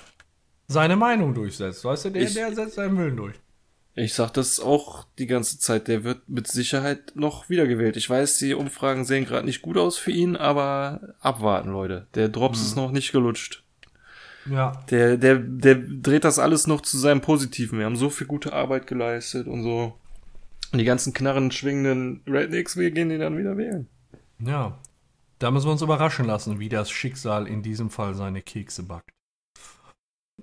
[0.68, 1.84] seine Meinung durchsetzt.
[1.84, 3.34] Weißt du, der, Ich- der setzt seinen Willen durch.
[3.98, 5.88] Ich sag das auch die ganze Zeit.
[5.88, 7.96] Der wird mit Sicherheit noch wiedergewählt.
[7.96, 12.06] Ich weiß, die Umfragen sehen gerade nicht gut aus für ihn, aber abwarten, Leute.
[12.14, 13.64] Der Drops ist noch nicht gelutscht.
[14.50, 14.84] Ja.
[14.90, 17.78] Der, der, der dreht das alles noch zu seinem Positiven.
[17.78, 19.94] Wir haben so viel gute Arbeit geleistet und so.
[20.72, 23.88] Und die ganzen knarren schwingenden Rednecks, wir gehen die dann wieder wählen.
[24.40, 24.78] Ja.
[25.38, 29.08] Da müssen wir uns überraschen lassen, wie das Schicksal in diesem Fall seine Kekse backt.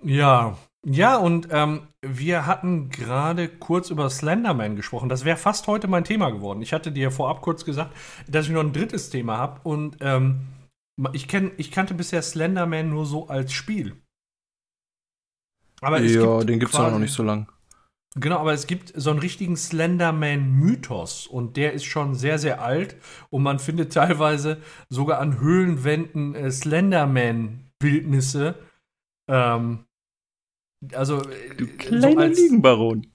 [0.01, 0.57] Ja.
[0.85, 5.07] Ja, und ähm, wir hatten gerade kurz über Slenderman gesprochen.
[5.07, 6.61] Das wäre fast heute mein Thema geworden.
[6.61, 7.95] Ich hatte dir vorab kurz gesagt,
[8.27, 9.61] dass ich noch ein drittes Thema habe.
[9.63, 10.41] Und ähm,
[11.13, 13.95] ich, kenn, ich kannte bisher Slenderman nur so als Spiel.
[15.79, 17.47] Aber es ja, gibt den gibt's auch noch nicht so lang.
[18.15, 22.95] Genau, aber es gibt so einen richtigen Slenderman-Mythos und der ist schon sehr, sehr alt
[23.31, 28.53] und man findet teilweise sogar an Höhlenwänden äh, Slenderman-Bildnisse.
[29.33, 29.85] Ähm,
[30.93, 33.07] also, äh, Du so kleiner als- Lügenbaron.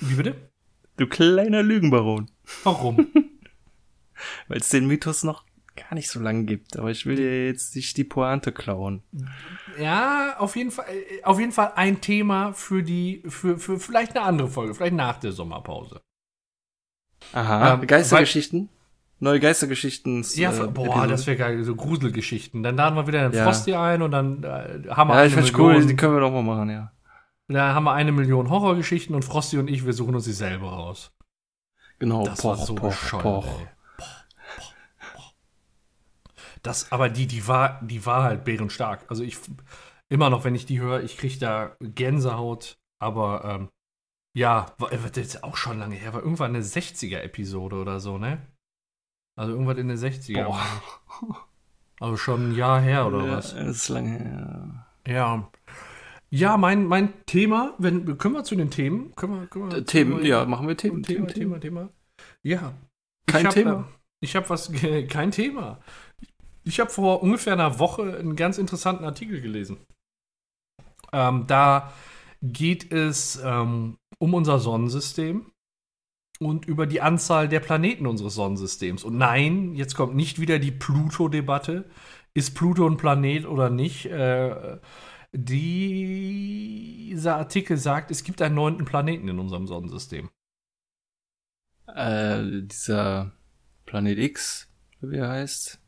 [0.00, 0.50] Wie bitte?
[0.96, 2.30] Du kleiner Lügenbaron.
[2.64, 3.06] Warum?
[4.48, 5.44] Weil es den Mythos noch
[5.76, 6.78] gar nicht so lange gibt.
[6.78, 9.02] Aber ich will dir jetzt nicht die Pointe klauen.
[9.78, 14.16] ja, auf jeden Fall, äh, auf jeden Fall ein Thema für die, für, für vielleicht
[14.16, 16.00] eine andere Folge, vielleicht nach der Sommerpause.
[17.32, 17.74] Aha.
[17.74, 18.68] Ähm, Geistergeschichten?
[19.18, 20.24] Neue Geistergeschichten.
[20.34, 21.08] Ja, äh, boah, Episode.
[21.08, 22.62] das wäre geil, so Gruselgeschichten.
[22.62, 23.44] Dann laden wir wieder den Ja.
[23.44, 25.76] Frosty ein und dann äh, haben wir Ja, eine ich find's Million.
[25.76, 26.92] cool, die können wir doch mal machen, ja.
[27.48, 31.12] Da haben wir eine Million Horrorgeschichten und Frosty und ich, wir suchen uns dieselbe raus.
[31.98, 33.46] Genau, Das war poch, so poch, bescheuert, poch.
[33.60, 33.68] ey.
[36.62, 39.04] Das, aber die, die war, die war halt bärenstark.
[39.08, 39.38] Also ich
[40.08, 42.78] immer noch, wenn ich die höre, ich kriege da Gänsehaut.
[42.98, 43.68] Aber ähm,
[44.34, 46.12] ja, war, das ist auch schon lange her.
[46.12, 48.38] War irgendwann eine 60er-Episode oder so, ne?
[49.38, 50.44] Also irgendwas in den 60er.
[50.44, 51.42] Boah.
[52.00, 53.54] Also schon ein Jahr her oder ja, was?
[53.54, 54.86] Das ist lange her.
[55.06, 55.50] Ja.
[56.30, 59.14] Ja, mein, mein Thema, wenn, können wir zu den Themen?
[59.14, 61.02] Können wir, können wir, Themen, ja, machen wir Themen.
[61.02, 61.88] Thema, Thema, Thema.
[62.42, 62.74] Ja.
[63.26, 63.72] Kein ich hab, Thema.
[63.72, 63.84] äh,
[64.20, 64.70] Ich habe was,
[65.08, 65.80] kein Thema.
[66.64, 69.78] Ich habe vor ungefähr einer Woche einen ganz interessanten Artikel gelesen.
[71.12, 71.92] Ähm, da
[72.42, 75.52] geht es ähm, um unser Sonnensystem
[76.38, 79.04] und über die Anzahl der Planeten unseres Sonnensystems.
[79.04, 81.88] Und nein, jetzt kommt nicht wieder die Pluto-Debatte.
[82.34, 84.06] Ist Pluto ein Planet oder nicht?
[84.06, 84.78] Äh,
[85.32, 90.28] dieser Artikel sagt, es gibt einen neunten Planeten in unserem Sonnensystem.
[91.86, 93.32] Äh, dieser
[93.86, 94.68] Planet X,
[95.00, 95.80] wie er heißt.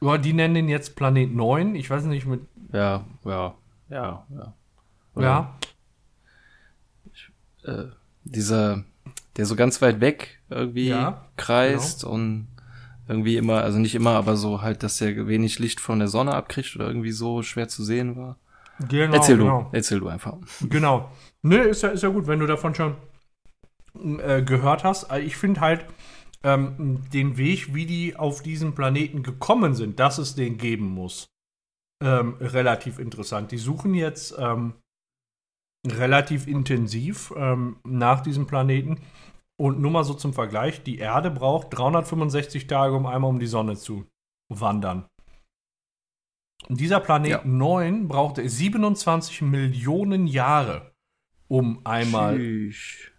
[0.00, 1.74] Ja, die nennen den jetzt Planet 9.
[1.74, 2.42] Ich weiß nicht mit.
[2.72, 3.54] Ja, ja,
[3.88, 4.54] ja, ja.
[5.14, 5.58] Oder, Ja.
[7.64, 7.86] Äh,
[8.24, 8.84] dieser,
[9.36, 12.48] der so ganz weit weg irgendwie Ja, kreist und
[13.08, 16.34] irgendwie immer, also nicht immer, aber so halt, dass er wenig Licht von der Sonne
[16.34, 18.36] abkriegt oder irgendwie so schwer zu sehen war.
[18.88, 19.62] Genau, erzähl genau.
[19.62, 20.36] du, erzähl du einfach.
[20.60, 21.10] Genau.
[21.42, 22.96] Ne, ist ja, ist ja gut, wenn du davon schon
[24.20, 25.10] äh, gehört hast.
[25.10, 25.84] Also Ich finde halt
[26.44, 31.26] ähm, den Weg, wie die auf diesen Planeten gekommen sind, dass es den geben muss,
[32.02, 33.52] ähm, relativ interessant.
[33.52, 34.74] Die suchen jetzt ähm,
[35.86, 39.00] relativ intensiv ähm, nach diesem Planeten.
[39.56, 43.46] Und nur mal so zum Vergleich, die Erde braucht 365 Tage, um einmal um die
[43.46, 44.06] Sonne zu
[44.48, 45.06] wandern.
[46.68, 47.42] Und dieser Planet Ja.
[47.44, 50.92] 9 brauchte 27 Millionen Jahre,
[51.48, 53.10] um einmal Tschüss.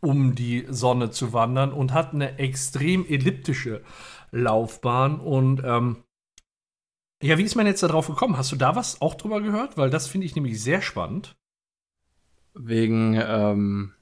[0.00, 3.82] um die Sonne zu wandern und hat eine extrem elliptische
[4.30, 5.20] Laufbahn.
[5.20, 6.04] Und ähm,
[7.22, 8.36] ja, wie ist man jetzt darauf gekommen?
[8.36, 9.76] Hast du da was auch drüber gehört?
[9.76, 11.36] Weil das finde ich nämlich sehr spannend.
[12.58, 13.92] Wegen, ähm,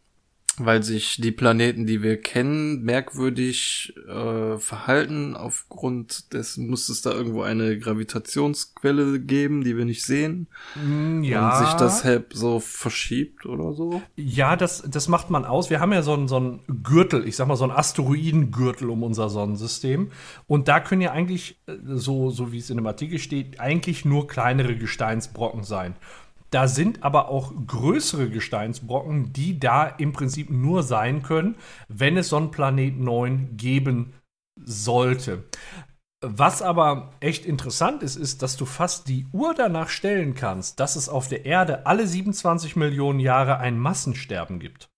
[0.58, 5.36] weil sich die Planeten, die wir kennen, merkwürdig äh, verhalten.
[5.36, 10.48] Aufgrund dessen muss es da irgendwo eine Gravitationsquelle geben, die wir nicht sehen.
[10.74, 14.00] Mm, Und sich das halt so verschiebt oder so.
[14.16, 15.68] Ja, das, das macht man aus.
[15.68, 19.02] Wir haben ja so einen, so einen Gürtel, ich sag mal so einen Asteroidengürtel um
[19.02, 20.10] unser Sonnensystem.
[20.46, 24.06] Und da können ja eigentlich, äh, so, so wie es in dem Artikel steht, eigentlich
[24.06, 25.96] nur kleinere Gesteinsbrocken sein.
[26.50, 31.56] Da sind aber auch größere Gesteinsbrocken, die da im Prinzip nur sein können,
[31.88, 34.12] wenn es so einen Planet 9 geben
[34.56, 35.44] sollte.
[36.20, 40.96] Was aber echt interessant ist, ist, dass du fast die Uhr danach stellen kannst, dass
[40.96, 44.88] es auf der Erde alle 27 Millionen Jahre ein Massensterben gibt.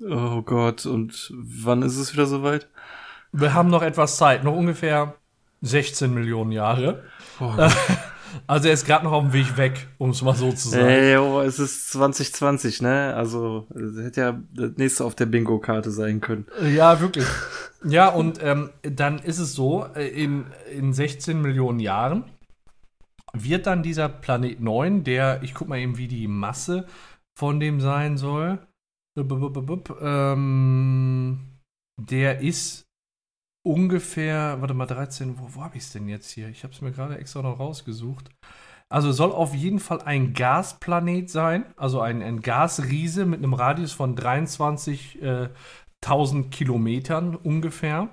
[0.00, 2.68] Oh Gott, und wann ist es wieder soweit?
[3.32, 5.16] Wir haben noch etwas Zeit, noch ungefähr
[5.62, 7.04] 16 Millionen Jahre.
[7.40, 7.52] Oh
[8.46, 10.88] Also er ist gerade noch auf dem Weg weg, um es mal so zu sagen.
[10.88, 13.14] Ey, oh, es ist 2020, ne?
[13.14, 16.46] Also, hätte ja das nächste auf der Bingo-Karte sein können.
[16.74, 17.26] Ja, wirklich.
[17.84, 22.24] Ja, und ähm, dann ist es so, äh, in, in 16 Millionen Jahren
[23.32, 26.86] wird dann dieser Planet 9, der, ich guck mal eben, wie die Masse
[27.36, 28.58] von dem sein soll.
[30.00, 31.38] Ähm,
[31.96, 32.87] der ist
[33.66, 36.48] ungefähr, warte mal, 13, wo, wo habe ich es denn jetzt hier?
[36.48, 38.30] Ich habe es mir gerade extra noch rausgesucht.
[38.90, 43.92] Also soll auf jeden Fall ein Gasplanet sein, also ein, ein Gasriese mit einem Radius
[43.92, 48.08] von 23.000 Kilometern ungefähr.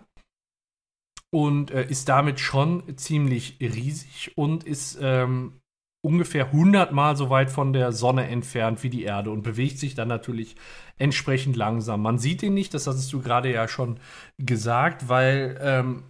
[1.32, 5.60] Und äh, ist damit schon ziemlich riesig und ist ähm,
[6.06, 9.96] ungefähr 100 Mal so weit von der Sonne entfernt wie die Erde und bewegt sich
[9.96, 10.56] dann natürlich
[10.98, 12.02] entsprechend langsam.
[12.02, 14.00] Man sieht ihn nicht, das hattest du gerade ja schon
[14.38, 16.04] gesagt, weil, ähm,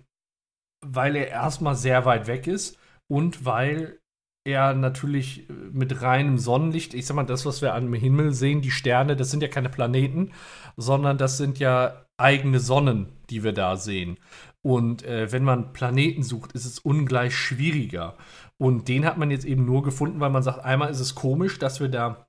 [0.86, 4.00] weil er erstmal sehr weit weg ist und weil
[4.48, 8.72] er natürlich mit reinem Sonnenlicht, ich sag mal, das, was wir am Himmel sehen, die
[8.72, 10.34] Sterne, das sind ja keine Planeten,
[10.78, 14.18] sondern das sind ja eigene Sonnen, die wir da sehen.
[14.62, 18.18] Und äh, wenn man Planeten sucht, ist es ungleich schwieriger.
[18.58, 21.60] Und den hat man jetzt eben nur gefunden, weil man sagt, einmal ist es komisch,
[21.60, 22.25] dass wir da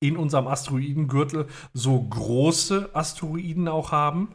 [0.00, 4.34] in unserem Asteroidengürtel so große Asteroiden auch haben.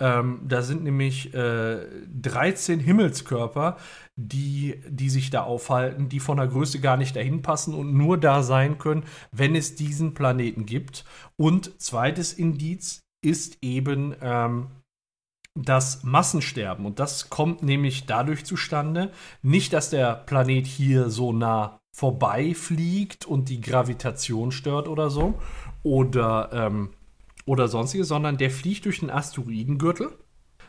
[0.00, 1.86] Ähm, da sind nämlich äh,
[2.20, 3.76] 13 Himmelskörper,
[4.16, 8.18] die, die sich da aufhalten, die von der Größe gar nicht dahin passen und nur
[8.18, 11.04] da sein können, wenn es diesen Planeten gibt.
[11.36, 14.68] Und zweites Indiz ist eben ähm,
[15.54, 16.86] das Massensterben.
[16.86, 19.12] Und das kommt nämlich dadurch zustande,
[19.42, 25.38] nicht, dass der Planet hier so nah vorbeifliegt und die Gravitation stört oder so,
[25.82, 26.90] oder, ähm,
[27.44, 30.10] oder sonstiges, sondern der fliegt durch den Asteroidengürtel.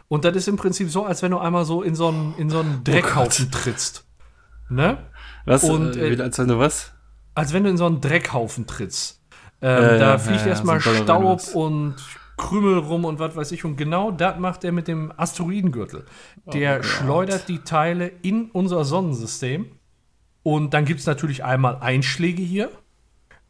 [0.09, 2.49] Und das ist im Prinzip so, als wenn du einmal so in so einen, in
[2.49, 4.05] so einen Oh Dreckhaufen trittst.
[4.69, 4.97] Ne?
[5.45, 5.63] Was?
[5.63, 6.91] Und, äh, äh, als wenn du was?
[7.35, 9.21] Als wenn du in so einen Dreckhaufen trittst.
[9.61, 11.95] Ähm, Ja, da ja, fliegt ja, erstmal so Staub und
[12.37, 13.63] Krümel rum und was weiß ich.
[13.63, 16.05] Und genau das macht er mit dem Asteroidengürtel.
[16.51, 16.85] Der Gott.
[16.85, 19.67] schleudert die Teile in unser Sonnensystem.
[20.43, 22.69] Und dann gibt es natürlich einmal Einschläge hier.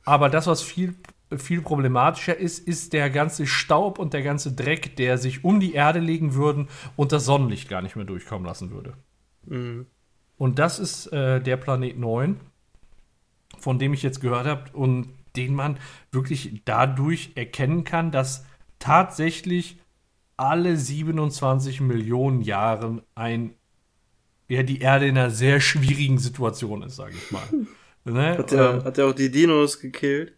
[0.06, 0.96] Aber das, was viel,
[1.36, 5.74] viel problematischer ist, ist der ganze Staub und der ganze Dreck, der sich um die
[5.74, 8.94] Erde legen würden und das Sonnenlicht gar nicht mehr durchkommen lassen würde.
[9.46, 9.88] Mhm.
[10.38, 12.40] Und das ist äh, der Planet 9,
[13.58, 15.78] von dem ich jetzt gehört habe und den man
[16.12, 18.46] wirklich dadurch erkennen kann, dass
[18.78, 19.80] tatsächlich
[20.38, 23.56] alle 27 Millionen Jahre ein
[24.54, 27.44] ja die Erde in einer sehr schwierigen Situation ist, sage ich mal.
[28.06, 28.38] ne?
[28.38, 30.34] Hat der, ähm, hat der auch die Dinos gekillt?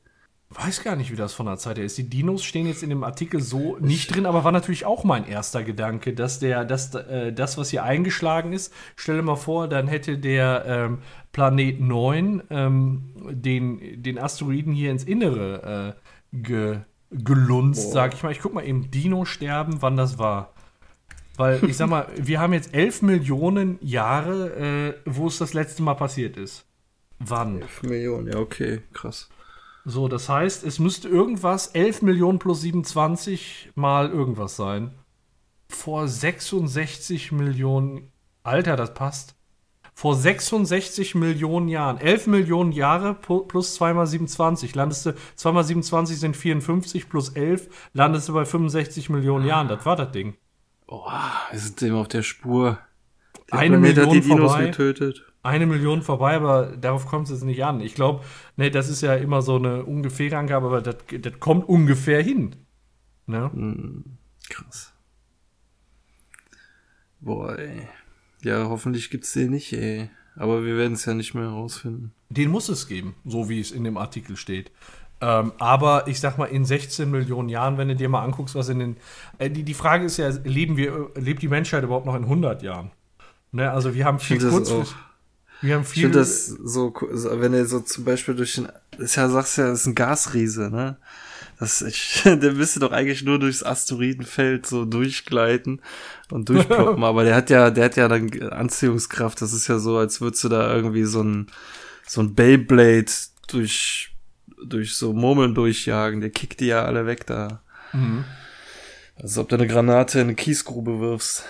[0.50, 1.98] weiß gar nicht, wie das von der Zeit her ist.
[1.98, 5.28] Die Dinos stehen jetzt in dem Artikel so nicht drin, aber war natürlich auch mein
[5.28, 9.68] erster Gedanke, dass der, dass, äh, das, was hier eingeschlagen ist, stell dir mal vor,
[9.68, 11.00] dann hätte der ähm,
[11.32, 15.96] Planet 9 ähm, den, den Asteroiden hier ins Innere
[16.34, 16.78] äh, ge,
[17.12, 17.94] gelunzt, Boah.
[17.94, 18.32] sag ich mal.
[18.32, 20.54] Ich guck mal eben Dino sterben, wann das war.
[21.38, 25.84] Weil ich sag mal, wir haben jetzt 11 Millionen Jahre, äh, wo es das letzte
[25.84, 26.66] Mal passiert ist.
[27.20, 27.62] Wann?
[27.62, 29.30] 11 Millionen, ja, okay, krass.
[29.86, 34.92] So, das heißt, es müsste irgendwas 11 Millionen plus 27 mal irgendwas sein.
[35.70, 38.12] Vor 66 Millionen.
[38.44, 39.36] Alter, das passt.
[39.94, 41.98] Vor 66 Millionen Jahren.
[41.98, 44.76] 11 Millionen Jahre plus 2 mal 27.
[44.76, 49.68] Landest du, 2 mal 27 sind 54 plus 11, landest du bei 65 Millionen Jahren.
[49.68, 50.36] Das war das Ding.
[50.88, 52.78] Boah, wir sind dem auf der Spur.
[53.52, 54.66] Der Eine Million die Dinos vorbei.
[54.68, 55.24] getötet.
[55.44, 57.80] Eine Million vorbei, aber darauf kommt es jetzt nicht an.
[57.80, 58.24] Ich glaube,
[58.56, 62.56] ne, das ist ja immer so eine ungefähre Angabe, aber das, das kommt ungefähr hin.
[63.28, 63.52] Ne?
[63.52, 64.18] Hm,
[64.50, 64.94] krass.
[67.20, 67.88] Boah, ey.
[68.42, 70.10] Ja, hoffentlich gibt's den nicht, ey.
[70.36, 72.12] Aber wir werden es ja nicht mehr herausfinden.
[72.30, 74.72] Den muss es geben, so wie es in dem Artikel steht.
[75.22, 78.70] Ähm, aber ich sag mal, in 16 Millionen Jahren, wenn du dir mal anguckst, was
[78.70, 78.98] in den.
[79.38, 82.24] Äh, die, die Frage ist ja, leben wir, äh, lebt die Menschheit überhaupt noch in
[82.24, 82.92] 100 Jahren?
[83.52, 84.96] Ne, also wir haben viel kurzfristig.
[85.62, 86.04] Wir haben Ich viel.
[86.04, 89.72] finde das so, wenn er so zum Beispiel durch den, das ist ja, sagst ja,
[89.72, 90.98] ist ein Gasriese, ne?
[91.60, 95.82] Das, ich, der müsste doch eigentlich nur durchs Asteroidenfeld so durchgleiten
[96.30, 99.98] und durchploppen, aber der hat ja, der hat ja dann Anziehungskraft, das ist ja so,
[99.98, 101.48] als würdest du da irgendwie so ein,
[102.06, 103.12] so ein Beyblade
[103.48, 104.14] durch,
[104.70, 107.62] durch so Murmeln durchjagen, der kickt die ja alle weg da.
[107.94, 108.26] Mhm.
[109.18, 111.46] Als ob du eine Granate in eine Kiesgrube wirfst.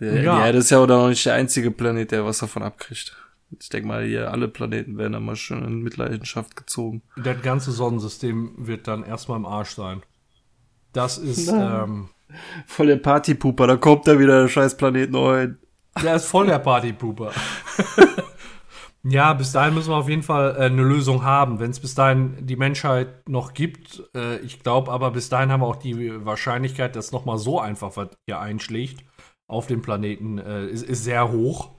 [0.00, 0.38] Der, Ja.
[0.38, 3.16] Die Erde ist ja auch noch nicht der einzige Planet, der was davon abkriegt.
[3.60, 7.02] Ich denke mal, hier alle Planeten werden dann mal schon in Mitleidenschaft gezogen.
[7.16, 10.02] Das ganze Sonnensystem wird dann erstmal im Arsch sein.
[10.92, 11.46] Das ist.
[11.50, 11.84] Nein.
[11.84, 12.08] Ähm,
[12.66, 15.56] Voll der Partypuper, da kommt da wieder der scheiß Planet 9.
[16.02, 17.30] Der ist voll der Partypooper.
[19.04, 21.60] ja, bis dahin müssen wir auf jeden Fall äh, eine Lösung haben.
[21.60, 25.60] Wenn es bis dahin die Menschheit noch gibt, äh, ich glaube aber bis dahin haben
[25.60, 29.04] wir auch die Wahrscheinlichkeit, dass noch mal so einfach was hier einschlägt
[29.46, 31.70] auf dem Planeten, äh, ist, ist sehr hoch.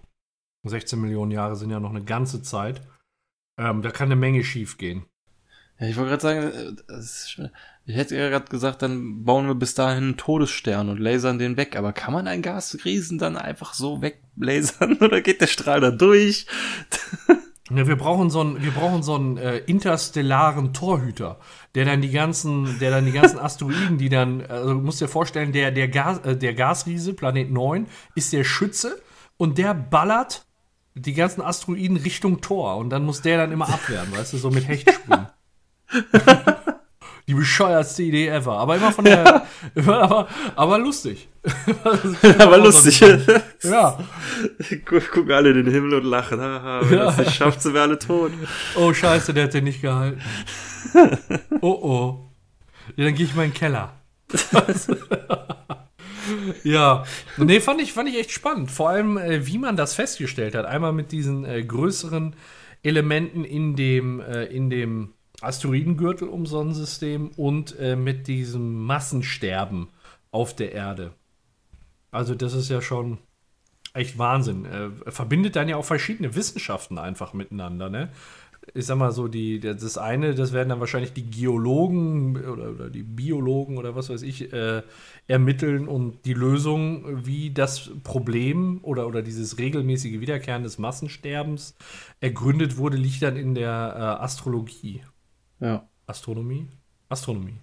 [0.68, 2.82] 16 Millionen Jahre sind ja noch eine ganze Zeit.
[3.60, 5.06] Ähm, da kann eine Menge schief gehen.
[5.80, 7.50] Ja, ich wollte gerade sagen, äh, das ist schon-
[7.88, 11.56] ich hätte ja gerade gesagt, dann bauen wir bis dahin einen Todesstern und lasern den
[11.56, 11.76] weg.
[11.76, 16.48] Aber kann man einen Gasriesen dann einfach so weglasern oder geht der Strahl da durch?
[17.70, 21.40] Ja, wir brauchen so einen, wir brauchen so einen äh, interstellaren Torhüter,
[21.76, 25.08] der dann die ganzen, der dann die ganzen Asteroiden, die dann, also du musst dir
[25.08, 27.86] vorstellen, der, der, Gas, äh, der Gasriese, Planet 9,
[28.16, 29.00] ist der Schütze
[29.38, 30.48] und der ballert
[30.96, 34.50] die ganzen Asteroiden Richtung Tor und dann muss der dann immer abwehren, weißt du, so
[34.50, 35.28] mit Hechtsprung.
[37.28, 38.58] Die bescheuertste Idee ever.
[38.60, 39.46] Aber immer von der,
[39.76, 41.28] immer, aber, aber lustig.
[42.40, 43.00] Aber lustig.
[43.62, 44.00] Ja.
[44.86, 46.40] Gu- Gucken alle in den Himmel und lachen.
[46.42, 47.06] Haha, wenn Ja.
[47.06, 48.32] das nicht schafft, sind wir alle tot.
[48.76, 50.20] Oh, scheiße, der hat den nicht gehalten.
[51.62, 52.32] Oh, oh.
[52.96, 53.94] Ja, dann gehe ich mal in den Keller.
[56.64, 57.04] ja,
[57.38, 58.72] nee, fand ich, fand ich echt spannend.
[58.72, 60.66] Vor allem, äh, wie man das festgestellt hat.
[60.66, 62.36] Einmal mit diesen äh, größeren
[62.84, 65.14] Elementen in dem, äh, in dem
[65.46, 69.88] Asteroidengürtel um Sonnensystem und äh, mit diesem Massensterben
[70.32, 71.14] auf der Erde.
[72.12, 73.18] Also, das ist ja schon
[73.94, 74.66] echt Wahnsinn.
[74.66, 78.10] Äh, verbindet dann ja auch verschiedene Wissenschaften einfach miteinander, ne?
[78.74, 82.90] Ich sag mal so, die, das eine, das werden dann wahrscheinlich die Geologen oder, oder
[82.90, 84.82] die Biologen oder was weiß ich äh,
[85.28, 91.76] ermitteln und die Lösung, wie das Problem oder, oder dieses regelmäßige Wiederkehren des Massensterbens
[92.22, 95.04] ergründet wurde, liegt dann in der äh, Astrologie.
[95.60, 95.88] Ja.
[96.08, 96.68] Astronomie?
[97.10, 97.60] Astronomie.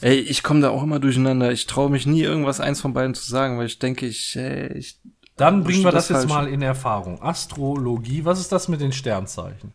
[0.00, 1.52] Ey, ich komme da auch immer durcheinander.
[1.52, 4.72] Ich traue mich nie, irgendwas eins von beiden zu sagen, weil ich denke, ich, ey,
[4.76, 5.00] ich
[5.36, 7.22] Dann bringen wir das, das jetzt mal in Erfahrung.
[7.22, 9.72] Astrologie, was ist das mit den Sternzeichen?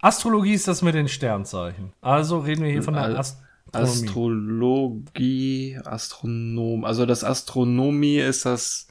[0.00, 1.92] Astrologie ist das mit den Sternzeichen.
[2.00, 4.08] Also reden wir hier von der Al- Astronomie.
[4.08, 6.84] Astrologie, Astronom.
[6.84, 8.85] Also das Astronomie ist das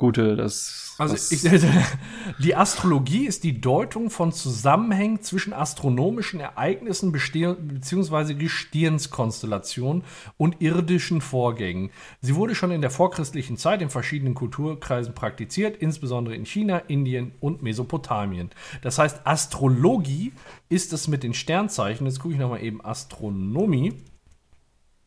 [0.00, 0.94] Gute, das.
[0.96, 1.42] Also ich,
[2.38, 10.02] die Astrologie ist die Deutung von Zusammenhängen zwischen astronomischen Ereignissen beziehungsweise Gestirnskonstellationen
[10.38, 11.90] und irdischen Vorgängen.
[12.22, 17.32] Sie wurde schon in der vorchristlichen Zeit in verschiedenen Kulturkreisen praktiziert, insbesondere in China, Indien
[17.40, 18.48] und Mesopotamien.
[18.80, 20.32] Das heißt, Astrologie
[20.70, 22.06] ist es mit den Sternzeichen.
[22.06, 23.92] Jetzt gucke ich nochmal eben Astronomie.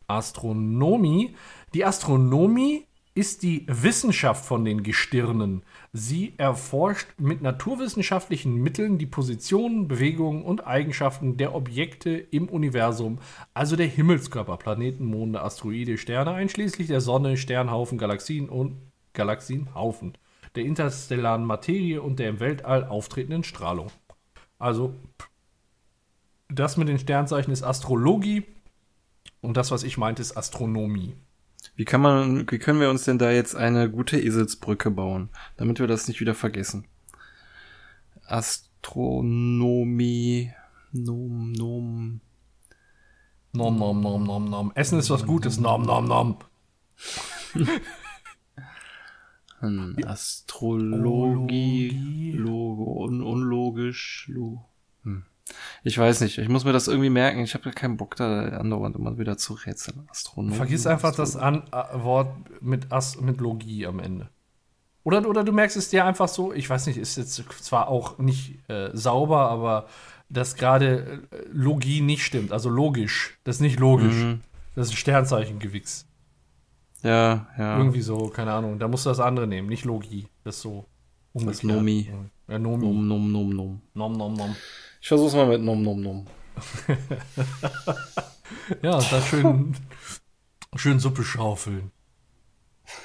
[0.06, 1.34] Astronomie.
[1.74, 5.62] Die Astronomie ist die Wissenschaft von den Gestirnen.
[5.92, 13.18] Sie erforscht mit naturwissenschaftlichen Mitteln die Positionen, Bewegungen und Eigenschaften der Objekte im Universum,
[13.54, 18.78] also der Himmelskörper, Planeten, Monde, Asteroide, Sterne, einschließlich der Sonne, Sternhaufen, Galaxien und
[19.12, 20.18] Galaxienhaufen,
[20.56, 23.92] der interstellaren Materie und der im Weltall auftretenden Strahlung.
[24.58, 24.92] Also,
[26.48, 28.42] das mit den Sternzeichen ist Astrologie
[29.40, 31.14] und das, was ich meinte, ist Astronomie.
[31.76, 35.78] Wie kann man, wie können wir uns denn da jetzt eine gute Eselsbrücke bauen, damit
[35.80, 36.86] wir das nicht wieder vergessen?
[38.26, 40.52] Astronomie,
[40.92, 42.20] Nom, Nom.
[43.52, 44.72] Nom, nom, nom, nom, nom.
[44.74, 45.60] Essen ist was Gutes.
[45.60, 46.38] Nom, nom, nom.
[49.60, 52.32] Hm, Astrologie, Ologie.
[52.32, 54.64] Logo, un, unlogisch, lo.
[55.82, 57.40] Ich weiß nicht, ich muss mir das irgendwie merken.
[57.40, 60.06] Ich habe ja keinen Bock da andauernd immer wieder zu rätseln.
[60.08, 60.56] Astronomie.
[60.56, 64.28] Vergiss einfach das An äh, Wort mit, As mit Logie am Ende.
[65.02, 68.18] Oder, oder du merkst es dir einfach so, ich weiß nicht, ist jetzt zwar auch
[68.18, 69.86] nicht äh, sauber, aber
[70.30, 72.52] dass gerade äh, Logie nicht stimmt.
[72.52, 73.38] Also logisch.
[73.44, 74.14] Das ist nicht logisch.
[74.14, 74.40] Mhm.
[74.74, 76.06] Das ist ein Sternzeichengewichs.
[77.02, 77.76] Ja, ja.
[77.76, 78.78] Irgendwie so, keine Ahnung.
[78.78, 80.26] Da musst du das andere nehmen, nicht Logie.
[80.42, 80.86] Das ist so.
[81.34, 82.08] Das ist Nomi.
[82.48, 82.86] Ja, Nomi.
[82.86, 83.82] Nom, nom, nom, nom.
[83.92, 84.56] Nom, nom, nom.
[85.04, 86.26] Ich versuch's mal mit nom, nom, nom.
[88.80, 89.76] Ja, da schön,
[90.76, 91.90] schön Suppe schaufeln.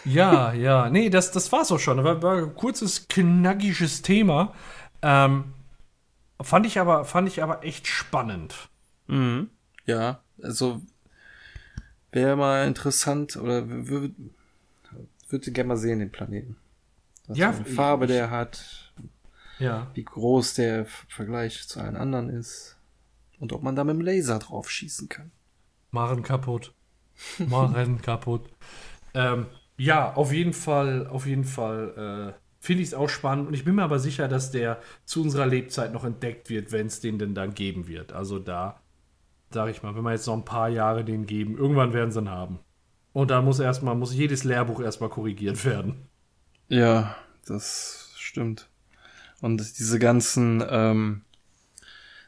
[0.06, 0.90] Ja, ja.
[0.90, 2.02] Nee, das, das war's auch schon.
[2.06, 4.54] War, war ein kurzes, knackiges Thema.
[5.02, 5.54] Ähm,
[6.42, 8.70] fand, ich aber, fand ich aber echt spannend.
[9.08, 9.50] Mhm.
[9.86, 10.82] Ja, also
[12.14, 14.16] wäre mal interessant oder würde
[15.28, 16.56] würd gerne mal sehen, den Planeten.
[17.28, 18.89] Was Ja, für eine Farbe der hat,
[19.60, 19.92] Ja.
[19.94, 22.78] wie groß der Vergleich zu allen anderen ist
[23.40, 25.32] und ob man da mit dem Laser drauf schießen kann.
[25.92, 26.74] Machen kaputt.
[27.48, 28.50] Machen kaputt.
[29.14, 33.54] Ähm, ja, auf jeden Fall, auf jeden Fall äh, finde ich es auch spannend und
[33.54, 37.00] ich bin mir aber sicher, dass der zu unserer Lebzeit noch entdeckt wird, wenn es
[37.00, 38.12] den denn dann geben wird.
[38.14, 38.82] Also da,
[39.52, 42.20] sage ich mal, wenn wir jetzt noch ein paar Jahre den geben, irgendwann werden sie
[42.20, 42.60] ihn haben.
[43.14, 46.08] Und da muss erstmal, muss jedes Lehrbuch erstmal korrigiert werden.
[46.68, 47.16] Ja,
[47.46, 48.70] das stimmt.
[49.42, 51.22] Und diese ganzen ähm,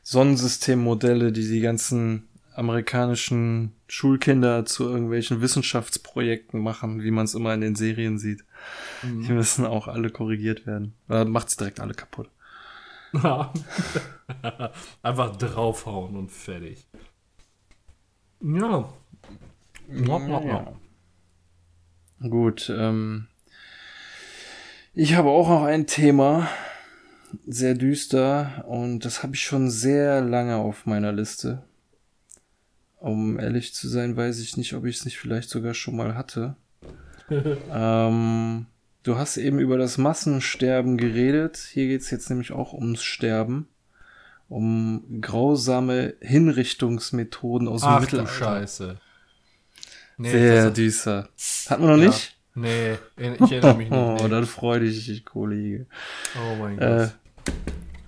[0.03, 7.61] Sonnensystemmodelle, die die ganzen amerikanischen Schulkinder zu irgendwelchen Wissenschaftsprojekten machen, wie man es immer in
[7.61, 8.43] den Serien sieht,
[9.03, 10.93] die müssen auch alle korrigiert werden.
[11.07, 12.29] Oder macht's direkt alle kaputt.
[15.01, 16.87] Einfach draufhauen und fertig.
[18.41, 18.89] Ja.
[19.89, 20.73] Ja, ja, ja.
[22.21, 23.27] Gut, ähm,
[24.93, 26.47] ich habe auch noch ein Thema,
[27.47, 31.63] sehr düster, und das habe ich schon sehr lange auf meiner Liste.
[32.99, 36.15] Um ehrlich zu sein, weiß ich nicht, ob ich es nicht vielleicht sogar schon mal
[36.15, 36.55] hatte.
[37.29, 38.65] ähm,
[39.03, 41.57] du hast eben über das Massensterben geredet.
[41.71, 43.67] Hier geht's jetzt nämlich auch ums Sterben.
[44.49, 48.31] Um grausame Hinrichtungsmethoden aus dem Ach du Mittelalter.
[48.31, 48.97] Scheiße.
[50.17, 51.29] Nee, Sehr düster.
[51.69, 52.07] Hatten wir noch Ja.
[52.09, 52.37] nicht?
[52.53, 53.97] Nee, ich erinnere mich nicht.
[53.97, 54.29] Oh, Nee.
[54.29, 55.85] dann freu dich, Kollege.
[56.35, 57.11] Oh mein Äh, Gott.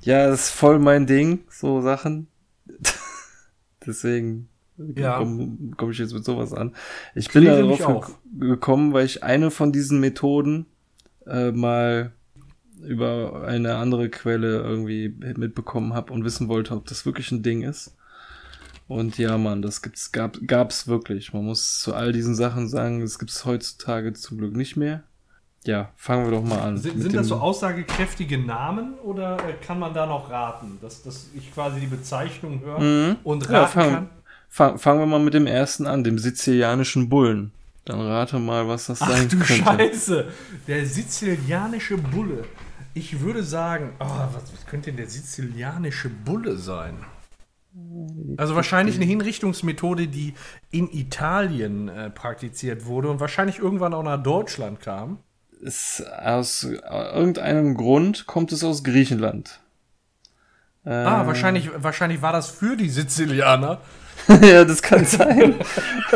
[0.01, 2.27] Ja, das ist voll mein Ding, so Sachen.
[3.85, 4.49] Deswegen
[4.95, 5.17] Ja.
[5.17, 6.75] komme komm ich jetzt mit sowas an.
[7.15, 10.65] Ich bin Kläre darauf gekommen, weil ich eine von diesen Methoden
[11.25, 12.13] äh, mal
[12.81, 17.61] über eine andere Quelle irgendwie mitbekommen habe und wissen wollte, ob das wirklich ein Ding
[17.61, 17.95] ist.
[18.87, 21.33] Und ja, Mann, das gibt's, gab, gab's wirklich.
[21.33, 25.03] Man muss zu all diesen Sachen sagen, das gibt's heutzutage zum Glück nicht mehr.
[25.65, 26.77] Ja, fangen wir doch mal an.
[26.77, 31.27] Sind, sind das so aussagekräftige Namen oder äh, kann man da noch raten, dass, dass
[31.35, 33.15] ich quasi die Bezeichnung höre Mhm.
[33.23, 34.09] und Ja, raten fang- kann?
[34.49, 37.51] Fang, fangen wir mal mit dem ersten an, dem sizilianischen Bullen.
[37.85, 39.63] Dann rate mal, was das Ach sein du könnte.
[39.63, 40.27] Scheiße,
[40.67, 42.43] der sizilianische Bulle.
[42.93, 46.97] Ich würde sagen, oh, was, was könnte denn der sizilianische Bulle sein?
[48.37, 50.35] Also wahrscheinlich eine Hinrichtungsmethode, die
[50.69, 55.17] in Italien äh, praktiziert wurde und wahrscheinlich irgendwann auch nach Deutschland kam.
[55.63, 59.61] Ist aus irgendeinem Grund kommt es aus Griechenland.
[60.83, 63.79] Ah, wahrscheinlich, wahrscheinlich war das für die Sizilianer.
[64.41, 65.55] ja, das kann sein.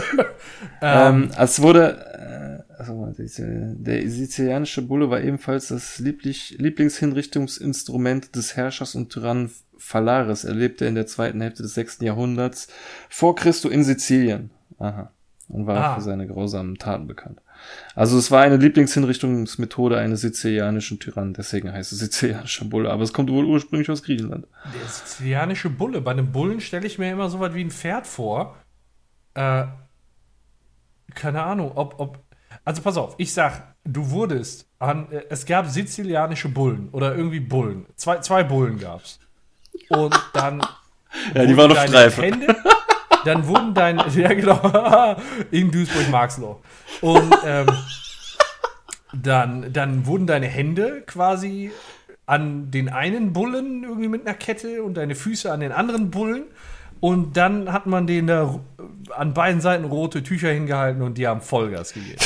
[0.81, 8.95] ähm, es wurde, äh, also, der sizilianische Bulle war ebenfalls das Lieblich, Lieblingshinrichtungsinstrument des Herrschers
[8.95, 10.43] und Tyrannen Phalaris.
[10.43, 12.67] Er lebte in der zweiten Hälfte des sechsten Jahrhunderts
[13.09, 14.51] vor Christo in Sizilien.
[14.79, 15.11] Aha.
[15.47, 15.95] Und war ah.
[15.95, 17.41] für seine grausamen Taten bekannt.
[17.95, 23.11] Also es war eine Lieblingshinrichtungsmethode eines sizilianischen Tyrannen, deswegen heißt es sizilianischer Bulle, aber es
[23.11, 24.45] kommt wohl ursprünglich aus Griechenland.
[24.65, 28.05] Der sizilianische Bulle, bei einem Bullen stelle ich mir immer so was wie ein Pferd
[28.05, 28.55] vor.
[29.33, 29.65] Äh,
[31.15, 32.19] keine Ahnung, ob, ob.
[32.63, 35.11] Also pass auf, ich sag, du wurdest an.
[35.11, 37.85] Äh, es gab sizilianische Bullen oder irgendwie Bullen.
[37.95, 39.19] Zwei, zwei Bullen gab's.
[39.89, 40.61] Und dann.
[41.33, 42.21] ja, die waren noch Streife.
[42.21, 42.55] Hände,
[43.27, 45.15] dann wurden deine, ja genau,
[45.51, 46.61] in Duisburg-Marxloh.
[47.01, 47.67] Und ähm,
[49.13, 51.71] dann, dann wurden deine Hände quasi
[52.25, 56.43] an den einen Bullen irgendwie mit einer Kette und deine Füße an den anderen Bullen.
[56.99, 58.59] Und dann hat man denen da
[59.11, 62.19] an beiden Seiten rote Tücher hingehalten und die haben Vollgas gegeben.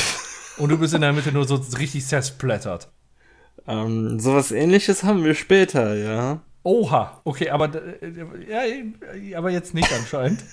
[0.57, 2.89] Und du bist in der Mitte nur so richtig zersplattert.
[3.67, 6.39] Ähm, sowas ähnliches haben wir später, ja.
[6.63, 10.43] Oha, okay, aber, äh, ja, aber jetzt nicht anscheinend.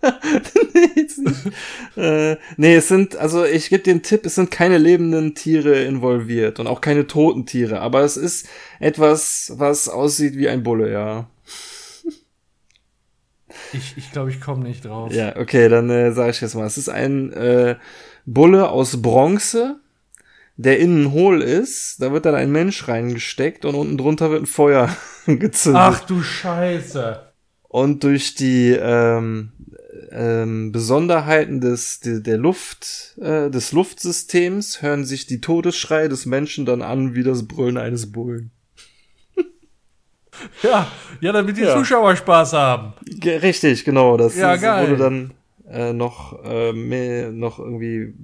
[0.00, 1.06] Nee,
[1.96, 5.82] äh, nee, es sind, also ich gebe dir einen Tipp, es sind keine lebenden Tiere
[5.82, 8.48] involviert und auch keine toten Tiere, aber es ist
[8.78, 11.28] etwas, was aussieht wie ein Bulle, ja.
[13.72, 15.12] Ich, ich glaube, ich komme nicht drauf.
[15.12, 16.66] Ja, okay, dann äh, sage ich jetzt mal.
[16.66, 17.76] Es ist ein äh,
[18.24, 19.80] Bulle aus Bronze,
[20.56, 22.00] der innen hohl ist.
[22.00, 24.94] Da wird dann ein Mensch reingesteckt und unten drunter wird ein Feuer
[25.26, 25.82] gezündet.
[25.82, 27.32] Ach du Scheiße.
[27.68, 29.52] Und durch die ähm,
[30.10, 36.66] ähm, Besonderheiten des, de, der Luft, äh, des Luftsystems hören sich die Todesschreie des Menschen
[36.66, 38.50] dann an wie das Brüllen eines Bullen.
[40.62, 40.86] Ja,
[41.20, 41.76] ja, damit die ja.
[41.76, 42.92] Zuschauer Spaß haben.
[43.24, 44.16] Richtig, genau.
[44.16, 45.34] Das, ja, das wurde dann
[45.68, 48.14] äh, noch, äh, mehr, noch irgendwie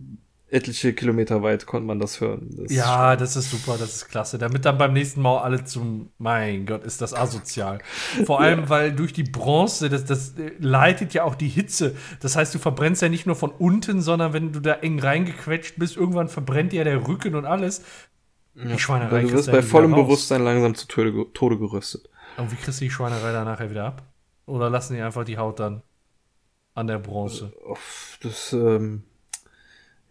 [0.51, 2.49] etliche Kilometer weit konnte man das hören.
[2.57, 4.39] Das ja, das ist super, das ist klasse.
[4.39, 7.81] Damit dann beim nächsten Mal alle zum, mein Gott, ist das asozial.
[8.25, 8.69] Vor allem, ja.
[8.69, 11.97] weil durch die Bronze, das, das leitet ja auch die Hitze.
[12.21, 15.77] Das heißt, du verbrennst ja nicht nur von unten, sondern wenn du da eng reingequetscht
[15.79, 17.83] bist, irgendwann verbrennt dir der Rücken und alles.
[18.55, 19.23] Die ja, Schweinerei.
[19.23, 22.09] Du wirst bei vollem Bewusstsein langsam zu Tode, Tode gerüstet.
[22.37, 24.03] Und wie kriegst du die Schweinerei dann nachher wieder ab?
[24.47, 25.83] Oder lassen die einfach die Haut dann
[26.75, 27.53] an der Bronze?
[28.23, 29.05] Das, ähm,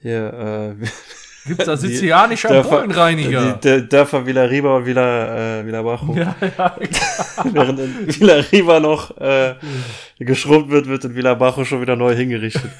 [0.04, 0.86] hier, äh,
[1.46, 3.54] Gibt's da sizilianischer Bodenreiniger?
[3.64, 6.16] Der Dörfer Villa Riba und Villa, äh, Villa Bajo.
[6.16, 6.78] Ja, ja,
[7.52, 9.56] Während in Villa Riba noch äh,
[10.20, 12.72] geschrubbt wird, wird in Villa Bajo schon wieder neu hingerichtet.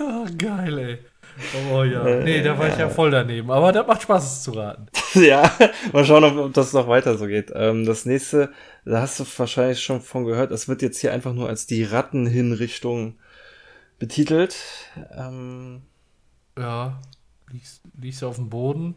[0.00, 0.98] Ach, geil, ey.
[1.72, 2.04] Oh ja.
[2.06, 3.50] Äh, nee, da war ich ja voll daneben.
[3.50, 4.86] Aber das macht Spaß, es zu raten.
[5.14, 5.50] ja,
[5.92, 7.52] mal schauen, ob, ob das noch weiter so geht.
[7.54, 8.50] Ähm, das nächste,
[8.84, 11.84] da hast du wahrscheinlich schon von gehört, es wird jetzt hier einfach nur als die
[11.84, 13.16] Rattenhinrichtung
[14.02, 14.56] betitelt.
[15.16, 15.82] Ähm,
[16.58, 17.00] ja,
[17.52, 18.96] liegst, liegst du auf dem Boden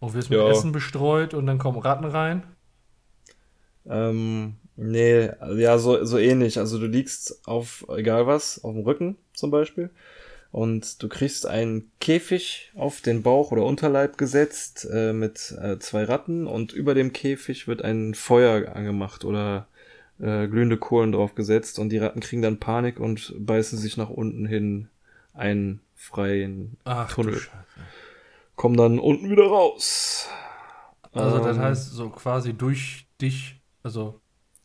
[0.00, 0.48] und wirst mit ja.
[0.48, 2.42] Essen bestreut und dann kommen Ratten rein.
[3.84, 6.58] Ähm, nee, ja, so, so ähnlich.
[6.58, 9.90] Also du liegst auf, egal was, auf dem Rücken zum Beispiel
[10.50, 16.04] und du kriegst einen Käfig auf den Bauch oder Unterleib gesetzt äh, mit äh, zwei
[16.04, 19.68] Ratten und über dem Käfig wird ein Feuer angemacht oder
[20.20, 24.10] äh, glühende Kohlen drauf gesetzt und die Ratten kriegen dann Panik und beißen sich nach
[24.10, 24.88] unten hin
[25.32, 27.40] einen freien Ach, Tunnel.
[28.56, 30.28] Kommen dann unten wieder raus.
[31.12, 34.20] Also das ähm, heißt so quasi durch dich, also.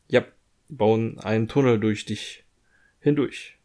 [0.08, 0.24] Ja,
[0.68, 2.44] bauen einen Tunnel durch dich
[3.00, 3.58] hindurch.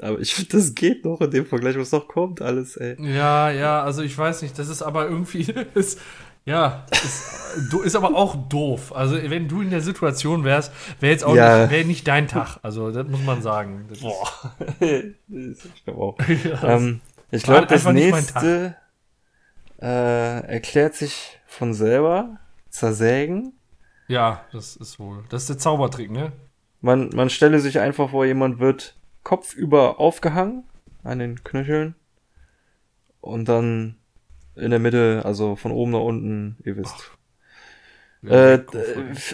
[0.00, 2.96] Aber ich finde, das geht noch in dem Vergleich, was noch kommt, alles, ey.
[3.00, 5.42] Ja, ja, also ich weiß nicht, das ist aber irgendwie,
[5.74, 6.00] ist,
[6.48, 8.96] ja, ist, ist aber auch doof.
[8.96, 11.62] Also, wenn du in der Situation wärst, wäre jetzt auch ja.
[11.62, 12.58] nicht, wär nicht dein Tag.
[12.62, 13.86] Also, das muss man sagen.
[13.90, 14.26] Das Boah.
[14.80, 16.18] ich glaube auch.
[16.44, 18.76] ja, ähm, ich glaube, das nächste
[19.78, 22.38] äh, erklärt sich von selber.
[22.70, 23.52] Zersägen.
[24.06, 25.24] Ja, das ist wohl.
[25.28, 26.32] Das ist der Zaubertrick, ne?
[26.80, 30.64] Man, man stelle sich einfach vor, jemand wird kopfüber aufgehangen
[31.02, 31.94] an den Knöcheln
[33.20, 33.97] und dann
[34.58, 37.12] in der Mitte, also von oben nach unten, ihr wisst.
[38.26, 38.58] Äh,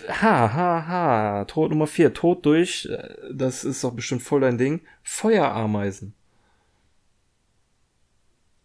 [0.08, 1.44] ha, ha, ha.
[1.46, 2.12] Tod Nummer vier.
[2.12, 4.82] Tod durch, äh, das ist doch bestimmt voll dein Ding.
[5.02, 6.12] Feuerameisen.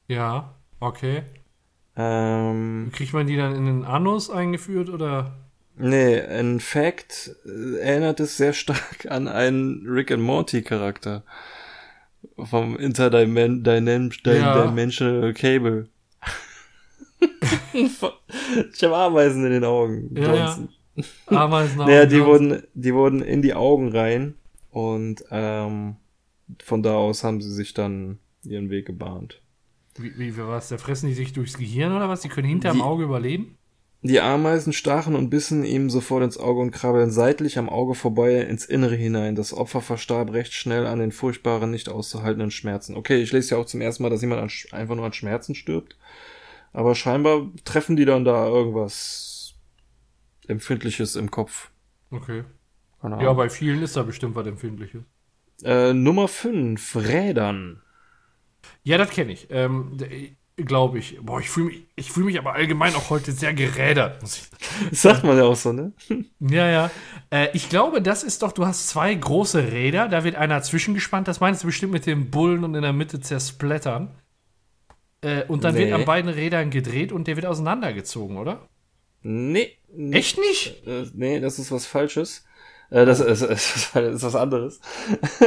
[0.07, 1.23] Ja, okay.
[1.95, 5.37] Ähm, Kriegt man die dann in den Anus eingeführt oder?
[5.77, 11.23] Nee, in Fact äh, erinnert es sehr stark an einen Rick and Morty Charakter.
[12.37, 15.87] Vom Interdimensional Cable.
[17.73, 20.15] ich habe Ameisen in den Augen.
[20.15, 20.57] Ja, ja.
[21.27, 24.35] Ameisen naja, die wurden, die wurden in die Augen rein
[24.71, 25.97] und ähm,
[26.63, 29.41] von da aus haben sie sich dann ihren Weg gebahnt.
[29.97, 30.69] Wie, wie was?
[30.69, 32.21] Da fressen die sich durchs Gehirn oder was?
[32.21, 33.57] Die können hinterm Auge überleben?
[34.01, 38.39] Die Ameisen stachen und bissen ihm sofort ins Auge und krabbeln seitlich am Auge vorbei
[38.39, 39.35] ins Innere hinein.
[39.35, 42.95] Das Opfer verstarb recht schnell an den furchtbaren, nicht auszuhaltenden Schmerzen.
[42.95, 45.53] Okay, ich lese ja auch zum ersten Mal, dass jemand an, einfach nur an Schmerzen
[45.53, 45.97] stirbt.
[46.73, 49.55] Aber scheinbar treffen die dann da irgendwas
[50.47, 51.71] Empfindliches im Kopf.
[52.11, 52.43] Okay.
[53.03, 55.03] Ja, bei vielen ist da bestimmt was Empfindliches.
[55.63, 57.81] Äh, Nummer 5, Rädern.
[58.83, 59.47] Ja, das kenne ich.
[59.49, 59.97] Ähm,
[60.65, 61.17] glaube ich.
[61.21, 64.21] Boah, ich fühle mich, ich fühl mich aber allgemein auch heute sehr gerädert.
[64.21, 64.49] Das
[64.91, 65.93] sagt man ja auch so, ne?
[66.39, 66.91] ja, ja.
[67.29, 71.27] Äh, ich glaube, das ist doch, du hast zwei große Räder, da wird einer zwischengespannt.
[71.27, 74.11] Das meinst du bestimmt mit dem Bullen und in der Mitte zersplattern.
[75.21, 75.81] Äh, und dann nee.
[75.81, 78.67] wird an beiden Rädern gedreht und der wird auseinandergezogen, oder?
[79.21, 79.77] Nee.
[80.11, 80.87] Echt nicht?
[80.87, 82.45] Äh, nee, das ist was Falsches.
[82.89, 84.79] Äh, das, ist, ist, ist was anderes.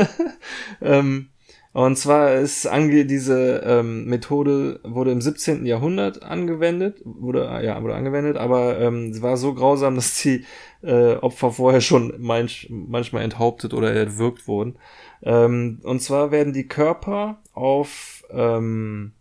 [0.81, 1.31] ähm,
[1.73, 5.65] und zwar ist ange diese ähm, Methode wurde im 17.
[5.65, 10.45] Jahrhundert angewendet, wurde ja wurde angewendet, aber ähm, sie war so grausam, dass die
[10.83, 14.77] äh, Opfer vorher schon manch, manchmal enthauptet oder erwürgt wurden.
[15.23, 19.13] Ähm, und zwar werden die Körper auf ähm,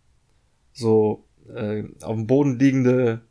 [0.72, 1.24] so
[1.54, 3.22] äh, auf dem Boden liegende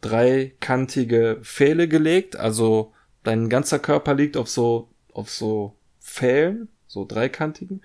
[0.00, 7.82] dreikantige Pfähle gelegt, also dein ganzer Körper liegt auf so auf so Pfählen, so dreikantigen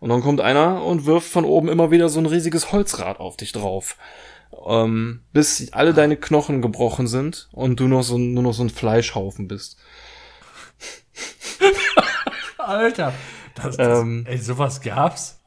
[0.00, 3.36] und dann kommt einer und wirft von oben immer wieder so ein riesiges Holzrad auf
[3.36, 3.96] dich drauf.
[4.66, 8.70] Ähm, bis alle deine Knochen gebrochen sind und du noch so, nur noch so ein
[8.70, 9.78] Fleischhaufen bist.
[12.58, 13.12] Alter,
[13.54, 15.40] das, das, ähm, ey, sowas gab's?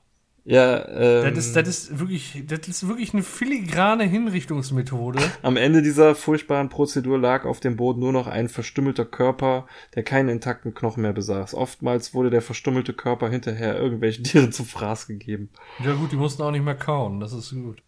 [0.49, 5.19] Ja, ähm, das, ist, das ist wirklich, das ist wirklich eine filigrane Hinrichtungsmethode.
[5.41, 10.03] Am Ende dieser furchtbaren Prozedur lag auf dem Boden nur noch ein verstümmelter Körper, der
[10.03, 11.53] keinen intakten Knochen mehr besaß.
[11.53, 15.49] Oftmals wurde der verstümmelte Körper hinterher irgendwelchen Tieren zu Fraß gegeben.
[15.84, 17.84] Ja gut, die mussten auch nicht mehr kauen, das ist gut.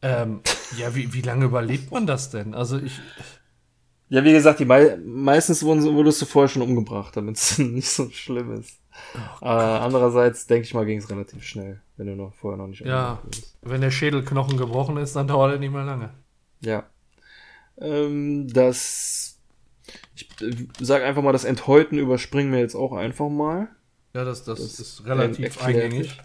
[0.00, 0.42] Ähm,
[0.78, 2.54] ja, wie, wie lange überlebt man das denn?
[2.54, 3.00] Also ich.
[4.10, 7.90] Ja, wie gesagt, die mei meistens wurden, wurdest du vorher schon umgebracht, damit es nicht
[7.90, 8.81] so schlimm ist.
[9.40, 12.66] Oh, äh, andererseits denke ich mal, ging es relativ schnell, wenn du noch vorher noch
[12.66, 12.80] nicht.
[12.80, 13.20] Ja,
[13.62, 16.10] wenn der Schädelknochen gebrochen ist, dann dauert er nicht mehr lange.
[16.60, 16.84] Ja.
[17.80, 19.38] Ähm, das.
[20.14, 23.68] Ich äh, sag einfach mal, das Enthäuten überspringen wir jetzt auch einfach mal.
[24.14, 26.18] Ja, das, das, das ist relativ eingängig.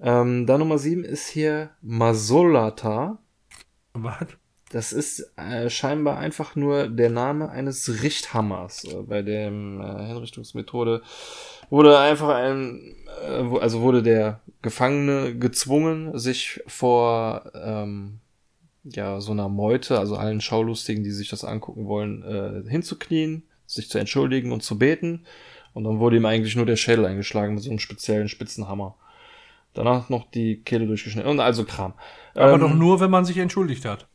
[0.00, 3.18] Ähm, dann Nummer 7 ist hier Masolata.
[3.92, 4.26] Was?
[4.70, 8.84] Das ist äh, scheinbar einfach nur der Name eines Richthammers.
[8.84, 11.02] Äh, bei der äh, Hinrichtungsmethode
[11.70, 12.94] wurde einfach ein,
[13.26, 18.20] äh, also wurde der Gefangene gezwungen, sich vor ähm,
[18.84, 23.88] ja so einer Meute, also allen Schaulustigen, die sich das angucken wollen, äh, hinzuknien, sich
[23.88, 25.24] zu entschuldigen und zu beten.
[25.72, 28.96] Und dann wurde ihm eigentlich nur der Schädel eingeschlagen mit so einem speziellen Spitzenhammer.
[29.74, 31.94] Danach noch die Kehle durchgeschnitten und also Kram.
[32.34, 34.06] Aber ähm, doch nur, wenn man sich entschuldigt hat.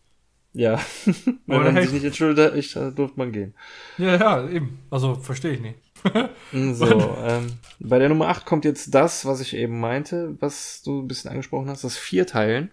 [0.54, 0.80] Ja,
[1.46, 3.54] wenn man sich nicht entschuldigt hat, durfte man gehen.
[3.98, 4.80] Ja, ja, eben.
[4.90, 5.78] Also verstehe ich nicht.
[6.74, 11.02] so, ähm, bei der Nummer 8 kommt jetzt das, was ich eben meinte, was du
[11.02, 12.72] ein bisschen angesprochen hast, das Vierteilen.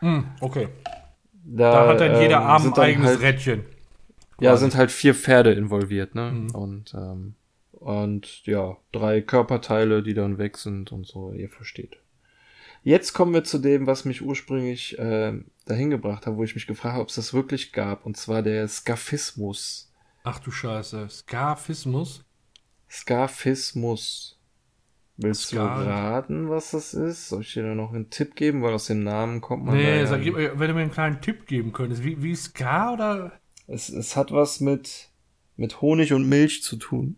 [0.00, 0.68] Mm, okay.
[1.44, 3.64] Da, da, hat dann jeder ähm, Arm ein eigenes halt, Rädchen.
[4.40, 4.62] Ja, quasi.
[4.62, 6.30] sind halt vier Pferde involviert, ne?
[6.32, 6.50] Mhm.
[6.50, 7.34] Und, ähm,
[7.72, 11.98] und ja, drei Körperteile, die dann weg sind und so, ihr versteht.
[12.82, 15.32] Jetzt kommen wir zu dem, was mich ursprünglich äh,
[15.64, 18.42] dahin gebracht hat, wo ich mich gefragt habe, ob es das wirklich gab, und zwar
[18.42, 19.90] der Skafismus.
[20.22, 22.24] Ach du Scheiße, Skafismus?
[22.94, 24.38] Skafismus.
[25.16, 27.28] Willst Ska du raten, was das ist?
[27.28, 29.76] Soll ich dir da noch einen Tipp geben, weil aus dem Namen kommt man.
[29.76, 32.02] Nee, sag, wenn du mir einen kleinen Tipp geben könntest.
[32.02, 33.32] Wie, wie Ska oder?
[33.66, 35.10] Es, es hat was mit,
[35.56, 37.16] mit Honig und Milch zu tun.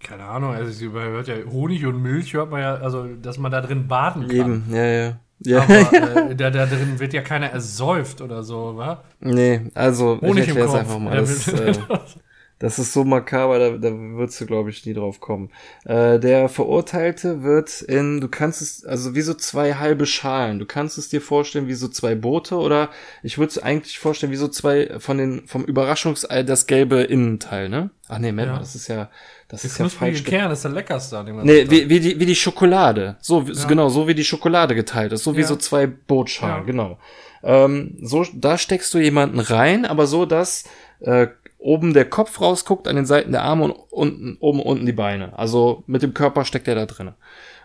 [0.00, 3.52] Keine Ahnung, also man hört ja Honig und Milch hört man ja, also dass man
[3.52, 4.36] da drin baden kann.
[4.36, 5.20] Eben, ja, ja.
[5.40, 5.62] Ja.
[5.62, 9.04] Aber äh, da, da drin wird ja keiner ersäuft oder so, wa?
[9.20, 11.16] Nee, also Honig ich erkläre es einfach mal.
[11.16, 11.72] Das, äh,
[12.60, 15.50] das ist so makaber, da, da würdest du, glaube ich, nie drauf kommen.
[15.86, 20.58] Äh, der Verurteilte wird in, du kannst es, also wie so zwei halbe Schalen.
[20.58, 22.90] Du kannst es dir vorstellen wie so zwei Boote oder
[23.22, 27.70] ich würde es eigentlich vorstellen wie so zwei von den, vom Überraschungsei, das gelbe Innenteil,
[27.70, 27.88] ne?
[28.08, 28.58] Ach nee, Moment ja.
[28.58, 29.08] das ist ja,
[29.48, 30.22] das ist ja falsch.
[30.24, 31.24] Kern ist der leckerste.
[31.24, 33.16] Den nee, wie, wie, die, wie die Schokolade.
[33.20, 33.66] So, ja.
[33.68, 35.24] genau, so wie die Schokolade geteilt ist.
[35.24, 35.46] So wie ja.
[35.46, 36.98] so zwei Bootschalen, genau.
[37.42, 40.64] Ähm, so, da steckst du jemanden rein, aber so, dass
[41.00, 41.28] äh,
[41.60, 45.38] oben der Kopf rausguckt, an den Seiten der Arme und unten, oben unten die Beine.
[45.38, 47.12] Also mit dem Körper steckt er da drin.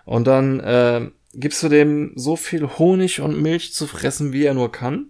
[0.03, 4.53] Und dann äh, gibst du dem so viel Honig und Milch zu fressen, wie er
[4.53, 5.07] nur kann.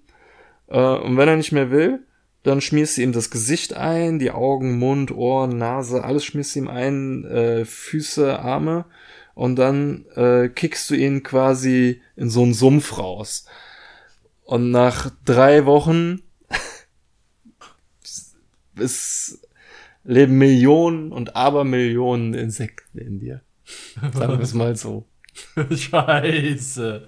[0.67, 2.05] Äh, und wenn er nicht mehr will,
[2.43, 6.59] dann schmierst du ihm das Gesicht ein, die Augen, Mund, Ohren, Nase, alles schmierst du
[6.59, 8.85] ihm ein, äh, Füße, Arme
[9.33, 13.45] und dann äh, kickst du ihn quasi in so einen Sumpf raus.
[14.43, 16.21] Und nach drei Wochen
[18.79, 19.41] es
[20.03, 23.41] leben Millionen und Abermillionen Insekten in dir.
[24.13, 25.05] Sagen wir es mal so.
[25.75, 27.07] Scheiße.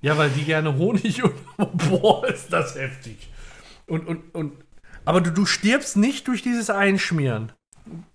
[0.00, 1.34] Ja, weil die gerne Honig und.
[1.90, 3.28] Boah, ist das heftig.
[3.86, 4.52] Und, und, und.
[5.04, 7.52] Aber du, du stirbst nicht durch dieses Einschmieren.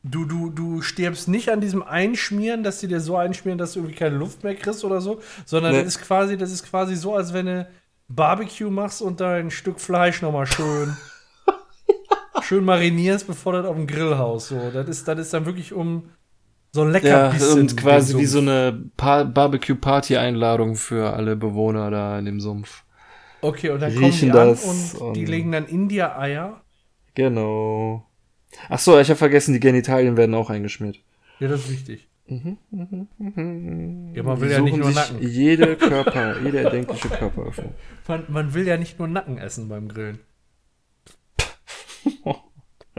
[0.04, 3.80] Du, du, du stirbst nicht an diesem Einschmieren, dass sie dir so einschmieren, dass du
[3.80, 5.80] irgendwie keine Luft mehr kriegst oder so, sondern nee.
[5.80, 7.68] das ist quasi, das ist quasi so, als wenn du
[8.08, 10.96] Barbecue machst und da ein Stück Fleisch nochmal schön
[12.46, 14.50] schön marinierst, bevor du das auf dem Grill haust.
[14.50, 16.10] So, das ist, das ist dann wirklich um
[16.72, 17.54] so ein lecker ja.
[17.54, 22.84] Und quasi wie so eine Barbecue-Party-Einladung für alle Bewohner da in dem Sumpf.
[23.42, 26.62] Okay, und dann Riechen kommen die an und, und die legen dann in dir Eier.
[27.14, 28.06] Genau.
[28.70, 31.00] Ach so, ich habe vergessen, die Genitalien werden auch eingeschmiert.
[31.40, 32.10] Ja, das ist wichtig.
[32.28, 34.12] Mhm, mhm, mhm.
[34.16, 35.22] Ja, man will ja nicht nur Nacken.
[35.22, 37.74] Jede Körper, jede erdenkliche Körperöffnung.
[38.08, 40.20] Man, man will ja nicht nur Nacken essen beim Grillen.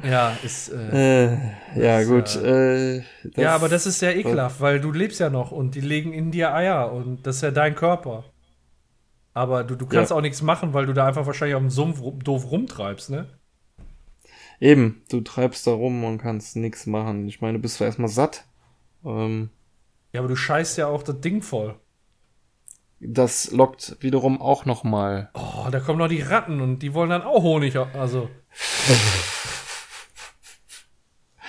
[0.02, 0.68] Ja, ist.
[0.68, 1.38] Äh, äh,
[1.74, 2.36] ja, ist, gut.
[2.44, 2.98] Äh,
[3.36, 6.30] ja, aber das ist sehr ekelhaft, weil du lebst ja noch und die legen in
[6.30, 8.24] dir Eier und das ist ja dein Körper.
[9.32, 10.16] Aber du, du kannst ja.
[10.16, 13.26] auch nichts machen, weil du da einfach wahrscheinlich auf dem Sumpf doof rumtreibst, ne?
[14.60, 17.28] Eben, du treibst da rum und kannst nichts machen.
[17.28, 18.44] Ich meine, du bist zwar erstmal satt.
[19.04, 19.50] Ähm,
[20.12, 21.74] ja, aber du scheißt ja auch das Ding voll.
[23.00, 25.30] Das lockt wiederum auch noch mal.
[25.34, 27.76] Oh, da kommen noch die Ratten und die wollen dann auch Honig.
[27.76, 28.30] Also.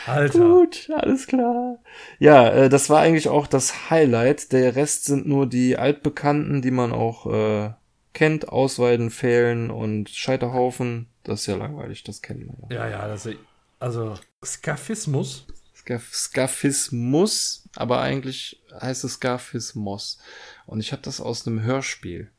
[0.07, 0.39] Alter.
[0.39, 1.77] Gut, alles klar.
[2.19, 4.51] Ja, äh, das war eigentlich auch das Highlight.
[4.51, 7.73] Der Rest sind nur die altbekannten, die man auch äh,
[8.13, 8.49] kennt.
[8.49, 11.07] Ausweiden, Fehlen und Scheiterhaufen.
[11.23, 12.85] Das ist ja langweilig, das kennen wir ja.
[12.85, 13.37] Ja, ja, das ist,
[13.79, 15.45] also Skafismus.
[15.75, 20.19] Skaf Skafismus, aber eigentlich heißt es Skafismus.
[20.65, 22.29] Und ich habe das aus einem Hörspiel.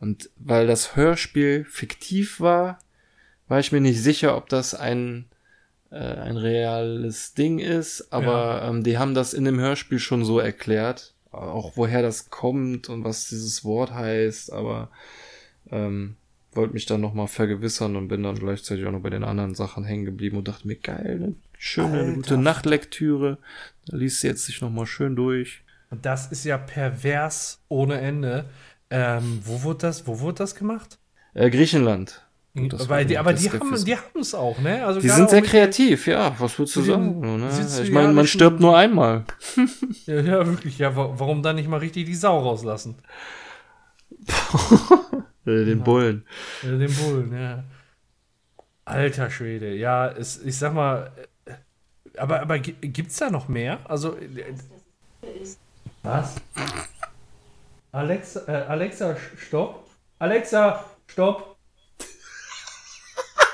[0.00, 2.78] Und weil das Hörspiel fiktiv war,
[3.48, 5.26] war ich mir nicht sicher, ob das ein
[5.96, 8.68] äh, ein reales Ding ist, aber ja.
[8.68, 13.04] ähm, die haben das in dem Hörspiel schon so erklärt, auch woher das kommt und
[13.04, 14.90] was dieses Wort heißt, aber
[15.70, 16.16] ähm,
[16.56, 19.84] wollte mich dann nochmal vergewissern und bin dann gleichzeitig auch noch bei den anderen Sachen
[19.84, 22.12] hängen geblieben und dachte mir, geil, eine schöne, Alter.
[22.12, 23.38] gute Nachtlektüre.
[23.86, 25.62] Da liest sie jetzt sich nochmal schön durch.
[25.90, 28.46] Und das ist ja pervers ohne Ende.
[28.90, 30.98] Ähm, wo wurde das, wo wurde das gemacht?
[31.34, 32.25] Äh, Griechenland.
[32.56, 34.84] Weil die, aber die haben, die haben es auch, ne?
[34.86, 36.34] Also die sind sehr kreativ, ja.
[36.38, 37.20] Was würdest du sagen?
[37.20, 37.50] Ne?
[37.82, 39.24] Ich meine, man stirbt nur einmal.
[40.06, 40.78] ja, ja, wirklich.
[40.78, 42.96] Ja, warum dann nicht mal richtig die Sau rauslassen?
[45.44, 46.24] den Bullen.
[46.62, 47.64] Ja, den Bullen, ja.
[48.86, 49.74] Alter Schwede.
[49.74, 51.10] Ja, es, ich sag mal,
[51.44, 51.52] äh,
[52.16, 53.80] aber, aber gibt's da noch mehr?
[53.84, 54.16] Also.
[54.16, 54.54] Äh,
[56.02, 56.36] was?
[57.92, 59.86] Alexa, äh, Alexa, stopp.
[60.18, 61.55] Alexa, stopp.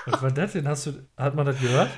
[0.06, 0.68] Was war das denn?
[0.68, 1.90] Hast du, hat man das gehört?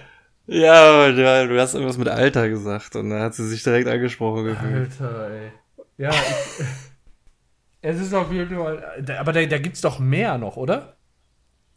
[0.46, 4.44] Ja, du, du hast irgendwas mit Alter gesagt und da hat sie sich direkt angesprochen
[4.44, 4.90] gefühlt.
[5.00, 5.52] Alter, ey.
[5.96, 6.64] Ja, ich,
[7.80, 8.84] es ist auf jeden Fall.
[9.18, 10.96] Aber da, da gibt's doch mehr noch, oder?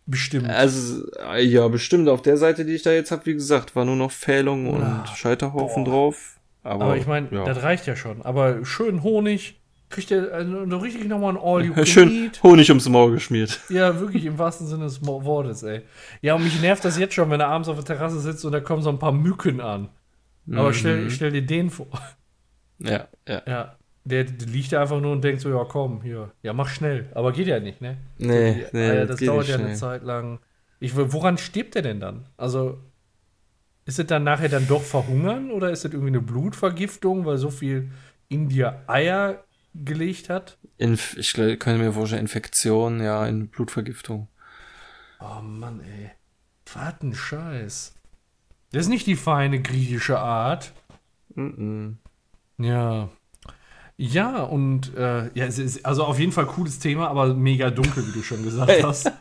[0.06, 0.50] Bestimmt.
[0.50, 1.04] Also,
[1.38, 2.08] ja, bestimmt.
[2.08, 4.82] Auf der Seite, die ich da jetzt habe, wie gesagt, war nur noch Fählung und
[4.82, 5.92] ah, Scheiterhaufen boah.
[5.92, 6.40] drauf.
[6.64, 7.44] Aber, aber ich meine, ja.
[7.44, 8.22] das reicht ja schon.
[8.22, 9.57] Aber schön Honig,
[9.90, 13.60] kriegt er also richtig nochmal ein all you can Schön Honig ums Maul geschmiert.
[13.70, 15.84] Ja, wirklich im wahrsten Sinne des Wortes, ey.
[16.22, 18.52] Ja, und mich nervt das jetzt schon, wenn er abends auf der Terrasse sitzt und
[18.52, 19.90] da kommen so ein paar Mücken an.
[20.52, 20.74] Aber mhm.
[20.74, 21.88] stell, stell dir den vor.
[22.80, 23.42] Ja, ja.
[23.46, 23.76] Ja.
[24.06, 27.10] Der, der, liegt da einfach nur und denkt so, ja komm, hier, ja mach schnell.
[27.14, 27.98] Aber geht ja nicht, ne?
[28.18, 30.40] Nee, die, nee Alter, das dauert ja eine Zeit lang.
[30.80, 32.26] Ich, woran stirbt der denn dann?
[32.38, 32.78] Also,
[33.86, 37.50] ist es dann nachher dann doch verhungern oder ist es irgendwie eine Blutvergiftung, weil so
[37.50, 37.90] viel
[38.30, 39.44] in dir Eier
[39.86, 40.58] gelegt hat.
[40.78, 44.28] Inf ich könnte mir vorstellen, Infektion, ja, in Blutvergiftung.
[45.20, 46.12] Oh Mann, ey.
[46.74, 47.96] Was ein Scheiß.
[48.72, 50.74] Das ist nicht die feine griechische Art.
[51.36, 51.98] Mm
[52.58, 52.66] -mm.
[52.66, 53.10] Ja.
[54.00, 58.08] Ja, und äh, ja, es ist also auf jeden Fall cooles Thema, aber mega dunkel,
[58.08, 59.12] wie du schon gesagt hast.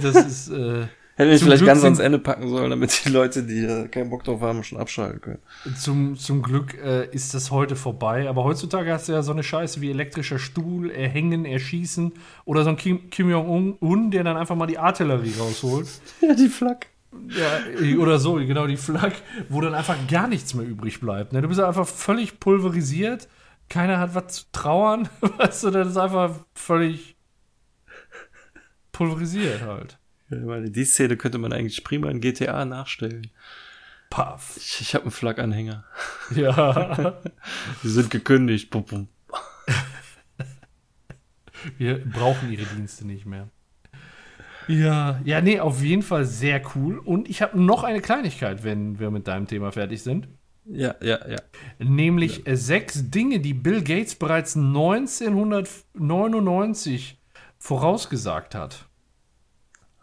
[0.00, 3.42] das ist, äh, Hätte ich vielleicht Glück ganz ans Ende packen sollen, damit die Leute,
[3.42, 5.38] die äh, keinen Bock drauf haben, schon abschalten können.
[5.78, 8.28] Zum, zum Glück äh, ist das heute vorbei.
[8.28, 12.12] Aber heutzutage hast du ja so eine Scheiße wie elektrischer Stuhl, erhängen, erschießen
[12.46, 15.88] oder so ein Kim, Kim Jong-un, der dann einfach mal die Artillerie rausholt.
[16.22, 16.86] Ja, die Flak.
[17.28, 19.14] Ja, oder so, genau, die Flak,
[19.48, 21.32] wo dann einfach gar nichts mehr übrig bleibt.
[21.32, 21.42] Ne?
[21.42, 23.28] Du bist einfach völlig pulverisiert,
[23.68, 27.16] keiner hat was zu trauern, weißt du, das ist einfach völlig
[28.92, 29.98] pulverisiert halt.
[30.32, 33.30] Ja, meine, die Szene könnte man eigentlich prima in GTA nachstellen.
[34.10, 34.56] Paff.
[34.56, 35.84] Ich, ich habe einen Flak-Anhänger.
[36.34, 37.20] Ja,
[37.82, 38.70] Die sind gekündigt.
[38.70, 39.08] Bum, bum.
[41.78, 43.48] wir brauchen ihre Dienste nicht mehr.
[44.68, 46.98] Ja, ja, nee, auf jeden Fall sehr cool.
[46.98, 50.28] Und ich habe noch eine Kleinigkeit, wenn wir mit deinem Thema fertig sind.
[50.64, 51.38] Ja, ja, ja.
[51.78, 57.20] Nämlich äh, sechs Dinge, die Bill Gates bereits 1999
[57.58, 58.86] vorausgesagt hat.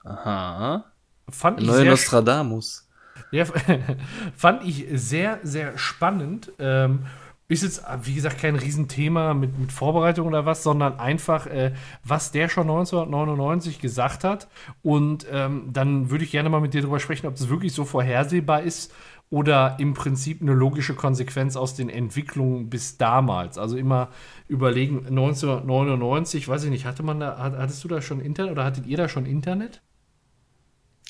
[0.04, 0.86] Aha.
[1.30, 2.88] Fand ich, Neue Nostradamus.
[3.32, 3.46] ja,
[4.36, 6.52] fand ich sehr, sehr spannend.
[6.60, 7.06] Ähm,
[7.48, 11.74] ist jetzt, wie gesagt, kein Riesenthema mit, mit Vorbereitung oder was, sondern einfach, äh,
[12.04, 14.48] was der schon 1999 gesagt hat.
[14.84, 17.86] Und ähm, dann würde ich gerne mal mit dir darüber sprechen, ob das wirklich so
[17.86, 18.94] vorhersehbar ist
[19.32, 23.58] oder im Prinzip eine logische Konsequenz aus den Entwicklungen bis damals.
[23.58, 24.10] Also immer
[24.48, 28.64] überlegen, 1999, weiß ich nicht, hatte man da, hat- hattest du da schon Internet oder
[28.64, 29.82] hattet ihr da schon Internet?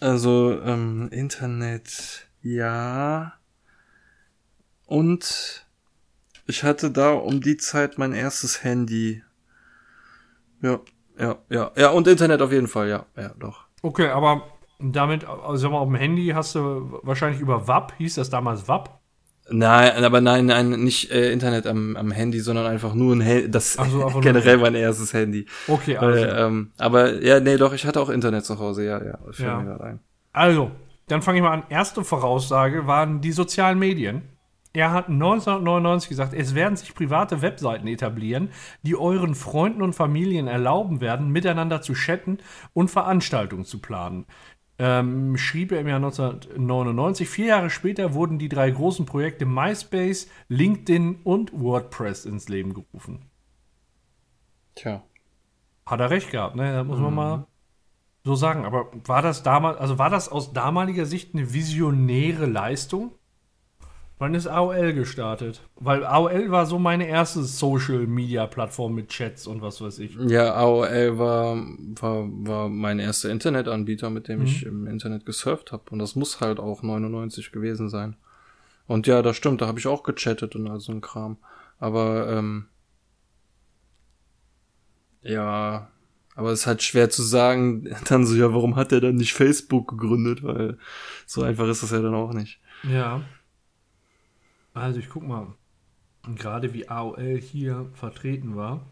[0.02, 3.34] Also, ähm, Internet, ja.
[4.86, 5.68] Und
[6.48, 9.24] ich hatte da um die Zeit mein erstes Handy.
[10.62, 10.80] Ja,
[11.18, 11.72] ja, ja.
[11.76, 13.06] Ja, und Internet auf jeden Fall, ja.
[13.16, 13.66] Ja, doch.
[13.82, 14.44] Okay, aber
[14.80, 18.68] damit, also sag mal, auf dem Handy hast du wahrscheinlich über WAP, hieß das damals
[18.68, 18.99] WAP?
[19.52, 23.52] Nein, aber nein, nein, nicht äh, Internet am, am Handy, sondern einfach nur ein Handy.
[23.52, 25.46] Das so, generell mein erstes Handy.
[25.68, 26.22] Okay, also.
[26.22, 29.18] Weil, ähm, aber ja, nee, doch, ich hatte auch Internet zu Hause, ja, ja.
[29.38, 29.60] Ja.
[29.60, 30.00] mir gerade ein.
[30.32, 30.72] Also,
[31.08, 31.64] dann fange ich mal an.
[31.70, 34.22] Erste Voraussage waren die sozialen Medien.
[34.72, 38.52] Er hat 1999 gesagt, es werden sich private Webseiten etablieren,
[38.84, 42.38] die euren Freunden und Familien erlauben werden, miteinander zu chatten
[42.74, 44.28] und Veranstaltungen zu planen.
[44.82, 47.28] Ähm, schrieb er im Jahr 1999.
[47.28, 53.30] Vier Jahre später wurden die drei großen Projekte MySpace, LinkedIn und WordPress ins Leben gerufen.
[54.76, 55.04] Tja.
[55.86, 56.72] Hat er recht gehabt, ne?
[56.72, 57.48] Das muss man mal
[58.24, 58.64] so sagen.
[58.64, 63.12] Aber war das damals, also war das aus damaliger Sicht eine visionäre Leistung?
[64.20, 65.62] Wann ist AOL gestartet?
[65.78, 70.16] Weil AOL war so meine erste Social Media Plattform mit Chats und was weiß ich.
[70.28, 74.46] Ja, AOL war, war, war mein erster Internetanbieter, mit dem Mhm.
[74.46, 75.84] ich im Internet gesurft habe.
[75.92, 78.18] Und das muss halt auch 99 gewesen sein.
[78.88, 81.38] Und ja, das stimmt, da habe ich auch gechattet und all so ein Kram.
[81.80, 82.66] Aber, ähm,
[85.22, 85.90] ja,
[86.36, 89.34] aber es ist halt schwer zu sagen, dann so, ja, warum hat er dann nicht
[89.34, 90.44] Facebook gegründet?
[90.44, 90.78] Weil
[91.26, 92.60] so einfach ist das ja dann auch nicht.
[92.84, 93.22] Ja.
[94.74, 95.54] Also ich guck mal,
[96.36, 98.86] gerade wie AOL hier vertreten war.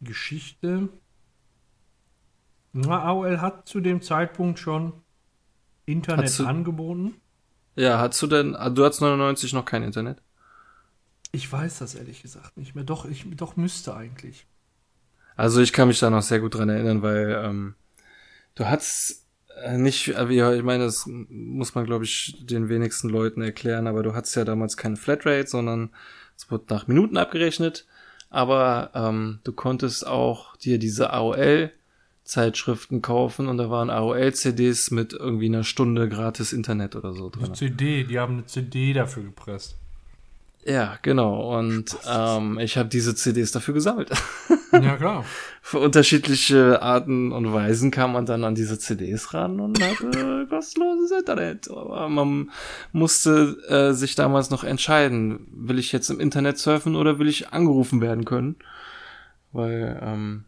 [0.00, 0.88] Geschichte.
[2.72, 4.92] Na, AOL hat zu dem Zeitpunkt schon
[5.86, 7.14] Internet Hast du- angeboten.
[7.76, 10.22] Ja, hast du denn, ah, du hattest 99 noch kein Internet?
[11.32, 12.84] Ich weiß das ehrlich gesagt nicht mehr.
[12.84, 14.46] Doch, ich doch müsste eigentlich.
[15.36, 17.74] Also ich kann mich da noch sehr gut dran erinnern, weil ähm,
[18.56, 19.19] du hattest äh,
[19.76, 24.02] nicht, äh, wie ich meine, das muss man glaube ich den wenigsten Leuten erklären, aber
[24.02, 25.90] du hattest ja damals keine Flatrate, sondern
[26.36, 27.86] es wurde nach Minuten abgerechnet.
[28.30, 31.72] Aber ähm, du konntest auch dir diese AOL
[32.30, 37.46] Zeitschriften kaufen und da waren AOL-CDs mit irgendwie einer Stunde gratis Internet oder so drin.
[37.46, 39.79] Eine CD, die haben eine CD dafür gepresst.
[40.64, 41.58] Ja, genau.
[41.58, 44.10] Und ähm, ich habe diese CDs dafür gesammelt.
[44.72, 45.24] Ja, klar.
[45.62, 51.12] Für unterschiedliche Arten und Weisen kam man dann an diese CDs ran und hatte kostenloses
[51.18, 51.70] Internet.
[51.70, 52.50] Aber man
[52.92, 57.52] musste äh, sich damals noch entscheiden, will ich jetzt im Internet surfen oder will ich
[57.52, 58.56] angerufen werden können?
[59.52, 60.44] Weil ähm,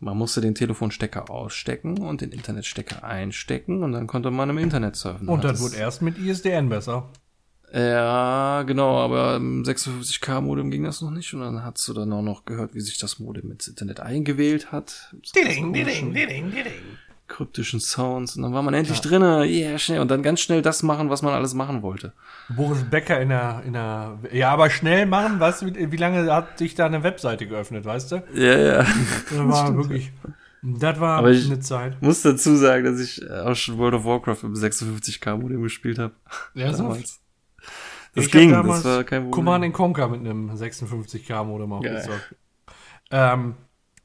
[0.00, 4.96] man musste den Telefonstecker ausstecken und den Internetstecker einstecken und dann konnte man im Internet
[4.96, 5.28] surfen.
[5.28, 7.08] Und dann das- wurde erst mit ISDN besser.
[7.74, 12.22] Ja, genau, aber im 56K-Modem ging das noch nicht und dann hast du dann auch
[12.22, 15.14] noch gehört, wie sich das Modem ins Internet eingewählt hat.
[15.34, 16.52] Diding, diding, diding.
[17.28, 20.82] Kryptischen Sounds und dann war man endlich drinne, yeah, schnell und dann ganz schnell das
[20.82, 22.12] machen, was man alles machen wollte.
[22.54, 26.58] Boris Becker in der, in der, ja, aber schnell machen, weißt du, wie, lange hat
[26.58, 28.22] sich da eine Webseite geöffnet, weißt du?
[28.34, 28.76] Ja, ja.
[29.30, 30.12] Das war wirklich,
[30.60, 32.02] das war Aber ich- eine Zeit.
[32.02, 36.12] Muss dazu sagen, dass ich auch schon World of Warcraft im 56K-Modem gespielt habe.
[36.52, 36.82] Ja, so.
[36.82, 37.21] damals.
[38.14, 39.30] Das Ich ging, damals das war kein Problem.
[39.30, 41.96] Command Conquer mit einem 56K Modem auch Geil.
[41.96, 42.36] gezockt.
[43.10, 43.54] Ähm,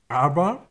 [0.08, 0.68] aber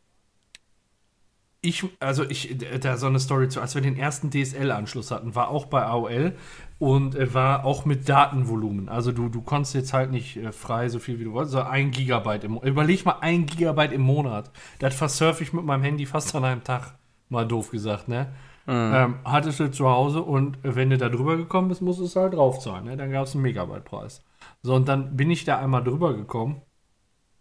[1.61, 5.49] ich, also ich, da so eine Story zu, als wir den ersten DSL-Anschluss hatten, war
[5.49, 6.33] auch bei AOL
[6.79, 8.89] und war auch mit Datenvolumen.
[8.89, 11.71] Also du, du konntest jetzt halt nicht äh, frei so viel wie du wolltest, sondern
[11.71, 12.69] ein Gigabyte im Monat.
[12.69, 14.51] Überleg mal, ein Gigabyte im Monat.
[14.79, 16.95] Das versurfe ich mit meinem Handy fast an einem Tag.
[17.29, 18.33] Mal doof gesagt, ne?
[18.67, 18.91] Mhm.
[18.93, 22.17] Ähm, hattest du zu Hause und wenn du da drüber gekommen bist, musst du es
[22.17, 22.83] halt draufzahlen.
[22.83, 22.97] Ne?
[22.97, 24.23] Dann gab es einen Megabyte-Preis.
[24.61, 26.61] So, und dann bin ich da einmal drüber gekommen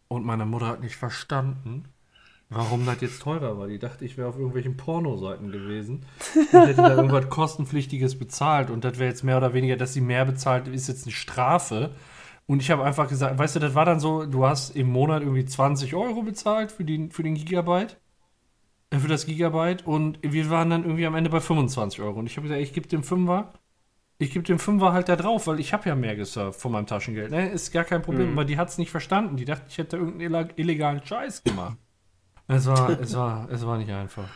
[0.06, 1.88] und meine Mutter hat nicht verstanden,
[2.48, 3.66] warum das jetzt teurer war.
[3.66, 6.06] Die dachte, ich wäre auf irgendwelchen Pornoseiten gewesen
[6.52, 10.00] und hätte da irgendwas kostenpflichtiges bezahlt und das wäre jetzt mehr oder weniger, dass sie
[10.00, 11.90] mehr bezahlt, ist jetzt eine Strafe.
[12.46, 15.22] Und ich habe einfach gesagt, weißt du, das war dann so, du hast im Monat
[15.22, 17.98] irgendwie 20 Euro bezahlt für, die, für den Gigabyte,
[18.92, 22.18] für das Gigabyte und wir waren dann irgendwie am Ende bei 25 Euro.
[22.18, 23.52] Und ich habe gesagt, ich gebe dem Fünfer,
[24.18, 26.86] ich gebe dem Fünfer halt da drauf, weil ich habe ja mehr gesurft von meinem
[26.86, 27.30] Taschengeld.
[27.30, 27.50] Ne?
[27.50, 28.32] Ist gar kein Problem, mhm.
[28.38, 29.36] aber die hat es nicht verstanden.
[29.36, 31.76] Die dachte, ich hätte irgendeinen illegalen Scheiß gemacht.
[32.48, 34.28] Es war, es war, es war nicht einfach.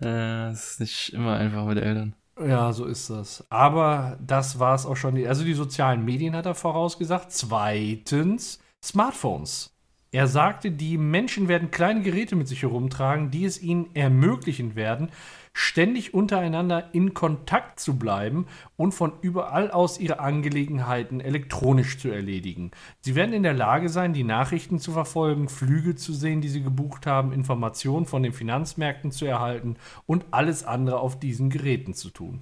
[0.00, 2.14] Äh, es ist nicht immer einfach mit Eltern.
[2.38, 3.46] Ja, so ist das.
[3.50, 5.24] Aber das war es auch schon.
[5.26, 7.32] Also die sozialen Medien hat er vorausgesagt.
[7.32, 9.73] Zweitens Smartphones.
[10.14, 15.08] Er sagte, die Menschen werden kleine Geräte mit sich herumtragen, die es ihnen ermöglichen werden,
[15.52, 18.46] ständig untereinander in Kontakt zu bleiben
[18.76, 22.70] und von überall aus ihre Angelegenheiten elektronisch zu erledigen.
[23.00, 26.62] Sie werden in der Lage sein, die Nachrichten zu verfolgen, Flüge zu sehen, die sie
[26.62, 29.74] gebucht haben, Informationen von den Finanzmärkten zu erhalten
[30.06, 32.40] und alles andere auf diesen Geräten zu tun.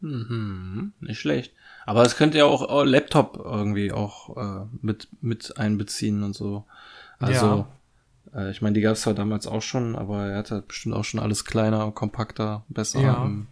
[0.00, 1.52] Mhm, nicht schlecht.
[1.86, 6.64] Aber es könnte ja auch Laptop irgendwie auch äh, mit, mit einbeziehen und so.
[7.18, 7.66] Also ja.
[8.34, 11.04] Äh, ich meine, die gab es zwar damals auch schon, aber er hatte bestimmt auch
[11.04, 13.24] schon alles kleiner, kompakter, besser ja.
[13.24, 13.48] im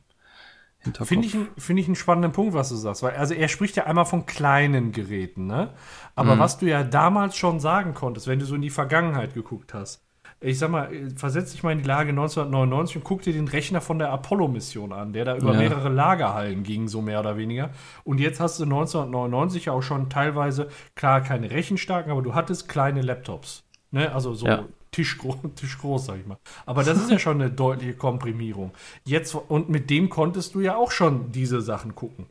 [0.78, 1.08] Hinterkopf.
[1.08, 3.02] Finde ich, find ich einen spannenden Punkt, was du sagst.
[3.02, 5.70] Weil, also er spricht ja einmal von kleinen Geräten, ne?
[6.14, 6.40] Aber mhm.
[6.40, 10.02] was du ja damals schon sagen konntest, wenn du so in die Vergangenheit geguckt hast,
[10.42, 13.80] ich sag mal, versetz dich mal in die Lage 1999 und guck dir den Rechner
[13.80, 15.58] von der Apollo-Mission an, der da über ja.
[15.58, 17.70] mehrere Lagerhallen ging, so mehr oder weniger.
[18.04, 23.02] Und jetzt hast du 1999 auch schon teilweise, klar, keine rechenstarken, aber du hattest kleine
[23.02, 23.64] Laptops.
[23.90, 24.12] Ne?
[24.12, 24.64] Also so ja.
[24.90, 26.38] tischgroß, tischgroß, sag ich mal.
[26.66, 28.72] Aber das ist ja schon eine deutliche Komprimierung.
[29.04, 32.26] Jetzt, und mit dem konntest du ja auch schon diese Sachen gucken.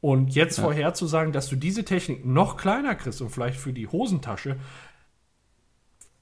[0.00, 0.64] Und jetzt ja.
[0.64, 4.56] vorherzusagen, dass du diese Technik noch kleiner kriegst und vielleicht für die Hosentasche,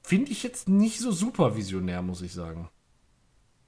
[0.05, 2.69] finde ich jetzt nicht so super visionär, muss ich sagen.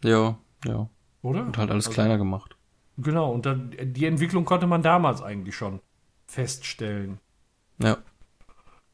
[0.04, 0.90] Ja, ja.
[1.22, 1.42] Oder?
[1.42, 2.56] Und halt alles also, kleiner gemacht.
[2.98, 5.82] Genau, und dann, die Entwicklung konnte man damals eigentlich schon
[6.28, 7.20] feststellen.
[7.80, 7.98] Ja.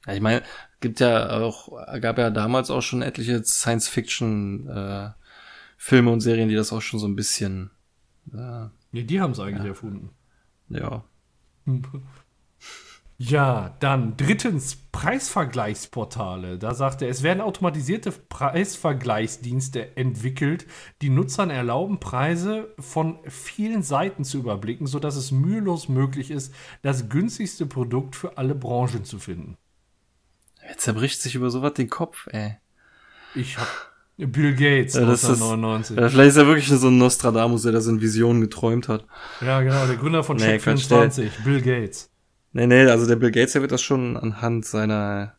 [0.05, 0.43] Ja, ich meine,
[0.81, 1.69] gibt ja auch,
[2.01, 5.09] gab ja damals auch schon etliche Science-Fiction äh,
[5.77, 7.71] Filme und Serien, die das auch schon so ein bisschen.
[8.33, 9.69] Äh, nee, die haben es eigentlich ja.
[9.69, 10.09] erfunden.
[10.69, 11.03] Ja.
[13.17, 16.57] Ja, dann drittens Preisvergleichsportale.
[16.57, 20.65] Da sagt er, es werden automatisierte Preisvergleichsdienste entwickelt,
[21.01, 27.09] die Nutzern erlauben, Preise von vielen Seiten zu überblicken, sodass es mühelos möglich ist, das
[27.09, 29.57] günstigste Produkt für alle Branchen zu finden.
[30.61, 32.57] Er zerbricht sich über sowas den Kopf, ey.
[33.35, 33.67] Ich hab
[34.17, 35.97] Bill Gates, ja, 1999.
[35.97, 39.05] Ist, vielleicht ist er wirklich so ein Nostradamus, der das in Visionen geträumt hat.
[39.41, 42.12] Ja, genau, der Gründer von nee, Check24, Bill Gates.
[42.53, 45.35] Nee, nee, also der Bill Gates, der wird das schon anhand seiner,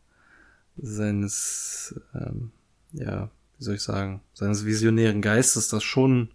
[0.77, 2.51] seines, ähm,
[2.91, 6.29] ja, wie soll ich sagen, seines visionären Geistes das schon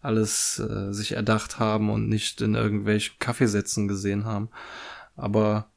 [0.00, 4.48] alles äh, sich erdacht haben und nicht in irgendwelchen Kaffeesätzen gesehen haben.
[5.16, 5.68] Aber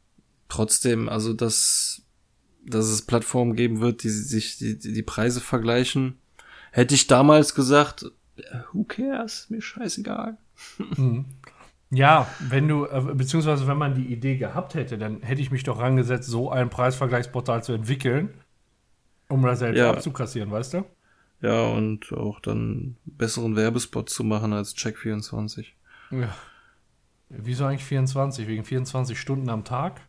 [0.50, 2.02] trotzdem, also das
[2.68, 6.20] dass es Plattformen geben wird, die sich die, die Preise vergleichen.
[6.72, 8.12] Hätte ich damals gesagt,
[8.72, 10.38] who cares, mir scheißegal.
[10.78, 11.26] Mhm.
[11.90, 15.64] Ja, wenn du, äh, beziehungsweise wenn man die Idee gehabt hätte, dann hätte ich mich
[15.64, 18.34] doch rangesetzt, so ein Preisvergleichsportal zu entwickeln,
[19.30, 19.92] um das selbst ja.
[19.92, 20.86] abzukassieren, weißt du?
[21.42, 25.68] Ja, und auch dann besseren Werbespot zu machen als Check24.
[26.12, 26.36] Ja.
[27.30, 28.48] Wieso eigentlich 24?
[28.48, 30.02] Wegen 24 Stunden am Tag?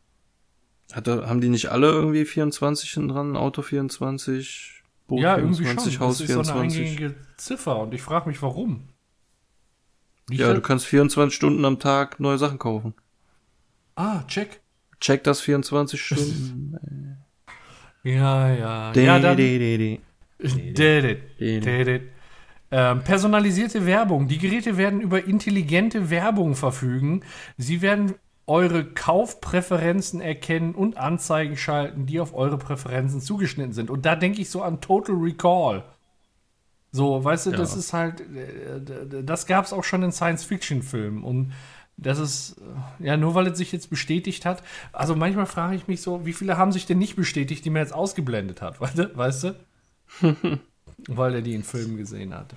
[0.92, 3.36] Hat er, haben die nicht alle irgendwie 24 dran?
[3.36, 6.06] Auto 24, Boot ja, 24, schon.
[6.06, 6.46] Haus das ist 24?
[6.46, 8.88] So eine eingängige Ziffer und ich frage mich, warum.
[10.28, 12.94] Nicht ja, du kannst 24 Stunden am Tag neue Sachen kaufen.
[13.94, 14.60] Ah, check.
[15.00, 17.18] Check das 24 Stunden.
[18.02, 18.92] ja, ja.
[18.92, 19.98] De, ja, dann, de, de,
[21.84, 22.00] de.
[22.70, 24.28] Ähm, personalisierte Werbung.
[24.28, 27.22] Die Geräte werden über intelligente Werbung verfügen.
[27.56, 28.14] Sie werden
[28.46, 33.90] eure Kaufpräferenzen erkennen und Anzeigen schalten, die auf eure Präferenzen zugeschnitten sind.
[33.90, 35.84] Und da denke ich so an Total Recall.
[36.90, 37.56] So, weißt du, ja.
[37.56, 41.22] das ist halt, äh, das gab es auch schon in Science-Fiction-Filmen.
[41.22, 41.52] Und
[41.96, 42.56] das ist,
[43.00, 44.62] äh, ja, nur weil es sich jetzt bestätigt hat.
[44.92, 47.82] Also manchmal frage ich mich so, wie viele haben sich denn nicht bestätigt, die man
[47.82, 49.54] jetzt ausgeblendet hat, weißt du?
[51.06, 52.54] Weil er die in Filmen gesehen hat.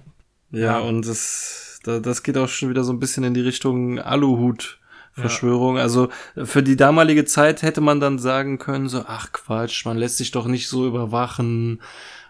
[0.52, 0.80] Ja, ja.
[0.80, 4.78] und das, das geht auch schon wieder so ein bisschen in die Richtung Aluhut.
[5.14, 5.76] Verschwörung.
[5.76, 5.84] Ja.
[5.84, 6.08] Also
[6.42, 10.32] für die damalige Zeit hätte man dann sagen können, so, ach Quatsch, man lässt sich
[10.32, 11.82] doch nicht so überwachen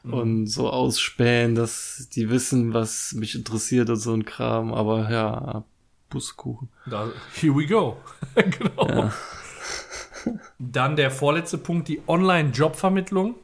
[0.03, 0.13] mhm.
[0.13, 4.73] und so ausspähen, dass die wissen, was mich interessiert und so ein Kram.
[4.73, 5.63] Aber ja,
[6.09, 6.69] Buskuchen.
[6.85, 7.97] Da, here we go.
[8.35, 8.87] genau.
[8.87, 9.13] Ja.
[10.59, 13.35] Dann der vorletzte Punkt, die Online-Jobvermittlung.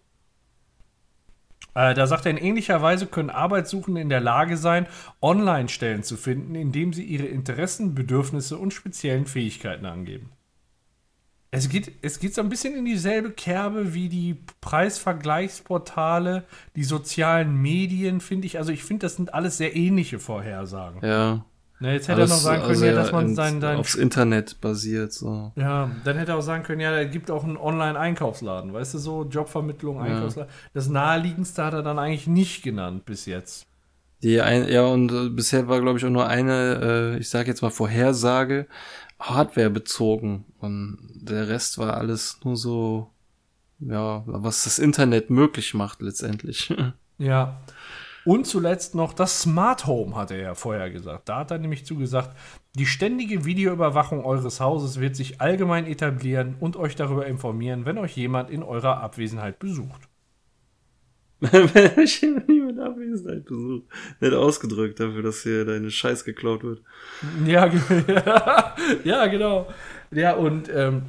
[1.73, 4.87] Äh, da sagt er, in ähnlicher Weise können Arbeitssuchende in der Lage sein,
[5.21, 10.31] Online-Stellen zu finden, indem sie ihre Interessen, Bedürfnisse und speziellen Fähigkeiten angeben.
[11.49, 16.43] Es geht, es geht so ein bisschen in dieselbe Kerbe wie die Preisvergleichsportale,
[16.75, 18.57] die sozialen Medien, finde ich.
[18.57, 21.07] Also ich finde, das sind alles sehr ähnliche Vorhersagen.
[21.07, 21.45] Ja.
[21.79, 23.95] Na, jetzt hätte Alles, er noch sagen können, also ja, dass man sein, sein aufs
[23.95, 25.51] Internet basiert so.
[25.55, 28.97] Ja, dann hätte er auch sagen können, ja, da gibt auch einen Online-Einkaufsladen, weißt du
[28.97, 30.49] so, Jobvermittlung, Einkaufsladen.
[30.49, 30.69] Ja.
[30.73, 33.67] Das naheliegendste hat er dann eigentlich nicht genannt bis jetzt.
[34.23, 37.49] Die ein, ja und äh, bisher war glaube ich auch nur eine, äh, ich sage
[37.49, 38.65] jetzt mal Vorhersage,
[39.19, 43.09] Hardware bezogen und der Rest war alles nur so,
[43.79, 46.73] ja, was das Internet möglich macht letztendlich.
[47.19, 47.61] Ja.
[48.25, 51.29] Und zuletzt noch das Smart Home, hat er ja vorher gesagt.
[51.29, 52.37] Da hat er nämlich zugesagt,
[52.75, 58.15] die ständige Videoüberwachung eures Hauses wird sich allgemein etablieren und euch darüber informieren, wenn euch
[58.15, 60.09] jemand in eurer Abwesenheit besucht.
[61.39, 63.83] Wenn euch jemand in Abwesenheit besucht.
[64.19, 66.81] Wird ausgedrückt dafür, dass hier deine Scheiß geklaut wird.
[67.45, 67.71] Ja,
[69.03, 69.67] ja genau.
[70.11, 71.03] Ja, und ähm,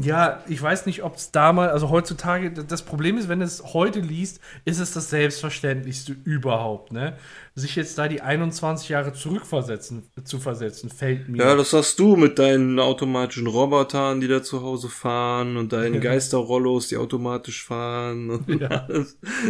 [0.00, 4.00] ja, ich weiß nicht, ob es damals, also heutzutage, das Problem ist, wenn es heute
[4.00, 7.16] liest, ist es das Selbstverständlichste überhaupt, ne?
[7.54, 11.38] Sich jetzt da die 21 Jahre zurückversetzen, zu versetzen, fällt mir.
[11.38, 16.00] Ja, das hast du mit deinen automatischen Robotern, die da zu Hause fahren und deinen
[16.00, 18.44] Geisterrollos, die automatisch fahren.
[18.56, 18.88] Ja.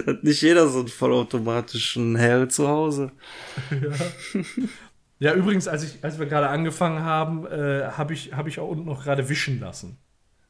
[0.06, 3.12] Hat nicht jeder so einen vollautomatischen Hell zu Hause.
[3.70, 4.42] Ja.
[5.18, 8.68] Ja, übrigens, als, ich, als wir gerade angefangen haben, äh, habe ich, hab ich auch
[8.68, 9.98] unten noch gerade wischen lassen.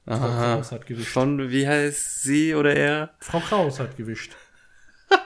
[0.06, 0.54] Frau Aha.
[0.54, 1.08] Kraus hat gewischt.
[1.08, 3.10] Von, wie heißt sie oder er?
[3.18, 4.36] Frau Kraus hat gewischt.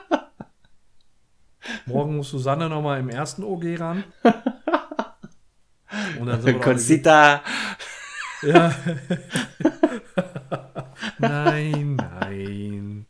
[1.85, 4.03] Morgen muss Susanne nochmal im ersten OG ran.
[6.19, 7.43] Und dann sind Conchita.
[8.41, 8.75] Ja.
[11.19, 13.05] nein, nein.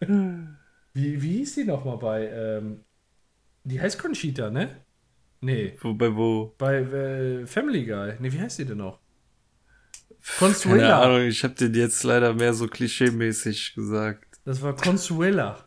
[0.00, 2.80] Wie, wie hieß die nochmal bei, ähm,
[3.62, 4.80] die heißt Conchita, ne?
[5.40, 5.76] Nee.
[5.80, 6.54] Wo, bei wo?
[6.58, 8.14] Bei äh, Family Guy.
[8.18, 8.98] Ne, wie heißt die denn noch?
[10.38, 10.78] Consuela.
[10.78, 14.38] Keine Ahnung, ich habe den jetzt leider mehr so klischeemäßig gesagt.
[14.44, 15.66] Das war Consuela.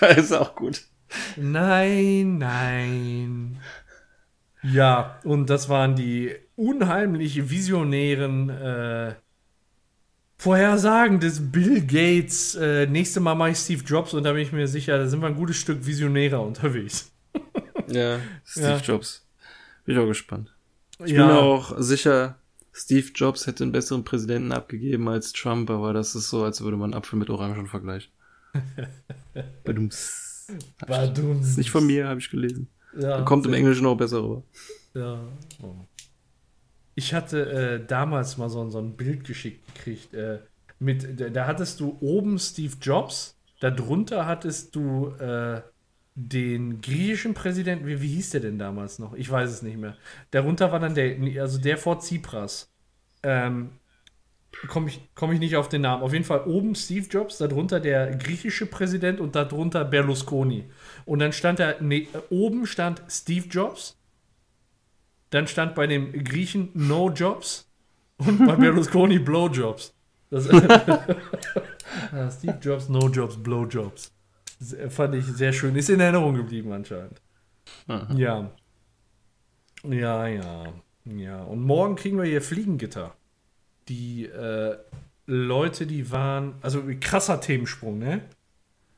[0.16, 0.82] ist auch gut.
[1.36, 3.58] Nein, nein.
[4.62, 9.14] Ja, und das waren die unheimlich visionären äh,
[10.36, 12.54] Vorhersagen des Bill Gates.
[12.54, 15.20] Äh, nächste Mal mache ich Steve Jobs und da bin ich mir sicher, da sind
[15.20, 17.10] wir ein gutes Stück visionärer unterwegs.
[17.88, 18.76] ja, Steve ja.
[18.78, 19.26] Jobs.
[19.84, 20.54] Bin ich auch gespannt.
[21.04, 21.26] Ich ja.
[21.26, 22.38] bin auch sicher,
[22.72, 26.76] Steve Jobs hätte einen besseren Präsidenten abgegeben als Trump, aber das ist so, als würde
[26.76, 28.12] man Apfel mit Orangen vergleichen.
[29.64, 30.48] Badums.
[30.86, 31.50] Badums.
[31.50, 32.68] Ist nicht von mir, habe ich gelesen.
[32.98, 34.42] Ja, kommt im Englischen auch besser rüber.
[34.94, 35.20] Ja.
[35.62, 35.76] Oh.
[36.94, 40.14] Ich hatte äh, damals mal so, so ein Bild geschickt gekriegt.
[40.14, 40.40] Äh,
[40.78, 45.62] mit, da, da, hattest du oben Steve Jobs, darunter hattest du äh,
[46.28, 49.14] den griechischen Präsidenten, wie, wie hieß der denn damals noch?
[49.14, 49.96] Ich weiß es nicht mehr.
[50.30, 52.70] Darunter war dann der, also der vor Tsipras.
[53.22, 53.70] Ähm,
[54.68, 56.02] komme ich, komm ich nicht auf den Namen.
[56.02, 60.64] Auf jeden Fall oben Steve Jobs, darunter der griechische Präsident und darunter Berlusconi.
[61.06, 63.96] Und dann stand da, nee, oben stand Steve Jobs,
[65.30, 67.70] dann stand bei dem Griechen No Jobs
[68.18, 69.94] und bei Berlusconi Blowjobs.
[70.28, 70.44] Das,
[72.38, 74.12] Steve Jobs, No Jobs, Blowjobs.
[74.88, 75.74] Fand ich sehr schön.
[75.76, 77.20] Ist in Erinnerung geblieben anscheinend.
[77.86, 78.14] Aha.
[78.14, 78.50] Ja.
[79.88, 80.64] Ja, ja.
[81.04, 81.42] Ja.
[81.42, 83.14] Und morgen kriegen wir hier Fliegengitter.
[83.88, 84.76] Die äh,
[85.26, 86.54] Leute, die waren.
[86.60, 88.22] Also krasser Themensprung, ne?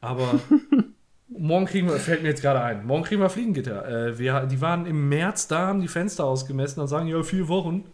[0.00, 0.40] Aber
[1.28, 4.08] morgen kriegen wir, fällt mir jetzt gerade ein, morgen kriegen wir Fliegengitter.
[4.08, 7.48] Äh, wir, die waren im März da, haben die Fenster ausgemessen und sagen, ja, vier
[7.48, 7.84] Wochen.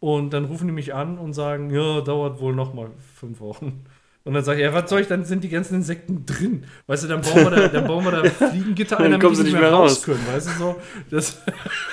[0.00, 3.84] Und dann rufen die mich an und sagen, ja, dauert wohl noch mal fünf Wochen.
[4.24, 6.64] Und dann sage ich, ja, was soll ich, dann sind die ganzen Insekten drin.
[6.86, 9.52] Weißt du, dann bauen wir da, dann bauen wir da Fliegengitter ein, damit die nicht
[9.52, 10.26] mehr raus können.
[10.26, 10.76] Weißt du, so,
[11.10, 11.42] das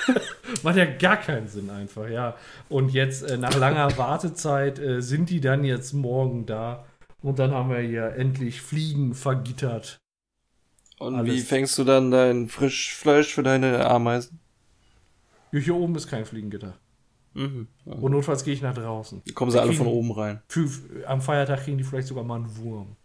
[0.62, 2.34] macht ja gar keinen Sinn einfach, ja.
[2.70, 6.86] Und jetzt, äh, nach langer Wartezeit, äh, sind die dann jetzt morgen da.
[7.20, 9.98] Und dann haben wir hier endlich Fliegen vergittert.
[10.98, 11.34] Und Alles.
[11.34, 14.40] wie fängst du dann dein Frischfleisch für deine Ameisen?
[15.50, 16.78] Hier oben ist kein Fliegengitter.
[17.34, 17.68] Mhm.
[17.84, 19.22] Und notfalls gehe ich nach draußen.
[19.26, 20.42] Die kommen sie alle von oben rein.
[20.48, 20.68] Für,
[21.06, 22.96] am Feiertag kriegen die vielleicht sogar mal einen Wurm.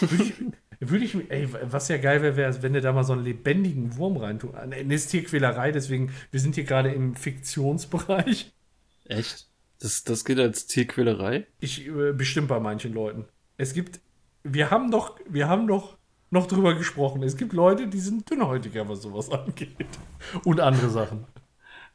[0.00, 0.34] Würde ich,
[0.80, 3.96] würde ich, ey, was ja geil wäre, wäre, wenn du da mal so einen lebendigen
[3.96, 4.52] Wurm reintun.
[4.68, 8.52] Nee, ist Tierquälerei, deswegen, wir sind hier gerade im Fiktionsbereich.
[9.06, 9.48] Echt?
[9.80, 11.46] Das, das geht als Tierquälerei?
[11.60, 13.24] Ich, äh, bestimmt bei manchen Leuten.
[13.56, 14.00] Es gibt,
[14.42, 15.96] wir haben doch, wir haben doch
[16.30, 17.22] noch drüber gesprochen.
[17.22, 19.86] Es gibt Leute, die sind dünnhäutiger, was sowas angeht.
[20.44, 21.24] Und andere Sachen.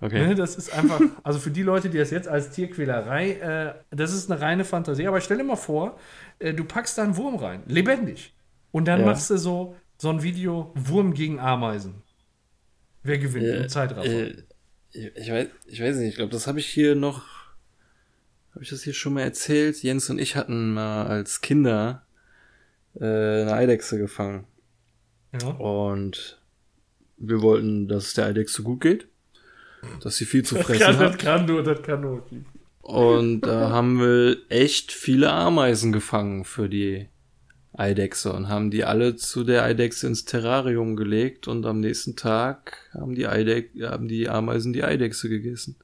[0.03, 0.27] Okay.
[0.27, 4.13] Ne, das ist einfach, also für die Leute, die das jetzt als Tierquälerei, äh, das
[4.13, 5.07] ist eine reine Fantasie.
[5.07, 5.97] Aber stell dir mal vor,
[6.39, 8.33] äh, du packst da einen Wurm rein, lebendig.
[8.73, 9.05] Und dann ja.
[9.05, 12.01] machst du so, so ein Video Wurm gegen Ameisen.
[13.01, 14.05] Wer gewinnt äh, im Zeitraffer?
[14.05, 14.43] Äh,
[14.91, 17.23] ich, weiß, ich weiß nicht, ich glaube, das habe ich hier noch.
[18.51, 19.81] Habe ich das hier schon mal erzählt?
[19.83, 22.05] Jens und ich hatten mal als Kinder
[22.99, 24.47] äh, eine Eidechse gefangen.
[25.41, 25.47] Ja.
[25.47, 26.41] Und
[27.15, 29.07] wir wollten, dass es der Eidechse gut geht.
[30.01, 31.13] Dass sie viel zu fressen das kann, hat.
[31.13, 32.23] Das kann nur, das kann nur.
[32.81, 37.07] Und da haben wir echt viele Ameisen gefangen für die
[37.75, 42.89] Eidechse und haben die alle zu der Eidechse ins Terrarium gelegt und am nächsten Tag
[42.93, 45.77] haben die, Eidech haben die Ameisen die Eidechse gegessen.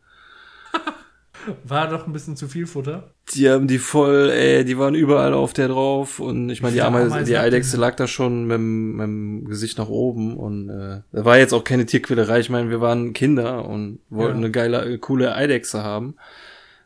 [1.63, 3.13] War doch ein bisschen zu viel Futter.
[3.34, 6.81] Die haben die voll, ey, die waren überall auf der drauf und ich meine, die,
[6.81, 11.26] Ameise, die Eidechse lag da schon mit, mit dem Gesicht nach oben und äh, da
[11.26, 12.39] war jetzt auch keine Tierquälerei.
[12.39, 14.45] Ich meine, wir waren Kinder und wollten ja.
[14.45, 16.15] eine geile, coole Eidechse haben.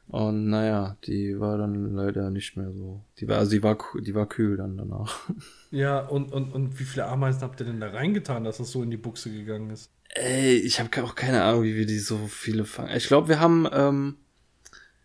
[0.08, 3.04] Und naja, die war dann leider nicht mehr so.
[3.20, 5.30] Die war, also die war, die war kühl dann danach.
[5.72, 8.84] Ja, und, und, und wie viele Ameisen habt ihr denn da reingetan, dass das so
[8.84, 9.90] in die Buchse gegangen ist?
[10.10, 12.96] Ey, ich habe auch keine Ahnung, wie wir die so viele fangen.
[12.96, 14.18] Ich glaube, wir haben ähm,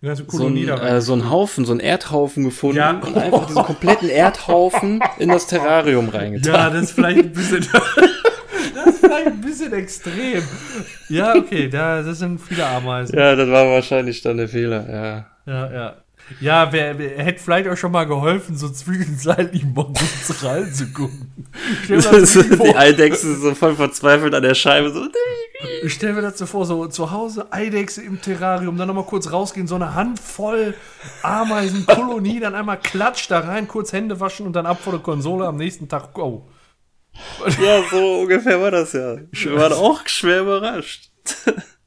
[0.00, 2.90] ja, so, so, ein, äh, so einen Haufen, so einen Erdhaufen gefunden ja.
[2.90, 6.54] und einfach diesen kompletten Erdhaufen in das Terrarium reingetan.
[6.54, 7.66] Ja, das ist vielleicht ein bisschen.
[8.74, 10.42] das ist vielleicht ein bisschen extrem.
[11.08, 13.18] Ja, okay, da, das sind viele Ameisen.
[13.18, 15.26] Ja, das war wahrscheinlich dann der Fehler, ja.
[15.52, 15.96] Ja, ja.
[16.40, 21.32] Ja, wer, wer hätte vielleicht auch schon mal geholfen, so zwischenzeitlich kurz reinzugucken.
[21.88, 25.08] die Eidechse so voll verzweifelt an der Scheibe, so.
[25.82, 29.32] Ich stelle mir das so vor, so zu Hause Eidechse im Terrarium, dann nochmal kurz
[29.32, 30.74] rausgehen, so eine Handvoll
[31.22, 35.46] Ameisenkolonie, dann einmal klatsch da rein, kurz Hände waschen und dann ab vor der Konsole
[35.46, 36.48] am nächsten Tag go.
[37.60, 39.16] Ja, so ungefähr war das ja.
[39.32, 41.10] Ich war auch schwer überrascht.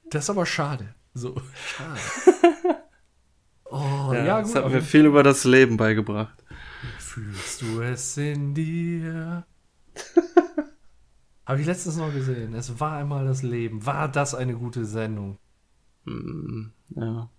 [0.09, 0.93] Das ist aber schade.
[1.13, 1.35] So,
[1.65, 2.77] schade.
[3.71, 4.53] Oh, ja, ja gut.
[4.53, 6.43] Das hat mir viel über das Leben beigebracht.
[6.99, 9.45] Fühlst du es in dir?
[11.45, 12.53] Habe ich letztens noch gesehen.
[12.53, 13.85] Es war einmal das Leben.
[13.85, 15.37] War das eine gute Sendung?
[16.03, 17.29] Mm, ja,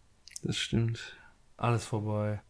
[0.43, 1.19] das stimmt.
[1.59, 2.41] Alles vorbei.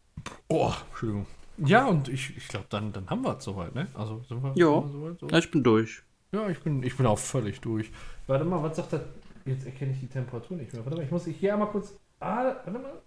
[0.48, 1.26] Oh, Entschuldigung.
[1.58, 3.88] Ja, und ich, ich glaube, dann, dann haben wir es soweit, ne?
[3.94, 4.80] Also, sind wir, ja.
[4.80, 5.26] Sind wir soweit, so?
[5.28, 6.02] ja, ich bin durch.
[6.30, 7.90] Ja, ich bin, ich bin auch völlig durch.
[8.28, 9.02] Warte mal, was sagt das?
[9.44, 10.84] Jetzt erkenne ich die Temperatur nicht mehr.
[10.84, 11.98] Warte mal, ich muss hier einmal kurz.
[12.20, 13.02] Ah, warte mal.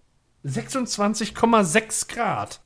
[0.46, 2.60] 26,6 Grad.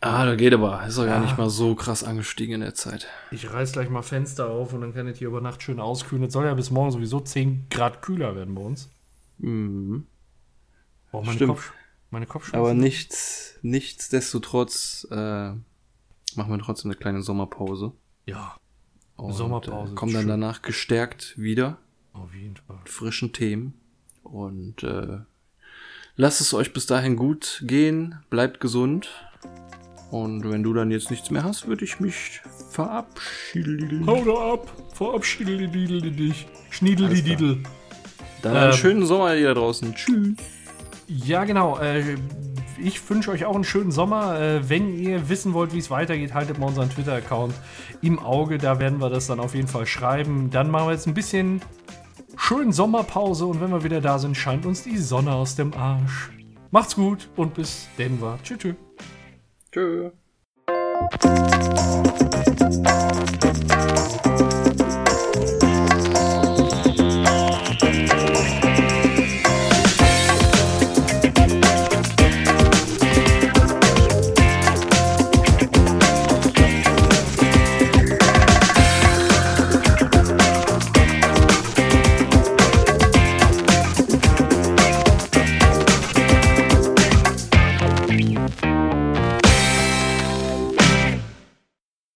[0.00, 0.86] Ah, da geht aber.
[0.86, 3.08] Ist doch ja nicht mal so krass angestiegen in der Zeit.
[3.30, 6.24] Ich reiß gleich mal Fenster auf und dann kann es hier über Nacht schön auskühlen.
[6.24, 8.90] Es soll ja bis morgen sowieso 10 Grad kühler werden bei uns.
[9.38, 10.06] Mhm.
[11.12, 11.54] Oh, meine Stimmt.
[11.54, 11.72] Kopf,
[12.10, 12.60] meine Kopfschmerzen.
[12.60, 15.14] Aber nichts, nichtsdestotrotz äh,
[15.54, 15.62] machen
[16.36, 17.92] wir trotzdem eine kleine Sommerpause.
[18.26, 18.56] Ja.
[19.16, 19.92] Und, Sommerpause.
[19.92, 20.28] Äh, kommen dann schön.
[20.28, 21.78] danach gestärkt wieder.
[22.12, 22.76] Auf jeden Fall.
[22.76, 23.80] Mit frischen Themen.
[24.22, 25.20] Und äh,
[26.16, 28.16] lasst es euch bis dahin gut gehen.
[28.30, 29.08] Bleibt gesund.
[30.10, 32.40] Und wenn du dann jetzt nichts mehr hast, würde ich mich
[32.70, 34.06] verabschieden.
[34.06, 34.72] Hau da ab!
[34.94, 36.46] Verabschiede dich.
[36.70, 37.58] Schniedel die Didel.
[38.42, 39.94] Dann ähm, einen schönen Sommer hier draußen.
[39.94, 40.36] Tschüss.
[41.08, 41.78] Ja, genau.
[41.78, 42.16] Äh,
[42.78, 44.40] ich wünsche euch auch einen schönen Sommer.
[44.40, 47.54] Äh, wenn ihr wissen wollt, wie es weitergeht, haltet mal unseren Twitter-Account
[48.02, 48.58] im Auge.
[48.58, 50.50] Da werden wir das dann auf jeden Fall schreiben.
[50.50, 51.60] Dann machen wir jetzt ein bisschen
[52.36, 56.30] schön Sommerpause und wenn wir wieder da sind, scheint uns die Sonne aus dem Arsch.
[56.70, 58.38] Macht's gut und bis Denver.
[58.42, 58.58] Tschüss.
[58.58, 58.74] tschüss.
[59.72, 60.10] Tschö.